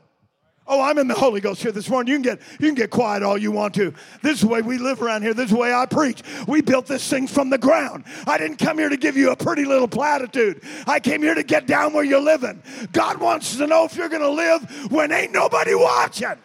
Oh, 0.71 0.81
I'm 0.81 0.99
in 0.99 1.07
the 1.07 1.15
Holy 1.15 1.41
Ghost 1.41 1.63
here 1.63 1.71
this 1.71 1.89
morning. 1.89 2.11
You 2.11 2.17
can 2.17 2.37
get 2.37 2.41
you 2.59 2.67
can 2.67 2.75
get 2.75 2.91
quiet 2.91 3.23
all 3.23 3.39
you 3.39 3.51
want 3.51 3.73
to. 3.73 3.91
This 4.21 4.35
is 4.35 4.41
the 4.41 4.47
way 4.47 4.61
we 4.61 4.77
live 4.77 5.01
around 5.01 5.23
here. 5.23 5.33
This 5.33 5.45
is 5.45 5.51
the 5.51 5.57
way 5.57 5.73
I 5.73 5.87
preach. 5.87 6.21
We 6.47 6.61
built 6.61 6.85
this 6.85 7.09
thing 7.09 7.25
from 7.25 7.49
the 7.49 7.57
ground. 7.57 8.03
I 8.27 8.37
didn't 8.37 8.57
come 8.57 8.77
here 8.77 8.87
to 8.87 8.95
give 8.95 9.17
you 9.17 9.31
a 9.31 9.35
pretty 9.35 9.65
little 9.65 9.87
platitude. 9.87 10.61
I 10.85 10.99
came 10.99 11.23
here 11.23 11.33
to 11.33 11.41
get 11.41 11.65
down 11.65 11.91
where 11.93 12.03
you're 12.03 12.21
living. 12.21 12.61
God 12.91 13.19
wants 13.19 13.57
to 13.57 13.65
know 13.65 13.85
if 13.85 13.95
you're 13.95 14.09
going 14.09 14.21
to 14.21 14.29
live 14.29 14.91
when 14.91 15.11
ain't 15.11 15.31
nobody 15.31 15.73
watching. 15.73 16.37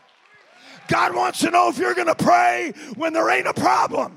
God 0.88 1.14
wants 1.14 1.40
to 1.40 1.50
know 1.50 1.68
if 1.68 1.76
you're 1.76 1.94
going 1.94 2.06
to 2.06 2.14
pray 2.14 2.72
when 2.96 3.12
there 3.12 3.28
ain't 3.28 3.46
a 3.46 3.54
problem. 3.54 4.16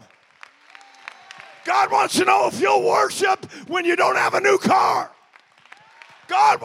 God 1.66 1.92
wants 1.92 2.16
to 2.16 2.24
know 2.24 2.48
if 2.48 2.62
you'll 2.62 2.88
worship 2.88 3.44
when 3.68 3.84
you 3.84 3.98
don't 3.98 4.16
have 4.16 4.36
a 4.36 4.40
new 4.40 4.58
car. 4.58 5.12
God. 6.28 6.64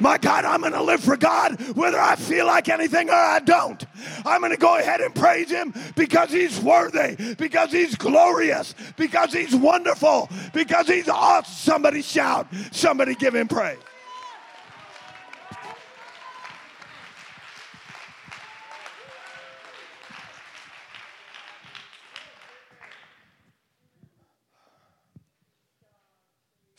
My 0.00 0.16
God, 0.16 0.46
I'm 0.46 0.60
going 0.60 0.72
to 0.72 0.82
live 0.82 1.04
for 1.04 1.16
God 1.16 1.60
whether 1.76 2.00
I 2.00 2.16
feel 2.16 2.46
like 2.46 2.70
anything 2.70 3.10
or 3.10 3.14
I 3.14 3.38
don't. 3.38 3.84
I'm 4.24 4.40
going 4.40 4.52
to 4.52 4.58
go 4.58 4.78
ahead 4.78 5.02
and 5.02 5.14
praise 5.14 5.50
Him 5.50 5.74
because 5.94 6.30
He's 6.30 6.58
worthy, 6.58 7.34
because 7.34 7.70
He's 7.70 7.96
glorious, 7.96 8.74
because 8.96 9.32
He's 9.32 9.54
wonderful, 9.54 10.30
because 10.54 10.86
He's 10.86 11.08
awesome. 11.08 11.52
Somebody 11.52 12.00
shout, 12.00 12.46
somebody 12.72 13.14
give 13.14 13.34
Him 13.34 13.46
praise. 13.46 13.78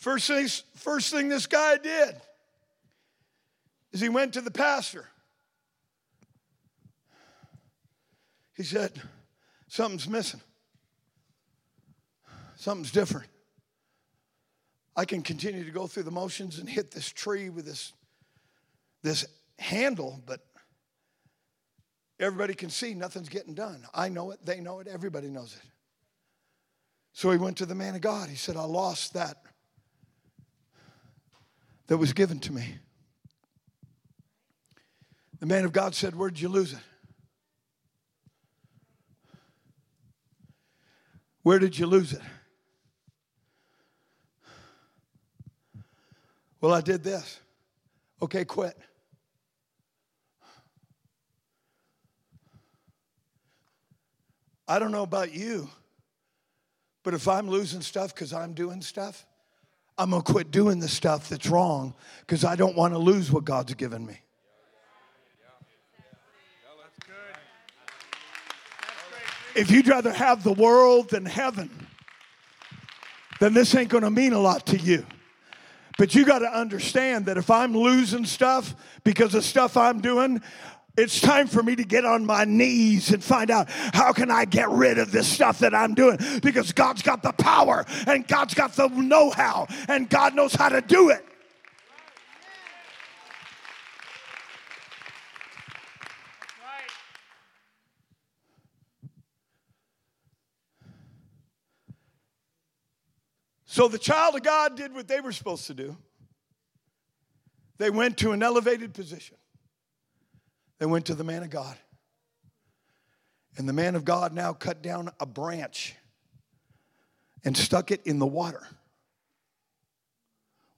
First 0.01 0.27
thing, 0.27 0.47
first 0.73 1.11
thing 1.11 1.29
this 1.29 1.45
guy 1.45 1.77
did 1.77 2.15
is 3.91 4.01
he 4.01 4.09
went 4.09 4.33
to 4.33 4.41
the 4.41 4.49
pastor. 4.49 5.07
He 8.57 8.63
said, 8.63 8.99
Something's 9.67 10.09
missing. 10.09 10.41
Something's 12.55 12.91
different. 12.91 13.27
I 14.95 15.05
can 15.05 15.21
continue 15.21 15.63
to 15.63 15.71
go 15.71 15.85
through 15.85 16.03
the 16.03 16.11
motions 16.11 16.57
and 16.57 16.67
hit 16.67 16.89
this 16.89 17.07
tree 17.07 17.51
with 17.51 17.65
this, 17.65 17.93
this 19.03 19.23
handle, 19.59 20.19
but 20.25 20.39
everybody 22.19 22.55
can 22.55 22.71
see 22.71 22.95
nothing's 22.95 23.29
getting 23.29 23.53
done. 23.53 23.85
I 23.93 24.09
know 24.09 24.31
it, 24.31 24.43
they 24.43 24.61
know 24.61 24.79
it, 24.79 24.87
everybody 24.87 25.27
knows 25.27 25.55
it. 25.55 25.69
So 27.13 27.29
he 27.29 27.37
went 27.37 27.57
to 27.57 27.67
the 27.67 27.75
man 27.75 27.93
of 27.93 28.01
God. 28.01 28.29
He 28.29 28.35
said, 28.35 28.57
I 28.57 28.63
lost 28.63 29.13
that 29.13 29.37
that 31.91 31.97
was 31.97 32.13
given 32.13 32.39
to 32.39 32.53
me. 32.53 32.63
The 35.41 35.45
man 35.45 35.65
of 35.65 35.73
God 35.73 35.93
said, 35.93 36.15
Where'd 36.15 36.39
you 36.39 36.47
lose 36.47 36.71
it? 36.71 36.79
Where 41.43 41.59
did 41.59 41.77
you 41.77 41.85
lose 41.85 42.13
it? 42.13 42.21
Well, 46.61 46.73
I 46.73 46.79
did 46.79 47.03
this. 47.03 47.41
Okay, 48.21 48.45
quit. 48.45 48.77
I 54.65 54.79
don't 54.79 54.93
know 54.93 55.03
about 55.03 55.33
you, 55.33 55.69
but 57.03 57.13
if 57.13 57.27
I'm 57.27 57.49
losing 57.49 57.81
stuff 57.81 58.15
because 58.15 58.31
I'm 58.31 58.53
doing 58.53 58.81
stuff, 58.81 59.25
I'm 60.01 60.09
going 60.09 60.23
to 60.23 60.31
quit 60.31 60.49
doing 60.49 60.79
the 60.79 60.87
stuff 60.87 61.29
that's 61.29 61.45
wrong 61.45 61.93
because 62.21 62.43
I 62.43 62.55
don't 62.55 62.75
want 62.75 62.95
to 62.95 62.97
lose 62.97 63.31
what 63.31 63.45
God's 63.45 63.75
given 63.75 64.03
me. 64.03 64.19
If 69.53 69.69
you'd 69.69 69.87
rather 69.87 70.11
have 70.11 70.43
the 70.43 70.53
world 70.53 71.11
than 71.11 71.23
heaven, 71.23 71.69
then 73.39 73.53
this 73.53 73.75
ain't 73.75 73.89
going 73.89 74.03
to 74.03 74.09
mean 74.09 74.33
a 74.33 74.39
lot 74.39 74.65
to 74.67 74.77
you. 74.77 75.05
But 75.99 76.15
you 76.15 76.25
got 76.25 76.39
to 76.39 76.51
understand 76.51 77.27
that 77.27 77.37
if 77.37 77.51
I'm 77.51 77.77
losing 77.77 78.25
stuff 78.25 78.73
because 79.03 79.35
of 79.35 79.43
stuff 79.43 79.77
I'm 79.77 80.01
doing, 80.01 80.41
it's 80.97 81.21
time 81.21 81.47
for 81.47 81.63
me 81.63 81.75
to 81.75 81.83
get 81.83 82.05
on 82.05 82.25
my 82.25 82.43
knees 82.43 83.11
and 83.11 83.23
find 83.23 83.49
out 83.49 83.69
how 83.69 84.11
can 84.11 84.29
I 84.29 84.45
get 84.45 84.69
rid 84.69 84.97
of 84.97 85.11
this 85.11 85.27
stuff 85.27 85.59
that 85.59 85.73
I'm 85.73 85.93
doing 85.93 86.17
because 86.43 86.73
God's 86.73 87.01
got 87.01 87.23
the 87.23 87.31
power 87.31 87.85
and 88.07 88.27
God's 88.27 88.53
got 88.53 88.73
the 88.73 88.87
know-how 88.89 89.67
and 89.87 90.09
God 90.09 90.35
knows 90.35 90.53
how 90.53 90.69
to 90.69 90.81
do 90.81 91.09
it. 91.09 91.25
So 103.65 103.87
the 103.87 103.97
child 103.97 104.35
of 104.35 104.43
God 104.43 104.75
did 104.75 104.93
what 104.93 105.07
they 105.07 105.21
were 105.21 105.31
supposed 105.31 105.65
to 105.67 105.73
do. 105.73 105.95
They 107.77 107.89
went 107.89 108.17
to 108.17 108.33
an 108.33 108.43
elevated 108.43 108.93
position. 108.93 109.37
They 110.81 110.87
went 110.87 111.05
to 111.05 111.13
the 111.13 111.23
man 111.23 111.43
of 111.43 111.51
God. 111.51 111.77
And 113.55 113.69
the 113.69 113.73
man 113.73 113.95
of 113.95 114.03
God 114.03 114.33
now 114.33 114.51
cut 114.51 114.81
down 114.81 115.11
a 115.19 115.27
branch 115.27 115.93
and 117.45 117.55
stuck 117.55 117.91
it 117.91 118.01
in 118.03 118.17
the 118.17 118.25
water. 118.25 118.67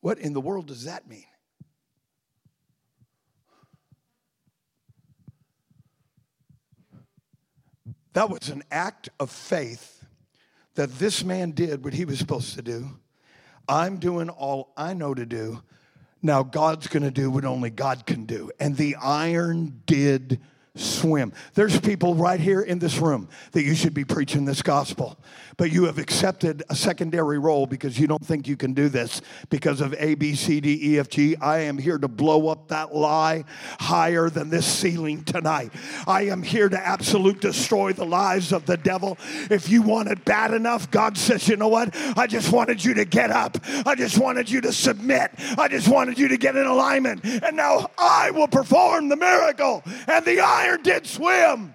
What 0.02 0.20
in 0.20 0.34
the 0.34 0.42
world 0.42 0.68
does 0.68 0.84
that 0.84 1.08
mean? 1.08 1.24
That 8.12 8.30
was 8.30 8.50
an 8.50 8.64
act 8.70 9.08
of 9.22 9.30
faith 9.30 10.04
that 10.76 11.00
this 11.00 11.24
man 11.24 11.52
did 11.52 11.86
what 11.86 11.94
he 11.94 12.04
was 12.04 12.20
supposed 12.20 12.56
to 12.56 12.62
do. 12.62 12.90
I'm 13.70 14.00
doing 14.00 14.28
all 14.28 14.74
I 14.76 14.96
know 14.96 15.14
to 15.14 15.26
do. 15.26 15.64
Now 16.24 16.42
God's 16.42 16.88
going 16.88 17.04
to 17.04 17.12
do 17.12 17.30
what 17.30 17.44
only 17.44 17.70
God 17.70 18.06
can 18.06 18.26
do. 18.26 18.50
And 18.60 18.78
the 18.78 18.96
iron 18.96 19.82
did 19.86 20.40
swim. 20.76 21.32
There's 21.54 21.80
people 21.80 22.16
right 22.16 22.40
here 22.40 22.62
in 22.62 22.80
this 22.80 22.98
room 22.98 23.30
that 23.52 23.64
you 23.64 23.76
should 23.76 23.94
be 23.94 24.04
preaching 24.04 24.44
this 24.44 24.64
gospel, 24.64 25.20
but 25.56 25.72
you 25.72 25.84
have 25.84 26.00
accepted 26.00 26.64
a 26.68 26.76
secondary 26.76 27.38
role 27.38 27.68
because 27.68 28.00
you 28.00 28.08
don't 28.08 28.26
think 28.26 28.48
you 28.48 28.58
can 28.58 28.74
do 28.74 28.90
this 28.90 29.22
because 29.52 29.82
of 29.82 29.94
A, 30.00 30.16
B, 30.16 30.34
C, 30.34 30.60
D, 30.60 30.80
E, 30.82 31.00
F, 31.00 31.10
G. 31.10 31.36
I 31.38 31.60
am 31.60 31.78
here 31.78 32.00
to 32.00 32.08
blow 32.08 32.48
up 32.48 32.70
that 32.70 32.96
lie 32.96 33.44
higher 33.80 34.32
than 34.32 34.50
this 34.50 34.66
ceiling 34.66 35.24
tonight. 35.24 35.72
I 36.08 36.24
am 36.24 36.42
here 36.42 36.70
to 36.70 36.88
absolute 36.88 37.40
destroy 37.40 37.94
the 37.94 38.06
lies 38.06 38.52
of 38.52 38.66
the 38.66 38.78
devil. 38.78 39.20
If 39.52 39.70
you 39.70 39.84
want 39.84 40.10
it 40.10 40.26
bad 40.26 40.56
enough, 40.56 40.90
God 40.90 41.20
says, 41.20 41.48
you 41.48 41.56
know 41.56 41.68
what? 41.68 41.96
I 42.18 42.26
just 42.26 42.52
wanted 42.52 42.84
you 42.84 42.96
to 42.96 43.06
get 43.06 43.30
up. 43.30 43.60
I 43.86 43.94
just 43.94 44.18
wanted 44.18 44.50
you 44.50 44.62
to 44.62 44.74
submit. 44.74 45.32
I 45.56 45.68
just 45.68 45.88
wanted 45.88 46.18
you 46.18 46.30
to 46.30 46.38
get 46.38 46.56
in 46.56 46.66
alignment. 46.66 47.24
And 47.24 47.56
now 47.56 47.92
I 47.96 48.32
will 48.32 48.48
perform 48.48 49.10
the 49.10 49.18
miracle. 49.18 49.84
And 50.08 50.26
the 50.26 50.40
I 50.40 50.63
iron 50.64 50.82
did 50.82 51.06
swim. 51.06 51.74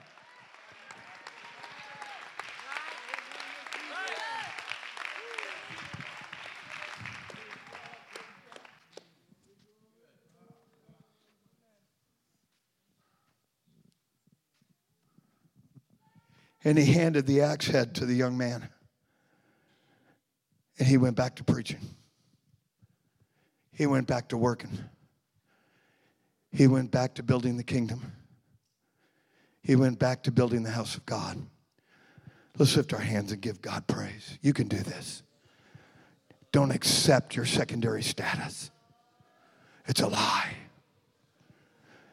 And 16.65 16.77
he 16.77 16.93
handed 16.93 17.27
the 17.27 17.43
axe 17.43 17.67
head 17.67 17.95
to 17.95 18.05
the 18.05 18.15
young 18.15 18.37
man. 18.37 18.69
And 20.79 20.87
he 20.87 20.99
went 20.99 21.17
back 21.17 21.37
to 21.37 21.45
preaching. 21.45 21.81
He 23.73 23.87
went 23.87 24.07
back 24.07 24.29
to 24.31 24.37
working. 24.37 24.79
He 26.51 26.67
went 26.67 26.91
back 26.91 27.15
to 27.15 27.23
building 27.23 27.57
the 27.57 27.65
kingdom 27.65 28.13
he 29.69 29.77
went 29.77 29.99
back 29.99 30.23
to 30.23 30.33
building 30.33 30.63
the 30.63 30.71
house 30.71 30.97
of 30.97 31.05
God. 31.05 31.37
Let's 32.57 32.75
lift 32.75 32.95
our 32.95 33.01
hands 33.01 33.33
and 33.33 33.41
give 33.43 33.61
God 33.61 33.87
praise. 33.87 34.39
You 34.41 34.55
can 34.55 34.67
do 34.67 34.79
this. 34.79 35.23
Don't 36.53 36.71
accept 36.71 37.37
your 37.37 37.45
secondary 37.45 38.03
status, 38.03 38.71
it's 39.87 40.01
a 40.01 40.09
lie. 40.09 40.55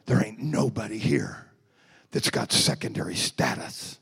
There 0.04 0.22
ain't 0.22 0.38
nobody 0.38 0.98
here 0.98 1.46
that's 2.10 2.28
got 2.28 2.52
secondary 2.52 3.16
status. 3.16 3.98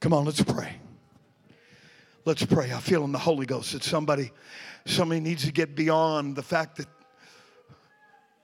Come 0.00 0.12
on, 0.12 0.24
let's 0.24 0.42
pray. 0.42 0.80
Let's 2.24 2.44
pray. 2.44 2.72
I 2.72 2.80
feel 2.80 3.04
in 3.04 3.12
the 3.12 3.18
Holy 3.18 3.46
Ghost 3.46 3.72
that 3.72 3.84
somebody, 3.84 4.32
somebody 4.84 5.20
needs 5.20 5.44
to 5.44 5.52
get 5.52 5.76
beyond 5.76 6.34
the 6.34 6.42
fact 6.42 6.76
that 6.78 6.88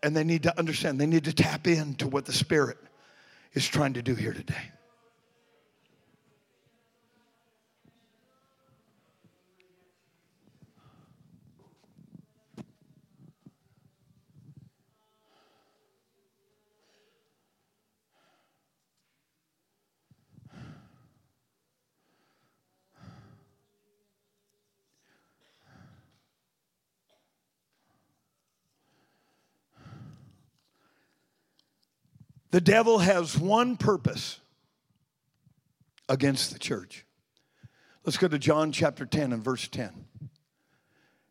and 0.03 0.17
they 0.17 0.25
need 0.25 0.43
to 0.45 0.59
understand, 0.59 1.01
they 1.01 1.07
need 1.07 1.25
to 1.25 1.33
tap 1.33 1.67
into 1.67 2.09
what 2.09 2.25
the 2.25 2.33
Spirit 2.33 2.79
is 3.55 3.67
trying 3.67 3.95
to 3.95 4.03
do 4.03 4.15
here 4.15 4.33
today. 4.33 4.71
The 32.53 32.61
devil 32.61 32.99
has 32.99 33.37
one 33.39 33.79
purpose 33.79 34.39
against 36.07 36.53
the 36.53 36.59
church. 36.59 37.07
Let's 38.05 38.19
go 38.19 38.29
to 38.29 38.39
John 38.39 38.73
chapter 38.73 39.07
10 39.07 39.33
and 39.33 39.43
verse 39.43 39.69
10. 39.69 39.91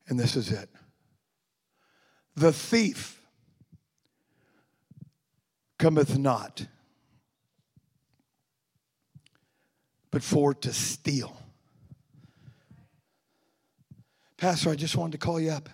And 0.07 0.19
this 0.19 0.36
is 0.36 0.51
it. 0.51 0.67
The 2.36 2.51
thief 2.51 3.22
cometh 5.78 6.17
not, 6.17 6.65
but 10.09 10.24
for 10.24 10.55
to 10.55 10.74
steal. 10.74 11.38
Pastor, 14.38 14.72
I 14.72 14.76
just 14.76 14.95
wanted 14.95 15.11
to 15.13 15.17
call 15.19 15.39
you 15.39 15.51
up. 15.51 15.69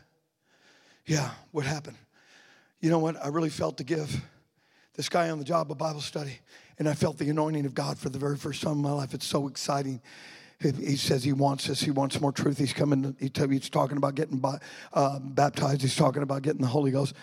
Yeah, 1.06 1.30
what 1.52 1.66
happened? 1.66 1.95
You 2.82 2.89
know 2.89 3.00
what? 3.00 3.16
I 3.24 3.30
really 3.30 3.50
felt 3.50 3.78
to 3.78 3.86
give 3.86 4.22
this 4.98 5.08
guy 5.08 5.30
on 5.30 5.38
the 5.38 5.45
job 5.45 5.72
of 5.72 5.78
Bible 5.78 6.02
study, 6.02 6.39
and 6.80 6.89
I 6.89 6.95
felt 6.95 7.18
the 7.20 7.30
anointing 7.30 7.66
of 7.66 7.74
God 7.74 7.98
for 7.98 8.10
the 8.10 8.18
very 8.18 8.36
first 8.36 8.64
time 8.64 8.74
in 8.74 8.82
my 8.82 8.91
life. 8.91 9.14
It's 9.14 9.28
so 9.28 9.48
exciting. 9.48 10.02
He 10.60 10.98
says 10.98 11.24
he 11.24 11.34
wants 11.34 11.68
this. 11.68 11.82
He 11.82 11.91
wants 11.91 12.20
more 12.20 12.32
truth. 12.32 12.58
He's 12.58 12.74
coming. 12.74 13.16
He 13.20 13.32
he's 13.48 13.70
talking 13.70 13.98
about 13.98 14.16
getting 14.16 14.43
uh, 14.91 15.20
baptized. 15.20 15.84
He's 15.84 15.95
talking 15.95 16.24
about 16.24 16.41
getting 16.41 16.62
the 16.62 16.68
Holy 16.68 16.89
Ghost. 16.89 17.14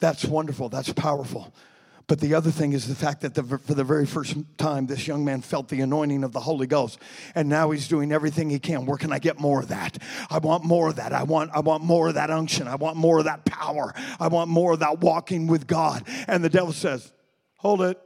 That's 0.00 0.26
wonderful. 0.26 0.68
That's 0.68 0.92
powerful. 0.92 1.54
But 2.12 2.20
the 2.20 2.34
other 2.34 2.50
thing 2.50 2.74
is 2.74 2.86
the 2.86 2.94
fact 2.94 3.22
that 3.22 3.32
the, 3.32 3.42
for 3.42 3.72
the 3.72 3.84
very 3.84 4.04
first 4.04 4.36
time, 4.58 4.86
this 4.86 5.06
young 5.06 5.24
man 5.24 5.40
felt 5.40 5.70
the 5.70 5.80
anointing 5.80 6.24
of 6.24 6.32
the 6.32 6.40
Holy 6.40 6.66
Ghost. 6.66 6.98
And 7.34 7.48
now 7.48 7.70
he's 7.70 7.88
doing 7.88 8.12
everything 8.12 8.50
he 8.50 8.58
can. 8.58 8.84
Where 8.84 8.98
can 8.98 9.10
I 9.10 9.18
get 9.18 9.40
more 9.40 9.60
of 9.60 9.68
that? 9.68 9.96
I 10.28 10.36
want 10.36 10.62
more 10.62 10.90
of 10.90 10.96
that. 10.96 11.14
I 11.14 11.22
want, 11.22 11.52
I 11.54 11.60
want 11.60 11.82
more 11.82 12.08
of 12.08 12.16
that 12.16 12.28
unction. 12.28 12.68
I 12.68 12.74
want 12.74 12.98
more 12.98 13.20
of 13.20 13.24
that 13.24 13.46
power. 13.46 13.94
I 14.20 14.28
want 14.28 14.50
more 14.50 14.74
of 14.74 14.80
that 14.80 15.00
walking 15.00 15.46
with 15.46 15.66
God. 15.66 16.06
And 16.28 16.44
the 16.44 16.50
devil 16.50 16.74
says, 16.74 17.10
Hold 17.56 17.80
it. 17.80 17.98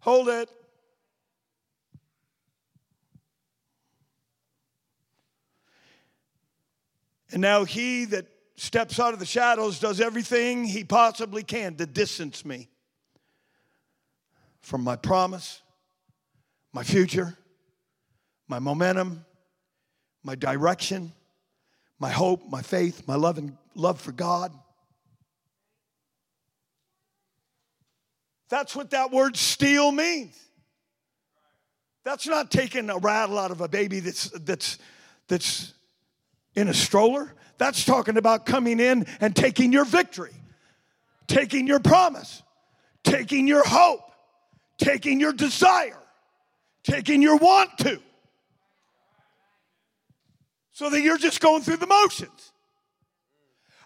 Hold 0.00 0.28
it. 0.28 0.50
And 7.32 7.40
now 7.40 7.64
he 7.64 8.04
that 8.04 8.26
steps 8.60 9.00
out 9.00 9.14
of 9.14 9.18
the 9.18 9.24
shadows, 9.24 9.78
does 9.78 10.02
everything 10.02 10.66
he 10.66 10.84
possibly 10.84 11.42
can 11.42 11.76
to 11.76 11.86
distance 11.86 12.44
me 12.44 12.68
from 14.60 14.84
my 14.84 14.96
promise, 14.96 15.62
my 16.70 16.82
future, 16.82 17.38
my 18.48 18.58
momentum, 18.58 19.24
my 20.22 20.34
direction, 20.34 21.10
my 21.98 22.10
hope, 22.10 22.50
my 22.50 22.60
faith, 22.60 23.08
my 23.08 23.14
love 23.14 23.38
and 23.38 23.56
love 23.74 23.98
for 23.98 24.12
God. 24.12 24.52
That's 28.50 28.76
what 28.76 28.90
that 28.90 29.10
word 29.10 29.38
steal 29.38 29.90
means. 29.90 30.38
That's 32.04 32.26
not 32.26 32.50
taking 32.50 32.90
a 32.90 32.98
rattle 32.98 33.38
out 33.38 33.52
of 33.52 33.62
a 33.62 33.68
baby 33.68 34.00
that's 34.00 34.28
that's 34.30 34.76
that's 35.28 35.72
in 36.54 36.68
a 36.68 36.74
stroller. 36.74 37.34
That's 37.58 37.84
talking 37.84 38.16
about 38.16 38.46
coming 38.46 38.80
in 38.80 39.06
and 39.20 39.34
taking 39.36 39.72
your 39.72 39.84
victory, 39.84 40.34
taking 41.26 41.66
your 41.66 41.80
promise, 41.80 42.42
taking 43.04 43.46
your 43.46 43.64
hope, 43.64 44.00
taking 44.78 45.20
your 45.20 45.32
desire, 45.32 46.02
taking 46.82 47.22
your 47.22 47.36
want 47.36 47.76
to. 47.78 48.00
So 50.72 50.88
that 50.88 51.02
you're 51.02 51.18
just 51.18 51.40
going 51.40 51.62
through 51.62 51.76
the 51.76 51.86
motions. 51.86 52.52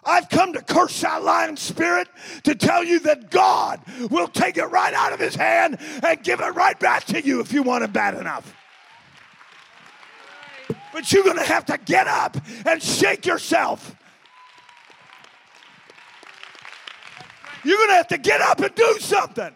I've 0.05 0.29
come 0.29 0.53
to 0.53 0.61
curse 0.61 1.01
that 1.01 1.23
lying 1.23 1.57
spirit 1.57 2.07
to 2.43 2.55
tell 2.55 2.83
you 2.83 2.99
that 3.01 3.31
God 3.31 3.81
will 4.11 4.27
take 4.27 4.57
it 4.57 4.65
right 4.65 4.93
out 4.93 5.11
of 5.11 5.19
his 5.19 5.35
hand 5.35 5.79
and 6.03 6.23
give 6.23 6.39
it 6.39 6.49
right 6.49 6.79
back 6.79 7.05
to 7.05 7.21
you 7.21 7.39
if 7.39 7.51
you 7.51 7.63
want 7.63 7.83
it 7.83 7.91
bad 7.91 8.13
enough. 8.13 8.55
But 10.93 11.11
you're 11.11 11.23
going 11.23 11.37
to 11.37 11.43
have 11.43 11.65
to 11.65 11.77
get 11.77 12.07
up 12.07 12.37
and 12.65 12.81
shake 12.81 13.25
yourself. 13.25 13.95
You're 17.63 17.77
going 17.77 17.89
to 17.89 17.95
have 17.95 18.07
to 18.09 18.17
get 18.17 18.41
up 18.41 18.59
and 18.59 18.73
do 18.75 18.97
something. 18.99 19.55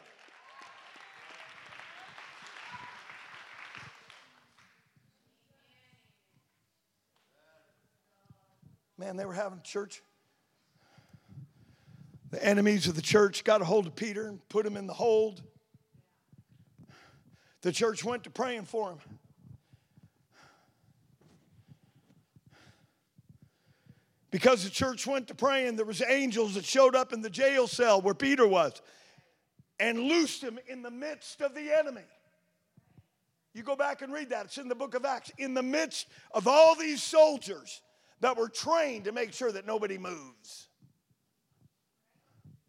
Man, 8.97 9.15
they 9.15 9.25
were 9.25 9.33
having 9.33 9.61
church. 9.63 10.01
The 12.31 12.45
enemies 12.45 12.87
of 12.87 12.95
the 12.95 13.01
church 13.01 13.43
got 13.43 13.61
a 13.61 13.65
hold 13.65 13.87
of 13.87 13.95
Peter 13.95 14.27
and 14.27 14.39
put 14.49 14.65
him 14.65 14.75
in 14.75 14.87
the 14.87 14.93
hold. 14.93 15.41
The 17.61 17.71
church 17.71 18.03
went 18.03 18.25
to 18.25 18.29
praying 18.29 18.65
for 18.65 18.91
him. 18.91 18.99
Because 24.31 24.63
the 24.63 24.69
church 24.69 25.07
went 25.07 25.27
to 25.29 25.35
praying, 25.35 25.75
there 25.75 25.85
was 25.85 26.03
angels 26.07 26.53
that 26.53 26.65
showed 26.65 26.95
up 26.95 27.13
in 27.13 27.21
the 27.21 27.29
jail 27.29 27.67
cell 27.67 28.01
where 28.01 28.13
Peter 28.13 28.47
was 28.47 28.81
and 29.79 29.99
loosed 29.99 30.43
him 30.43 30.59
in 30.67 30.81
the 30.81 30.91
midst 30.91 31.41
of 31.41 31.55
the 31.55 31.75
enemy. 31.75 32.05
You 33.53 33.63
go 33.63 33.75
back 33.75 34.01
and 34.01 34.13
read 34.13 34.29
that. 34.29 34.45
It's 34.45 34.57
in 34.57 34.67
the 34.67 34.75
book 34.75 34.93
of 34.93 35.05
Acts. 35.05 35.31
In 35.37 35.53
the 35.53 35.63
midst 35.63 36.07
of 36.31 36.47
all 36.47 36.75
these 36.75 37.01
soldiers 37.01 37.81
that 38.21 38.37
were 38.37 38.49
trained 38.49 39.05
to 39.05 39.11
make 39.11 39.33
sure 39.33 39.51
that 39.51 39.65
nobody 39.65 39.97
moves. 39.97 40.67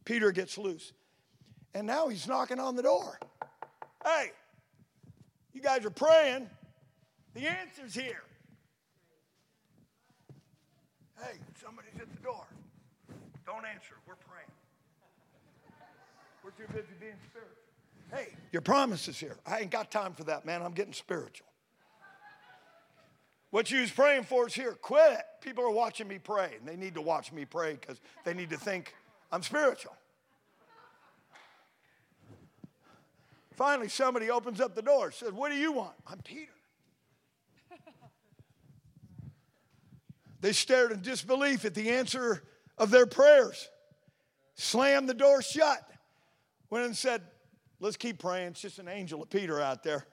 Peter 0.04 0.32
gets 0.32 0.56
loose. 0.56 0.92
And 1.74 1.86
now 1.86 2.08
he's 2.08 2.26
knocking 2.26 2.58
on 2.58 2.74
the 2.74 2.82
door. 2.82 3.18
Hey, 4.02 4.30
you 5.52 5.60
guys 5.60 5.84
are 5.84 5.90
praying. 5.90 6.48
The 7.34 7.46
answer's 7.46 7.94
here. 7.94 8.22
Hey, 11.22 11.38
somebody's 11.62 12.00
at 12.00 12.10
the 12.14 12.22
door. 12.22 12.46
Don't 13.46 13.64
answer. 13.66 13.94
We're 14.06 14.14
praying. 14.14 14.50
We're 16.42 16.50
too 16.52 16.72
busy 16.72 16.94
being 16.98 17.12
spiritual. 17.28 17.56
Hey, 18.12 18.34
your 18.52 18.62
promise 18.62 19.06
is 19.08 19.18
here. 19.18 19.36
I 19.46 19.60
ain't 19.60 19.70
got 19.70 19.90
time 19.90 20.14
for 20.14 20.24
that, 20.24 20.46
man. 20.46 20.62
I'm 20.62 20.72
getting 20.72 20.94
spiritual. 20.94 21.46
What 23.50 23.70
you 23.70 23.80
was 23.80 23.90
praying 23.90 24.24
for 24.24 24.46
is 24.46 24.54
here. 24.54 24.72
Quit 24.72 25.12
it. 25.12 25.24
People 25.40 25.64
are 25.64 25.70
watching 25.70 26.08
me 26.08 26.18
pray, 26.18 26.54
and 26.58 26.66
they 26.66 26.76
need 26.76 26.94
to 26.94 27.02
watch 27.02 27.32
me 27.32 27.44
pray 27.44 27.74
because 27.74 28.00
they 28.24 28.32
need 28.32 28.50
to 28.50 28.56
think 28.56 28.94
I'm 29.30 29.42
spiritual. 29.42 29.92
Finally, 33.56 33.88
somebody 33.88 34.30
opens 34.30 34.60
up 34.60 34.74
the 34.74 34.82
door, 34.82 35.10
says, 35.10 35.32
What 35.32 35.50
do 35.50 35.56
you 35.58 35.72
want? 35.72 35.92
I'm 36.06 36.18
Peter. 36.18 36.52
They 40.40 40.52
stared 40.52 40.92
in 40.92 41.02
disbelief 41.02 41.64
at 41.64 41.74
the 41.74 41.90
answer 41.90 42.42
of 42.78 42.90
their 42.90 43.06
prayers, 43.06 43.68
slammed 44.54 45.08
the 45.08 45.14
door 45.14 45.42
shut, 45.42 45.80
went 46.70 46.86
and 46.86 46.96
said, 46.96 47.22
Let's 47.82 47.96
keep 47.96 48.18
praying. 48.18 48.48
It's 48.48 48.60
just 48.60 48.78
an 48.78 48.88
angel 48.88 49.22
of 49.22 49.30
Peter 49.30 49.58
out 49.58 49.82
there. 49.82 50.06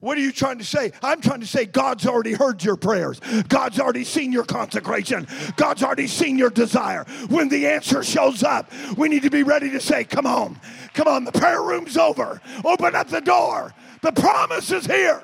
What 0.00 0.16
are 0.16 0.22
you 0.22 0.32
trying 0.32 0.58
to 0.58 0.64
say? 0.64 0.92
I'm 1.02 1.20
trying 1.20 1.40
to 1.40 1.46
say 1.46 1.66
God's 1.66 2.06
already 2.06 2.32
heard 2.32 2.64
your 2.64 2.76
prayers. 2.76 3.20
God's 3.48 3.78
already 3.78 4.04
seen 4.04 4.32
your 4.32 4.44
consecration. 4.44 5.28
God's 5.56 5.82
already 5.82 6.06
seen 6.06 6.38
your 6.38 6.48
desire. 6.48 7.04
When 7.28 7.50
the 7.50 7.66
answer 7.66 8.02
shows 8.02 8.42
up, 8.42 8.72
we 8.96 9.08
need 9.08 9.22
to 9.22 9.30
be 9.30 9.42
ready 9.42 9.70
to 9.70 9.80
say, 9.80 10.04
Come 10.04 10.26
on, 10.26 10.58
come 10.94 11.06
on, 11.06 11.24
the 11.24 11.32
prayer 11.32 11.62
room's 11.62 11.98
over. 11.98 12.40
Open 12.64 12.94
up 12.94 13.08
the 13.08 13.20
door. 13.20 13.74
The 14.00 14.12
promise 14.12 14.72
is 14.72 14.86
here. 14.86 15.22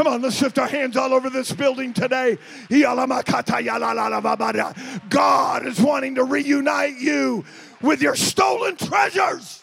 Come 0.00 0.14
on, 0.14 0.22
let's 0.22 0.40
lift 0.40 0.58
our 0.58 0.66
hands 0.66 0.96
all 0.96 1.12
over 1.12 1.28
this 1.28 1.52
building 1.52 1.92
today. 1.92 2.38
God 5.10 5.66
is 5.66 5.78
wanting 5.78 6.14
to 6.14 6.24
reunite 6.24 6.96
you 6.96 7.44
with 7.82 8.00
your 8.00 8.16
stolen 8.16 8.76
treasures. 8.76 9.62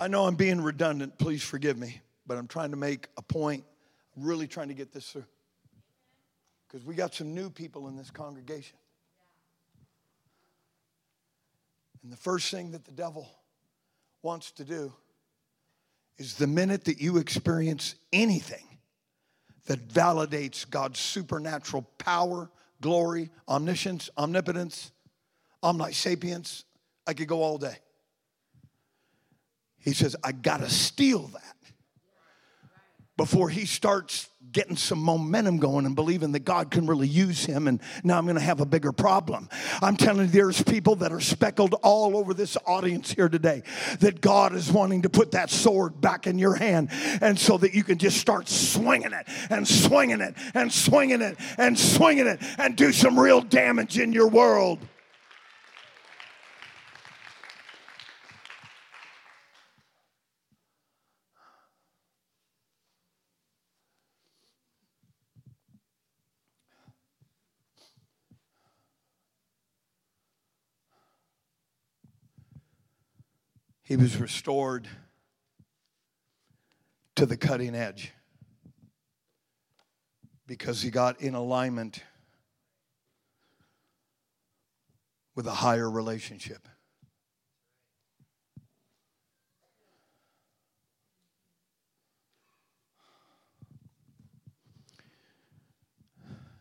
I 0.00 0.08
know 0.08 0.26
I'm 0.26 0.34
being 0.34 0.60
redundant. 0.60 1.16
Please 1.16 1.44
forgive 1.44 1.78
me. 1.78 2.00
But 2.26 2.38
I'm 2.38 2.48
trying 2.48 2.72
to 2.72 2.76
make 2.76 3.06
a 3.16 3.22
point, 3.22 3.62
really 4.22 4.46
trying 4.46 4.68
to 4.68 4.74
get 4.74 4.92
this 4.92 5.10
through. 5.10 5.24
Because 6.66 6.84
we 6.84 6.94
got 6.94 7.14
some 7.14 7.34
new 7.34 7.50
people 7.50 7.88
in 7.88 7.96
this 7.96 8.10
congregation. 8.10 8.76
And 12.02 12.12
the 12.12 12.16
first 12.16 12.50
thing 12.50 12.72
that 12.72 12.84
the 12.84 12.92
devil 12.92 13.28
wants 14.22 14.52
to 14.52 14.64
do 14.64 14.92
is 16.18 16.34
the 16.34 16.46
minute 16.46 16.84
that 16.84 17.00
you 17.00 17.18
experience 17.18 17.94
anything 18.12 18.64
that 19.66 19.88
validates 19.88 20.68
God's 20.68 20.98
supernatural 20.98 21.82
power, 21.98 22.50
glory, 22.80 23.30
omniscience, 23.48 24.10
omnipotence, 24.16 24.90
omnisapience, 25.62 26.64
I 27.06 27.14
could 27.14 27.28
go 27.28 27.42
all 27.42 27.58
day. 27.58 27.76
He 29.78 29.92
says, 29.92 30.16
I 30.24 30.32
got 30.32 30.60
to 30.60 30.70
steal 30.70 31.28
that 31.28 31.56
before 33.18 33.50
he 33.50 33.66
starts 33.66 34.30
getting 34.52 34.76
some 34.76 34.98
momentum 34.98 35.58
going 35.58 35.84
and 35.84 35.94
believing 35.94 36.32
that 36.32 36.44
God 36.44 36.70
can 36.70 36.86
really 36.86 37.08
use 37.08 37.44
him. 37.44 37.68
And 37.68 37.80
now 38.02 38.16
I'm 38.16 38.24
going 38.24 38.36
to 38.36 38.42
have 38.42 38.60
a 38.60 38.66
bigger 38.66 38.92
problem. 38.92 39.50
I'm 39.82 39.96
telling 39.96 40.26
you, 40.26 40.32
there's 40.32 40.62
people 40.62 40.96
that 40.96 41.12
are 41.12 41.20
speckled 41.20 41.74
all 41.82 42.16
over 42.16 42.32
this 42.32 42.56
audience 42.64 43.12
here 43.12 43.28
today 43.28 43.62
that 44.00 44.20
God 44.22 44.54
is 44.54 44.72
wanting 44.72 45.02
to 45.02 45.10
put 45.10 45.32
that 45.32 45.50
sword 45.50 46.00
back 46.00 46.26
in 46.26 46.38
your 46.38 46.54
hand. 46.54 46.88
And 47.20 47.38
so 47.38 47.58
that 47.58 47.74
you 47.74 47.84
can 47.84 47.98
just 47.98 48.18
start 48.18 48.48
swinging 48.48 49.12
it 49.12 49.26
and 49.50 49.66
swinging 49.66 50.20
it 50.20 50.34
and 50.54 50.72
swinging 50.72 51.20
it 51.20 51.36
and 51.58 51.78
swinging 51.78 52.26
it 52.26 52.40
and 52.56 52.76
do 52.76 52.92
some 52.92 53.18
real 53.18 53.42
damage 53.42 53.98
in 53.98 54.12
your 54.12 54.28
world. 54.28 54.78
He 73.88 73.96
was 73.96 74.18
restored 74.18 74.86
to 77.16 77.24
the 77.24 77.38
cutting 77.38 77.74
edge 77.74 78.12
because 80.46 80.82
he 80.82 80.90
got 80.90 81.22
in 81.22 81.34
alignment 81.34 82.02
with 85.34 85.46
a 85.46 85.52
higher 85.52 85.90
relationship. 85.90 86.68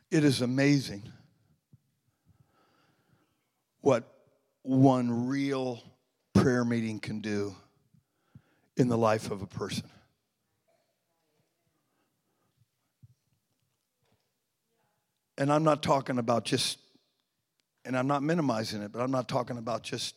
It 0.09 0.23
is 0.23 0.39
amazing 0.39 1.11
what 3.82 4.09
one 4.63 5.28
real 5.28 5.84
prayer 6.38 6.64
meeting 6.64 7.00
can 7.00 7.20
do 7.20 7.56
in 8.78 8.88
the 8.88 8.98
life 8.98 9.32
of 9.32 9.42
a 9.42 9.48
person. 9.48 9.90
And 15.40 15.52
I'm 15.52 15.64
not 15.64 15.82
talking 15.82 16.20
about 16.20 16.46
just, 16.46 16.80
and 17.86 17.98
I'm 17.98 18.08
not 18.08 18.24
minimizing 18.24 18.82
it, 18.82 18.92
but 18.92 19.02
I'm 19.02 19.12
not 19.12 19.28
talking 19.28 19.58
about 19.58 19.84
just, 19.84 20.16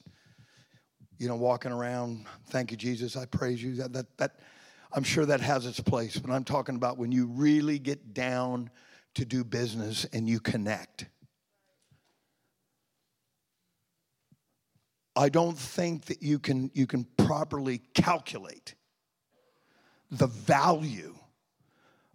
you 1.19 1.27
know, 1.27 1.37
walking 1.37 1.73
around, 1.73 2.27
thank 2.49 2.71
you, 2.71 2.77
Jesus, 2.77 3.17
I 3.17 3.27
praise 3.27 3.63
you. 3.63 3.77
That, 3.77 3.93
that, 3.93 4.19
that 4.19 4.41
I'm 4.93 5.05
sure 5.05 5.25
that 5.27 5.41
has 5.41 5.67
its 5.67 5.81
place, 5.81 6.19
but 6.19 6.31
I'm 6.31 6.45
talking 6.45 6.77
about 6.77 6.99
when 6.99 7.13
you 7.13 7.27
really 7.27 7.79
get 7.79 8.13
down 8.13 8.71
to 9.15 9.25
do 9.25 9.43
business 9.43 10.07
and 10.13 10.29
you 10.29 10.41
connect. 10.41 11.07
I 15.17 15.29
don't 15.29 15.59
think 15.59 16.07
that 16.07 16.23
you 16.23 16.39
can, 16.39 16.71
you 16.75 16.87
can 16.87 17.05
properly 17.17 17.83
calculate 17.95 18.75
the 20.11 20.27
value 20.27 21.15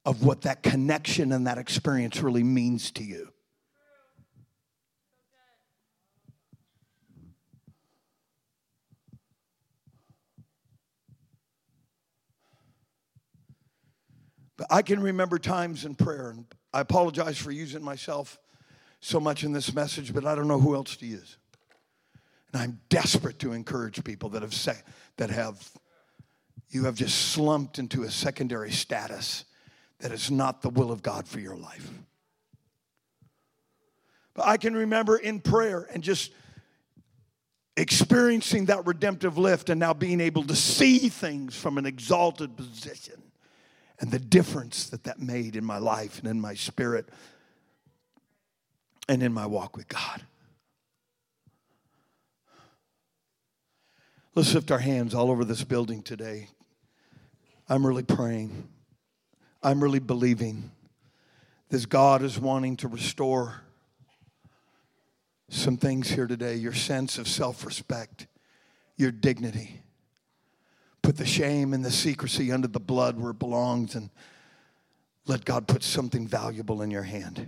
of 0.05 0.23
what 0.23 0.41
that 0.41 0.63
connection 0.63 1.31
and 1.31 1.47
that 1.47 1.57
experience 1.57 2.21
really 2.21 2.43
means 2.43 2.91
to 2.91 3.03
you. 3.03 3.31
But 14.57 14.67
I 14.69 14.81
can 14.81 15.01
remember 15.01 15.37
times 15.37 15.83
in 15.83 15.95
prayer, 15.95 16.29
and 16.29 16.45
I 16.73 16.79
apologize 16.79 17.37
for 17.37 17.51
using 17.51 17.83
myself 17.83 18.39
so 19.01 19.19
much 19.19 19.43
in 19.43 19.51
this 19.51 19.73
message, 19.73 20.13
but 20.13 20.25
I 20.25 20.33
don't 20.33 20.47
know 20.47 20.59
who 20.59 20.75
else 20.75 20.95
to 20.97 21.05
use. 21.05 21.37
And 22.55 22.63
I'm 22.63 22.79
desperate 22.87 23.37
to 23.39 23.51
encourage 23.51 24.01
people 24.05 24.29
that 24.29 24.41
have 24.41 24.53
say, 24.53 24.77
that 25.17 25.29
have 25.29 25.61
you 26.69 26.85
have 26.85 26.95
just 26.95 27.33
slumped 27.33 27.79
into 27.79 28.03
a 28.03 28.09
secondary 28.09 28.71
status 28.71 29.43
that 29.99 30.13
is 30.13 30.31
not 30.31 30.61
the 30.61 30.69
will 30.69 30.89
of 30.89 31.03
God 31.03 31.27
for 31.27 31.41
your 31.41 31.57
life. 31.57 31.91
But 34.35 34.45
I 34.45 34.55
can 34.55 34.73
remember 34.73 35.17
in 35.17 35.41
prayer 35.41 35.85
and 35.91 36.01
just 36.01 36.31
experiencing 37.75 38.67
that 38.67 38.85
redemptive 38.85 39.37
lift 39.37 39.69
and 39.69 39.77
now 39.77 39.93
being 39.93 40.21
able 40.21 40.43
to 40.43 40.55
see 40.55 41.09
things 41.09 41.57
from 41.57 41.77
an 41.77 41.85
exalted 41.85 42.55
position 42.55 43.21
and 43.99 44.11
the 44.11 44.19
difference 44.19 44.89
that 44.91 45.03
that 45.03 45.19
made 45.19 45.57
in 45.57 45.65
my 45.65 45.77
life 45.77 46.19
and 46.19 46.27
in 46.29 46.39
my 46.39 46.53
spirit 46.53 47.09
and 49.09 49.21
in 49.21 49.33
my 49.33 49.45
walk 49.45 49.75
with 49.75 49.89
God. 49.89 50.21
Let's 54.35 54.53
lift 54.53 54.69
our 54.69 54.79
hands 54.79 55.13
all 55.15 55.31
over 55.31 55.45
this 55.45 55.63
building 55.63 56.01
today. 56.01 56.49
I'm 57.69 57.87
really 57.87 58.03
praying. 58.03 58.67
I'm 59.63 59.81
really 59.81 59.99
believing 59.99 60.71
this 61.69 61.85
God 61.85 62.21
is 62.21 62.37
wanting 62.37 62.75
to 62.77 62.89
restore 62.89 63.61
some 65.47 65.77
things 65.77 66.09
here 66.09 66.27
today 66.27 66.55
your 66.55 66.73
sense 66.73 67.17
of 67.17 67.29
self 67.29 67.65
respect, 67.65 68.27
your 68.97 69.11
dignity. 69.11 69.81
Put 71.01 71.15
the 71.15 71.25
shame 71.25 71.73
and 71.73 71.85
the 71.85 71.91
secrecy 71.91 72.51
under 72.51 72.67
the 72.67 72.79
blood 72.79 73.17
where 73.17 73.31
it 73.31 73.39
belongs 73.39 73.95
and 73.95 74.09
let 75.27 75.45
God 75.45 75.65
put 75.65 75.81
something 75.81 76.27
valuable 76.27 76.81
in 76.81 76.91
your 76.91 77.03
hand. 77.03 77.47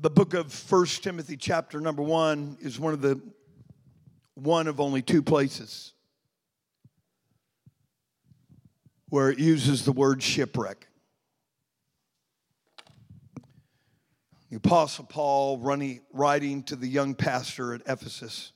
The 0.00 0.10
book 0.10 0.32
of 0.32 0.50
First 0.50 1.02
Timothy, 1.02 1.36
chapter 1.36 1.78
number 1.78 2.02
one, 2.02 2.56
is 2.60 2.80
one 2.80 2.94
of 2.94 3.02
the 3.02 3.20
one 4.34 4.66
of 4.66 4.80
only 4.80 5.02
two 5.02 5.22
places 5.22 5.92
where 9.10 9.30
it 9.30 9.38
uses 9.38 9.84
the 9.84 9.92
word 9.92 10.22
shipwreck. 10.22 10.86
The 14.48 14.56
Apostle 14.56 15.04
Paul, 15.04 15.58
running, 15.58 16.00
writing 16.12 16.62
to 16.64 16.76
the 16.76 16.88
young 16.88 17.14
pastor 17.14 17.74
at 17.74 17.82
Ephesus, 17.86 18.52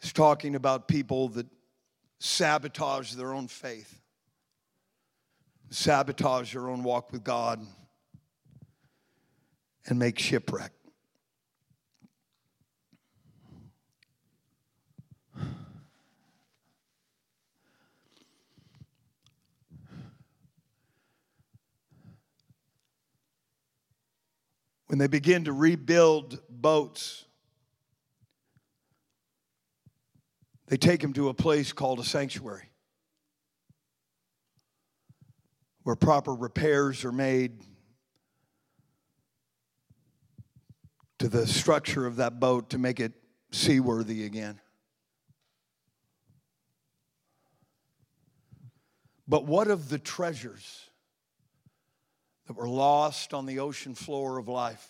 is 0.00 0.12
talking 0.12 0.54
about 0.54 0.88
people 0.88 1.28
that 1.30 1.46
sabotage 2.18 3.12
their 3.12 3.34
own 3.34 3.46
faith, 3.46 4.00
sabotage 5.68 6.54
their 6.54 6.70
own 6.70 6.82
walk 6.82 7.12
with 7.12 7.22
God 7.22 7.60
and 9.86 9.98
make 9.98 10.18
shipwreck. 10.18 10.72
When 24.86 24.98
they 24.98 25.06
begin 25.06 25.44
to 25.44 25.52
rebuild 25.54 26.38
boats, 26.50 27.24
they 30.66 30.76
take 30.76 31.00
them 31.00 31.14
to 31.14 31.30
a 31.30 31.34
place 31.34 31.72
called 31.72 31.98
a 31.98 32.04
sanctuary 32.04 32.68
where 35.82 35.96
proper 35.96 36.34
repairs 36.34 37.04
are 37.04 37.12
made 37.12 37.64
to 41.22 41.28
the 41.28 41.46
structure 41.46 42.04
of 42.04 42.16
that 42.16 42.40
boat 42.40 42.70
to 42.70 42.78
make 42.78 42.98
it 42.98 43.12
seaworthy 43.52 44.24
again. 44.24 44.60
But 49.28 49.46
what 49.46 49.68
of 49.68 49.88
the 49.88 50.00
treasures 50.00 50.90
that 52.48 52.54
were 52.54 52.68
lost 52.68 53.34
on 53.34 53.46
the 53.46 53.60
ocean 53.60 53.94
floor 53.94 54.36
of 54.36 54.48
life 54.48 54.84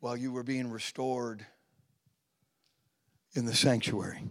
while 0.00 0.14
you 0.14 0.30
were 0.30 0.42
being 0.42 0.70
restored 0.70 1.46
in 3.32 3.46
the 3.46 3.54
sanctuary? 3.54 4.22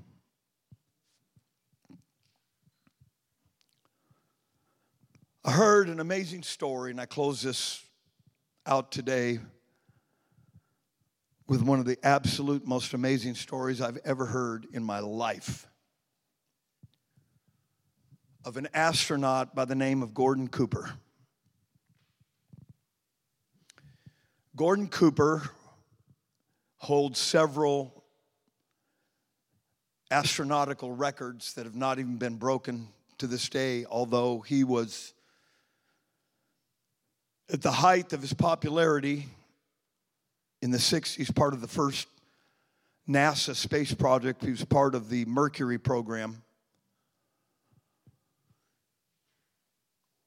I 5.43 5.53
heard 5.53 5.89
an 5.89 5.99
amazing 5.99 6.43
story, 6.43 6.91
and 6.91 7.01
I 7.01 7.07
close 7.07 7.41
this 7.41 7.83
out 8.69 8.91
today 8.91 9.39
with 11.47 11.63
one 11.63 11.79
of 11.79 11.85
the 11.85 11.97
absolute 12.03 12.67
most 12.67 12.93
amazing 12.93 13.33
stories 13.33 13.81
I've 13.81 13.97
ever 14.05 14.27
heard 14.27 14.67
in 14.71 14.83
my 14.83 14.99
life 14.99 15.65
of 18.45 18.57
an 18.57 18.67
astronaut 18.75 19.55
by 19.55 19.65
the 19.65 19.73
name 19.73 20.03
of 20.03 20.13
Gordon 20.13 20.47
Cooper. 20.47 20.91
Gordon 24.55 24.87
Cooper 24.87 25.49
holds 26.77 27.17
several 27.17 28.03
astronautical 30.11 30.93
records 30.95 31.55
that 31.55 31.65
have 31.65 31.75
not 31.75 31.97
even 31.97 32.17
been 32.17 32.35
broken 32.35 32.89
to 33.17 33.25
this 33.25 33.49
day, 33.49 33.85
although 33.89 34.41
he 34.41 34.63
was 34.63 35.15
at 37.51 37.61
the 37.61 37.71
height 37.71 38.13
of 38.13 38.21
his 38.21 38.33
popularity 38.33 39.27
in 40.61 40.71
the 40.71 40.77
60s, 40.77 41.33
part 41.33 41.53
of 41.53 41.61
the 41.61 41.67
first 41.67 42.07
NASA 43.07 43.55
space 43.55 43.93
project. 43.93 44.43
He 44.43 44.51
was 44.51 44.63
part 44.65 44.93
of 44.93 45.09
the 45.09 45.25
Mercury 45.25 45.79
program. 45.79 46.43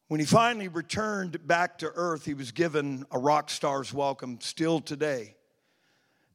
When 0.08 0.20
he 0.20 0.26
finally 0.26 0.68
returned 0.68 1.46
back 1.46 1.78
to 1.78 1.90
Earth, 1.94 2.24
he 2.24 2.34
was 2.34 2.52
given 2.52 3.06
a 3.10 3.18
rock 3.18 3.48
star's 3.48 3.94
welcome. 3.94 4.38
Still 4.40 4.80
today, 4.80 5.36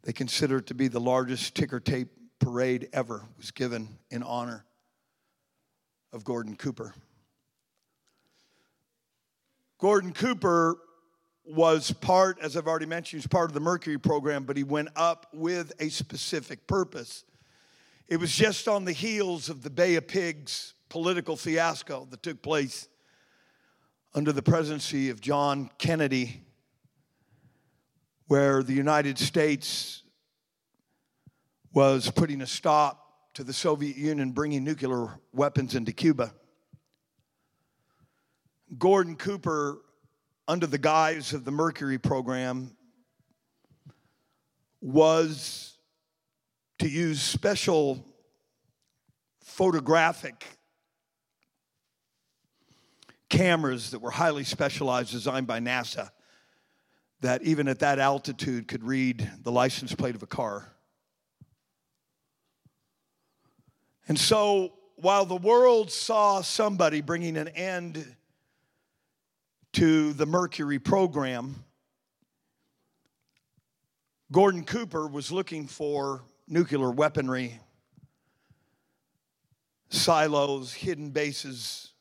they 0.03 0.13
consider 0.13 0.57
it 0.57 0.67
to 0.67 0.73
be 0.73 0.87
the 0.87 0.99
largest 0.99 1.53
ticker 1.53 1.79
tape 1.79 2.07
parade 2.39 2.87
ever 2.93 3.23
was 3.37 3.51
given 3.51 3.89
in 4.09 4.23
honor 4.23 4.65
of 6.13 6.23
Gordon 6.23 6.55
Cooper. 6.55 6.93
Gordon 9.79 10.11
Cooper 10.11 10.77
was 11.45 11.91
part, 11.91 12.39
as 12.41 12.57
I've 12.57 12.67
already 12.67 12.87
mentioned, 12.87 13.11
he 13.11 13.17
was 13.17 13.27
part 13.27 13.49
of 13.49 13.53
the 13.53 13.59
Mercury 13.59 13.99
program, 13.99 14.43
but 14.43 14.57
he 14.57 14.63
went 14.63 14.89
up 14.95 15.27
with 15.33 15.71
a 15.79 15.89
specific 15.89 16.65
purpose. 16.67 17.23
It 18.07 18.17
was 18.17 18.33
just 18.33 18.67
on 18.67 18.85
the 18.85 18.91
heels 18.91 19.49
of 19.49 19.61
the 19.61 19.69
Bay 19.69 19.95
of 19.95 20.07
Pigs 20.07 20.73
political 20.89 21.35
fiasco 21.35 22.07
that 22.09 22.23
took 22.23 22.41
place 22.41 22.87
under 24.15 24.31
the 24.31 24.41
presidency 24.41 25.09
of 25.09 25.21
John 25.21 25.69
Kennedy, 25.77 26.41
where 28.27 28.63
the 28.63 28.73
United 28.73 29.19
States 29.19 30.03
was 31.73 32.09
putting 32.09 32.41
a 32.41 32.47
stop 32.47 33.03
to 33.35 33.43
the 33.43 33.53
Soviet 33.53 33.95
Union 33.95 34.31
bringing 34.31 34.63
nuclear 34.63 35.19
weapons 35.33 35.75
into 35.75 35.91
Cuba. 35.91 36.33
Gordon 38.75 39.15
Cooper 39.15 39.81
under 40.47 40.67
the 40.67 40.77
guise 40.77 41.33
of 41.33 41.45
the 41.45 41.51
Mercury 41.51 41.97
program 41.97 42.75
was 44.81 45.77
to 46.79 46.89
use 46.89 47.21
special 47.21 48.05
photographic 49.41 50.45
cameras 53.29 53.91
that 53.91 53.99
were 53.99 54.11
highly 54.11 54.43
specialized, 54.43 55.11
designed 55.11 55.47
by 55.47 55.59
NASA, 55.59 56.11
that 57.21 57.41
even 57.43 57.67
at 57.67 57.79
that 57.79 57.99
altitude 57.99 58.67
could 58.67 58.83
read 58.83 59.29
the 59.43 59.51
license 59.51 59.95
plate 59.95 60.15
of 60.15 60.23
a 60.23 60.27
car. 60.27 60.73
And 64.07 64.19
so, 64.19 64.73
while 64.95 65.25
the 65.25 65.35
world 65.35 65.91
saw 65.91 66.41
somebody 66.41 67.01
bringing 67.01 67.37
an 67.37 67.47
end 67.49 68.16
to 69.73 70.13
the 70.13 70.25
Mercury 70.25 70.79
program, 70.79 71.63
Gordon 74.31 74.63
Cooper 74.63 75.07
was 75.07 75.31
looking 75.31 75.67
for 75.67 76.23
nuclear 76.47 76.91
weaponry, 76.91 77.59
silos, 79.89 80.73
hidden 80.73 81.11
bases, 81.11 81.93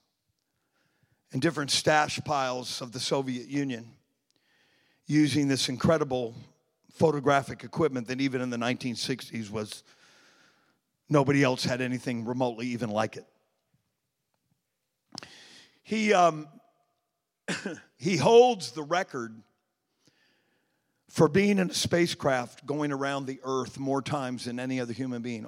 and 1.33 1.43
different 1.43 1.71
stash 1.71 2.19
piles 2.25 2.81
of 2.81 2.93
the 2.93 3.01
Soviet 3.01 3.49
Union 3.49 3.91
using 5.07 5.49
this 5.49 5.69
incredible 5.69 6.35
photographic 6.93 7.63
equipment 7.63 8.09
that 8.09 8.21
even 8.21 8.41
in 8.41 8.51
the 8.51 8.57
1960s 8.57 9.51
was 9.51 9.83
nobody 11.09 11.45
else 11.45 11.65
had 11.65 11.81
anything 11.81 12.25
remotely 12.25 12.67
even 12.69 12.91
like 12.91 13.17
it. 13.17 13.27
He, 15.83 16.13
um, 16.13 16.49
he 17.97 18.17
holds 18.17 18.73
the 18.73 18.83
record 18.83 19.43
for 21.09 21.29
being 21.29 21.59
in 21.59 21.71
a 21.71 21.75
spacecraft 21.75 22.67
going 22.67 22.93
around 22.93 23.27
the 23.27 23.41
earth 23.45 23.79
more 23.79 24.03
times 24.03 24.45
than 24.45 24.59
any 24.59 24.81
other 24.81 24.93
human 24.93 25.23
being, 25.23 25.47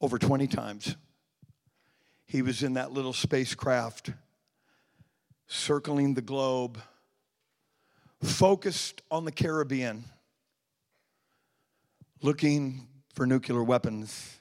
over 0.00 0.18
20 0.18 0.46
times. 0.46 0.96
He 2.26 2.42
was 2.42 2.62
in 2.62 2.74
that 2.74 2.92
little 2.92 3.14
spacecraft 3.14 4.10
circling 5.46 6.14
the 6.14 6.22
globe, 6.22 6.78
focused 8.22 9.00
on 9.10 9.24
the 9.24 9.32
Caribbean, 9.32 10.04
looking 12.20 12.86
for 13.14 13.26
nuclear 13.26 13.64
weapons, 13.64 14.38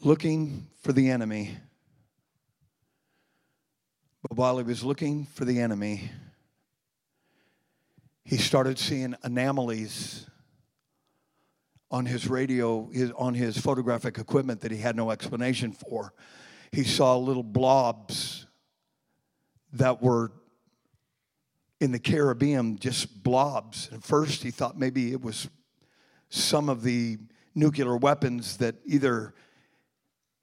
looking 0.00 0.66
for 0.80 0.92
the 0.92 1.10
enemy. 1.10 1.58
But 4.28 4.38
while 4.38 4.58
he 4.58 4.64
was 4.64 4.82
looking 4.82 5.24
for 5.26 5.44
the 5.44 5.60
enemy, 5.60 6.10
he 8.24 8.38
started 8.38 8.76
seeing 8.76 9.14
anomalies 9.22 10.26
on 11.92 12.06
his 12.06 12.26
radio, 12.26 12.90
his, 12.92 13.12
on 13.12 13.34
his 13.34 13.56
photographic 13.56 14.18
equipment 14.18 14.62
that 14.62 14.72
he 14.72 14.78
had 14.78 14.96
no 14.96 15.12
explanation 15.12 15.70
for. 15.70 16.12
He 16.72 16.82
saw 16.82 17.16
little 17.16 17.44
blobs 17.44 18.46
that 19.72 20.02
were 20.02 20.32
in 21.80 21.92
the 21.92 22.00
Caribbean, 22.00 22.80
just 22.80 23.22
blobs. 23.22 23.90
At 23.92 24.02
first, 24.02 24.42
he 24.42 24.50
thought 24.50 24.76
maybe 24.76 25.12
it 25.12 25.22
was 25.22 25.48
some 26.30 26.68
of 26.68 26.82
the 26.82 27.18
nuclear 27.54 27.96
weapons 27.96 28.56
that 28.56 28.74
either 28.86 29.34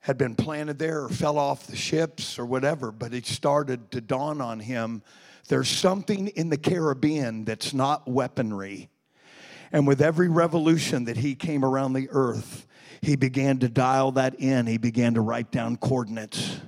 had 0.03 0.17
been 0.17 0.35
planted 0.35 0.79
there 0.79 1.03
or 1.03 1.09
fell 1.09 1.37
off 1.37 1.67
the 1.67 1.75
ships 1.75 2.39
or 2.39 2.45
whatever, 2.45 2.91
but 2.91 3.13
it 3.13 3.25
started 3.25 3.91
to 3.91 3.99
dawn 3.99 4.39
on 4.39 4.59
him 4.61 5.01
there's 5.47 5.69
something 5.69 6.29
in 6.29 6.49
the 6.49 6.57
Caribbean 6.57 7.45
that's 7.45 7.73
not 7.73 8.07
weaponry. 8.07 8.89
And 9.71 9.87
with 9.87 10.01
every 10.01 10.29
revolution 10.29 11.05
that 11.05 11.17
he 11.17 11.35
came 11.35 11.65
around 11.65 11.93
the 11.93 12.07
earth, 12.11 12.67
he 13.01 13.15
began 13.15 13.59
to 13.59 13.67
dial 13.67 14.11
that 14.13 14.35
in. 14.39 14.67
He 14.67 14.77
began 14.77 15.15
to 15.15 15.21
write 15.21 15.51
down 15.51 15.77
coordinates. 15.77 16.61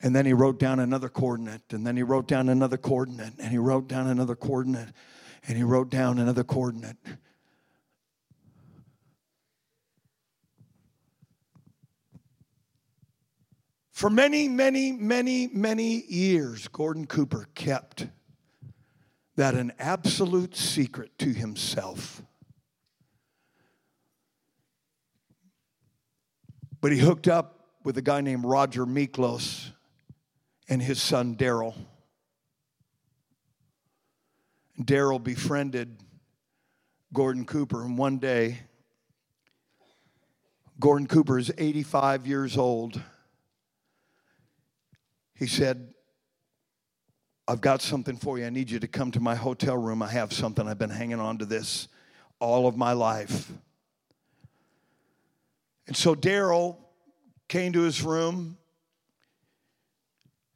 And 0.00 0.16
then 0.16 0.26
he 0.26 0.32
wrote 0.32 0.58
down 0.58 0.80
another 0.80 1.08
coordinate. 1.08 1.72
And 1.72 1.86
then 1.86 1.96
he 1.96 2.02
wrote 2.02 2.26
down 2.26 2.48
another 2.48 2.76
coordinate. 2.76 3.34
And 3.38 3.52
he 3.52 3.58
wrote 3.58 3.86
down 3.86 4.08
another 4.08 4.34
coordinate. 4.34 4.88
And 5.46 5.56
he 5.56 5.62
wrote 5.62 5.90
down 5.90 6.18
another 6.18 6.42
coordinate. 6.42 6.96
For 14.02 14.10
many, 14.10 14.48
many, 14.48 14.90
many, 14.90 15.46
many 15.46 16.02
years, 16.08 16.66
Gordon 16.66 17.06
Cooper 17.06 17.46
kept 17.54 18.08
that 19.36 19.54
an 19.54 19.72
absolute 19.78 20.56
secret 20.56 21.16
to 21.20 21.32
himself. 21.32 22.20
But 26.80 26.90
he 26.90 26.98
hooked 26.98 27.28
up 27.28 27.64
with 27.84 27.96
a 27.96 28.02
guy 28.02 28.22
named 28.22 28.44
Roger 28.44 28.86
Miklos 28.86 29.70
and 30.68 30.82
his 30.82 31.00
son 31.00 31.34
Darrell. 31.34 31.76
Darrell 34.84 35.20
befriended 35.20 36.02
Gordon 37.14 37.44
Cooper, 37.44 37.84
and 37.84 37.96
one 37.96 38.18
day, 38.18 38.62
Gordon 40.80 41.06
Cooper 41.06 41.38
is 41.38 41.52
85 41.56 42.26
years 42.26 42.58
old 42.58 43.00
he 45.42 45.48
said, 45.48 45.92
I've 47.48 47.60
got 47.60 47.82
something 47.82 48.16
for 48.16 48.38
you. 48.38 48.46
I 48.46 48.50
need 48.50 48.70
you 48.70 48.78
to 48.78 48.86
come 48.86 49.10
to 49.10 49.18
my 49.18 49.34
hotel 49.34 49.76
room. 49.76 50.00
I 50.00 50.08
have 50.08 50.32
something. 50.32 50.68
I've 50.68 50.78
been 50.78 50.88
hanging 50.88 51.18
on 51.18 51.38
to 51.38 51.44
this 51.44 51.88
all 52.38 52.68
of 52.68 52.76
my 52.76 52.92
life. 52.92 53.50
And 55.88 55.96
so 55.96 56.14
Darrell 56.14 56.78
came 57.48 57.72
to 57.72 57.80
his 57.80 58.02
room, 58.02 58.56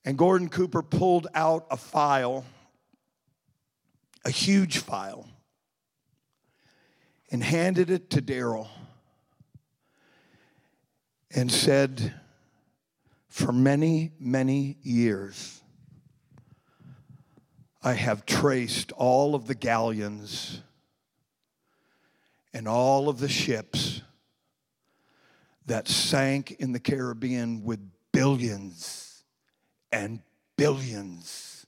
and 0.05 0.17
Gordon 0.17 0.49
Cooper 0.49 0.83
pulled 0.83 1.27
out 1.35 1.67
a 1.69 1.77
file, 1.77 2.45
a 4.25 4.31
huge 4.31 4.79
file, 4.79 5.29
and 7.33 7.43
handed 7.43 7.91
it 7.91 8.09
to 8.11 8.21
Darrell 8.21 8.71
and 11.35 11.51
said, 11.51 12.15
for 13.37 13.53
many, 13.53 14.13
many 14.19 14.79
years, 14.81 15.61
I 17.83 17.93
have 17.93 18.25
traced 18.25 18.93
all 18.93 19.35
of 19.35 19.47
the 19.47 19.55
galleons 19.55 20.63
and 22.55 22.67
all 22.67 23.11
of 23.11 23.19
the 23.19 23.29
ships 23.29 24.01
that 25.67 25.87
sank 25.87 26.53
in 26.53 26.73
the 26.73 26.81
Caribbean 26.81 27.63
with 27.63 27.79
billions 28.11 29.23
and 29.93 30.23
billions 30.57 31.67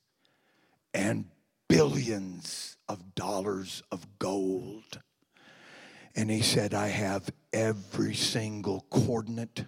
and 0.94 1.26
billions 1.68 2.78
of 2.88 3.14
dollars 3.14 3.82
of 3.92 4.06
gold. 4.18 5.02
And 6.16 6.30
he 6.30 6.40
said, 6.40 6.72
I 6.72 6.86
have 6.86 7.28
every 7.52 8.14
single 8.14 8.86
coordinate 8.88 9.66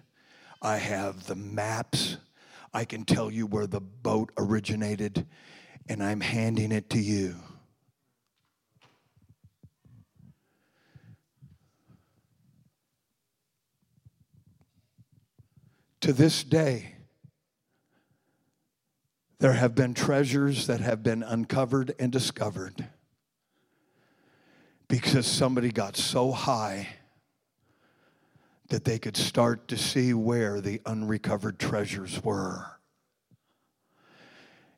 I 0.61 0.77
have 0.77 1.25
the 1.25 1.35
maps. 1.35 2.17
I 2.73 2.85
can 2.85 3.03
tell 3.03 3.31
you 3.31 3.47
where 3.47 3.67
the 3.67 3.81
boat 3.81 4.31
originated, 4.37 5.25
and 5.89 6.03
I'm 6.03 6.21
handing 6.21 6.71
it 6.71 6.89
to 6.91 6.99
you. 6.99 7.35
To 16.01 16.13
this 16.13 16.43
day, 16.43 16.95
there 19.39 19.53
have 19.53 19.75
been 19.75 19.93
treasures 19.93 20.67
that 20.67 20.79
have 20.81 21.03
been 21.03 21.23
uncovered 21.23 21.93
and 21.99 22.11
discovered 22.11 22.87
because 24.87 25.25
somebody 25.25 25.71
got 25.71 25.95
so 25.97 26.31
high 26.31 26.87
that 28.71 28.85
they 28.85 28.97
could 28.97 29.17
start 29.17 29.67
to 29.67 29.77
see 29.77 30.13
where 30.13 30.61
the 30.61 30.81
unrecovered 30.85 31.59
treasures 31.59 32.23
were. 32.23 32.65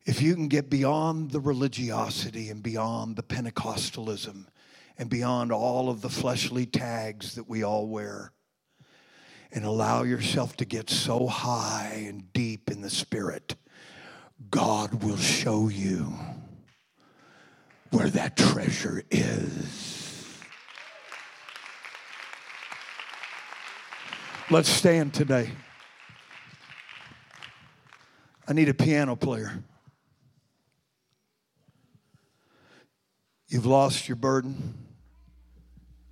If 0.06 0.22
you 0.22 0.34
can 0.34 0.48
get 0.48 0.70
beyond 0.70 1.32
the 1.32 1.39
religiosity 1.39 2.50
and 2.50 2.62
beyond 2.62 3.16
the 3.16 3.24
Pentecostalism 3.24 4.48
and 4.98 5.10
beyond 5.10 5.52
all 5.52 5.89
of 5.89 6.02
the 6.02 6.10
fleshly 6.10 6.66
tags 6.66 7.36
that 7.36 7.48
we 7.48 7.64
all 7.64 7.88
wear, 7.88 8.34
and 9.52 9.66
allow 9.66 10.02
yourself 10.02 10.58
to 10.58 10.66
get 10.66 10.89
so 10.89 11.28
high 11.28 12.06
and 12.08 12.34
deep 12.34 12.72
in 12.72 12.82
the 12.82 12.89
Spirit, 12.89 13.56
God 14.50 15.04
will 15.04 15.18
show 15.18 15.70
you 15.70 16.14
where 17.91 18.10
that 18.10 18.36
treasure 18.36 19.04
is. 19.12 19.93
Let's 24.50 24.68
stand 24.68 25.14
today. 25.14 25.52
I 28.46 28.52
need 28.52 28.68
a 28.68 28.74
piano 28.74 29.16
player. 29.16 29.64
You've 33.48 33.66
lost 33.66 34.10
your 34.10 34.18
burden. 34.18 34.74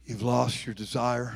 You've 0.05 0.21
lost 0.21 0.65
your 0.65 0.73
desire. 0.73 1.35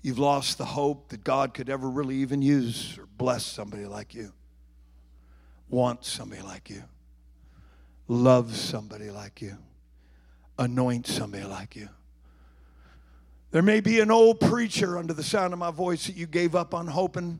You've 0.00 0.18
lost 0.18 0.56
the 0.56 0.64
hope 0.64 1.10
that 1.10 1.22
God 1.22 1.52
could 1.52 1.68
ever 1.68 1.88
really 1.88 2.16
even 2.16 2.40
use 2.40 2.98
or 2.98 3.06
bless 3.06 3.44
somebody 3.44 3.84
like 3.84 4.14
you, 4.14 4.32
want 5.68 6.04
somebody 6.04 6.42
like 6.42 6.70
you, 6.70 6.82
love 8.08 8.56
somebody 8.56 9.10
like 9.10 9.42
you, 9.42 9.58
anoint 10.58 11.06
somebody 11.06 11.44
like 11.44 11.76
you. 11.76 11.88
There 13.54 13.62
may 13.62 13.78
be 13.78 14.00
an 14.00 14.10
old 14.10 14.40
preacher 14.40 14.98
under 14.98 15.14
the 15.14 15.22
sound 15.22 15.52
of 15.52 15.60
my 15.60 15.70
voice 15.70 16.08
that 16.08 16.16
you 16.16 16.26
gave 16.26 16.56
up 16.56 16.74
on 16.74 16.88
hoping 16.88 17.38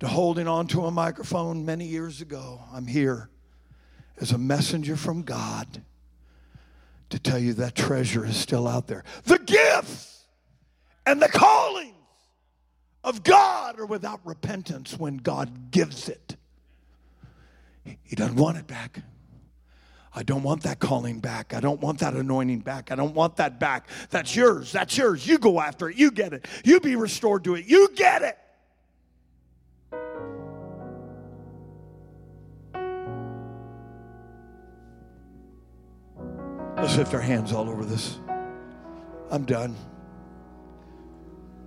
to 0.00 0.06
holding 0.06 0.46
on 0.46 0.66
to 0.66 0.84
a 0.84 0.90
microphone 0.90 1.64
many 1.64 1.86
years 1.86 2.20
ago. 2.20 2.60
I'm 2.70 2.86
here 2.86 3.30
as 4.20 4.32
a 4.32 4.36
messenger 4.36 4.96
from 4.96 5.22
God 5.22 5.82
to 7.08 7.18
tell 7.18 7.38
you 7.38 7.54
that 7.54 7.74
treasure 7.74 8.26
is 8.26 8.36
still 8.36 8.68
out 8.68 8.86
there. 8.86 9.02
The 9.24 9.38
gifts 9.38 10.26
and 11.06 11.22
the 11.22 11.28
callings 11.30 11.94
of 13.02 13.24
God 13.24 13.80
are 13.80 13.86
without 13.86 14.20
repentance 14.26 14.98
when 14.98 15.16
God 15.16 15.70
gives 15.70 16.10
it. 16.10 16.36
He 18.02 18.14
doesn't 18.14 18.36
want 18.36 18.58
it 18.58 18.66
back. 18.66 19.00
I 20.16 20.22
don't 20.22 20.44
want 20.44 20.62
that 20.62 20.78
calling 20.78 21.18
back. 21.18 21.54
I 21.54 21.60
don't 21.60 21.80
want 21.80 21.98
that 21.98 22.14
anointing 22.14 22.60
back. 22.60 22.92
I 22.92 22.94
don't 22.94 23.14
want 23.14 23.36
that 23.36 23.58
back. 23.58 23.88
That's 24.10 24.36
yours. 24.36 24.70
That's 24.70 24.96
yours. 24.96 25.26
You 25.26 25.38
go 25.38 25.60
after 25.60 25.88
it. 25.88 25.96
You 25.96 26.12
get 26.12 26.32
it. 26.32 26.46
You 26.64 26.78
be 26.78 26.94
restored 26.94 27.42
to 27.44 27.56
it. 27.56 27.66
You 27.66 27.88
get 27.96 28.22
it. 28.22 28.38
Let's 36.76 36.96
lift 36.96 37.14
our 37.14 37.20
hands 37.20 37.52
all 37.52 37.68
over 37.68 37.84
this. 37.84 38.20
I'm 39.30 39.44
done. 39.44 39.74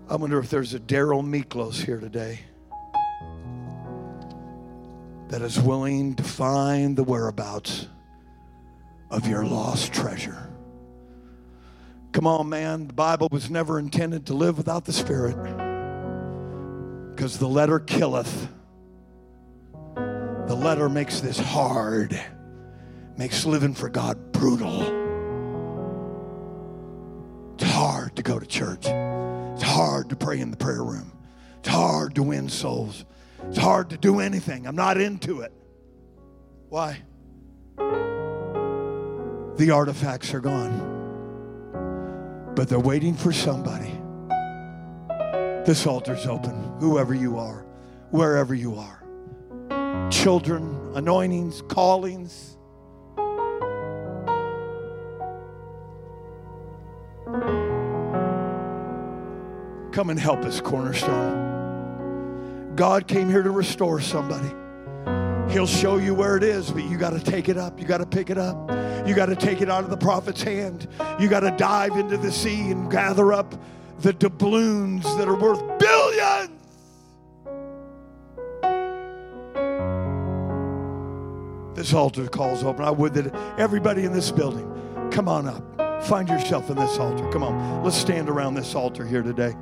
I 0.10 0.16
wonder 0.16 0.40
if 0.40 0.50
there's 0.50 0.74
a 0.74 0.80
Darrell 0.80 1.22
Miklos 1.22 1.84
here 1.84 2.00
today 2.00 2.40
that 5.28 5.42
is 5.42 5.60
willing 5.60 6.16
to 6.16 6.24
find 6.24 6.96
the 6.96 7.04
whereabouts 7.04 7.88
of 9.10 9.28
your 9.28 9.46
lost 9.46 9.94
treasure. 9.94 10.38
Come 12.12 12.28
on, 12.28 12.50
man. 12.50 12.88
The 12.88 12.94
Bible 12.94 13.28
was 13.32 13.50
never 13.50 13.80
intended 13.80 14.26
to 14.28 14.34
live 14.34 14.58
without 14.58 14.86
the 14.86 14.94
Spirit 14.94 15.36
because 17.16 17.38
the 17.40 17.48
letter 17.48 17.80
killeth. 17.80 18.50
The 19.96 20.56
letter 20.56 20.88
makes 20.88 21.20
this 21.20 21.38
hard, 21.38 22.20
makes 23.18 23.46
living 23.46 23.74
for 23.74 23.90
God 23.90 24.32
brutal. 24.32 24.82
It's 27.56 27.72
hard 27.72 28.16
to 28.16 28.24
go 28.24 28.40
to 28.40 28.46
church, 28.46 28.86
it's 28.86 29.64
hard 29.64 30.10
to 30.10 30.16
pray 30.16 30.40
in 30.40 30.52
the 30.52 30.58
prayer 30.58 30.84
room, 30.84 31.12
it's 31.60 31.70
hard 31.70 32.16
to 32.16 32.24
win 32.24 32.50
souls, 32.50 33.04
it's 33.48 33.58
hard 33.58 33.90
to 33.90 33.98
do 33.98 34.20
anything. 34.20 34.66
I'm 34.68 34.76
not 34.76 35.00
into 35.00 35.42
it. 35.42 35.52
Why? 36.70 37.02
The 39.58 39.72
artifacts 39.72 40.34
are 40.36 40.40
gone. 40.40 40.94
But 42.56 42.70
they're 42.70 42.80
waiting 42.80 43.16
for 43.16 43.34
somebody. 43.34 43.92
This 45.66 45.88
altar's 45.88 46.28
open, 46.28 46.54
whoever 46.80 47.16
you 47.16 47.40
are, 47.40 47.66
wherever 48.12 48.54
you 48.54 48.76
are. 48.76 49.04
Children, 50.12 50.92
anointings, 50.94 51.64
callings. 51.64 52.56
Come 59.92 60.12
and 60.12 60.20
help 60.20 60.46
us, 60.46 60.62
Cornerstone. 60.62 62.76
God 62.76 63.08
came 63.08 63.28
here 63.28 63.42
to 63.42 63.50
restore 63.50 64.00
somebody. 64.00 64.54
He'll 65.52 65.66
show 65.66 65.98
you 65.98 66.14
where 66.14 66.38
it 66.38 66.44
is, 66.44 66.70
but 66.70 66.84
you 66.84 66.96
got 66.98 67.14
to 67.14 67.20
take 67.20 67.50
it 67.50 67.58
up. 67.58 67.80
You 67.80 67.88
got 67.88 67.98
to 67.98 68.06
pick 68.06 68.30
it 68.30 68.38
up. 68.38 68.70
You 69.08 69.16
got 69.16 69.28
to 69.28 69.36
take 69.36 69.62
it 69.62 69.70
out 69.70 69.84
of 69.84 69.90
the 69.90 69.98
prophet's 69.98 70.44
hand. 70.44 70.88
You 71.20 71.30
got 71.30 71.40
to 71.40 71.52
dive 71.52 71.96
into 71.96 72.18
the 72.18 72.32
sea 72.32 72.72
and 72.72 72.92
gather 72.92 73.32
up 73.32 73.56
the 74.02 74.14
doubloons 74.14 75.04
that 75.18 75.28
are 75.28 75.36
worth 75.36 75.62
billions. 75.80 76.52
This 81.76 81.94
altar 81.94 82.28
calls 82.28 82.64
open. 82.64 82.84
I 82.84 82.92
would 82.92 83.14
that 83.14 83.34
everybody 83.60 84.04
in 84.04 84.12
this 84.12 84.32
building, 84.32 84.68
come 85.12 85.30
on 85.30 85.48
up. 85.48 86.04
Find 86.04 86.28
yourself 86.28 86.70
in 86.70 86.76
this 86.76 86.98
altar. 86.98 87.30
Come 87.32 87.44
on. 87.44 87.84
Let's 87.84 87.96
stand 87.96 88.30
around 88.30 88.56
this 88.56 88.76
altar 88.76 89.06
here 89.06 89.22
today. 89.22 89.54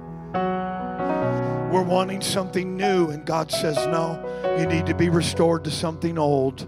We're 1.72 1.84
wanting 1.84 2.22
something 2.22 2.78
new, 2.78 3.10
and 3.10 3.26
God 3.26 3.52
says, 3.52 3.76
No, 3.88 4.18
you 4.58 4.66
need 4.66 4.86
to 4.86 4.96
be 4.96 5.10
restored 5.10 5.66
to 5.66 5.72
something 5.72 6.18
old, 6.18 6.68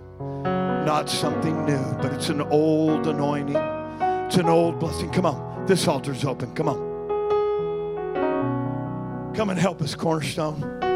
not 0.88 1.10
something 1.10 1.66
new, 1.66 1.84
but 2.02 2.14
it's 2.14 2.30
an 2.30 2.40
old 2.44 3.08
anointing. 3.08 3.58
It's 3.58 4.38
an 4.38 4.48
old 4.48 4.80
blessing. 4.80 5.12
Come 5.12 5.26
on. 5.26 5.66
This 5.66 5.86
altar's 5.86 6.24
open. 6.24 6.56
Come 6.56 6.70
on. 6.70 6.78
Come 9.36 9.50
and 9.50 9.60
help 9.60 9.82
us, 9.82 9.96
Cornerstone. 9.96 10.87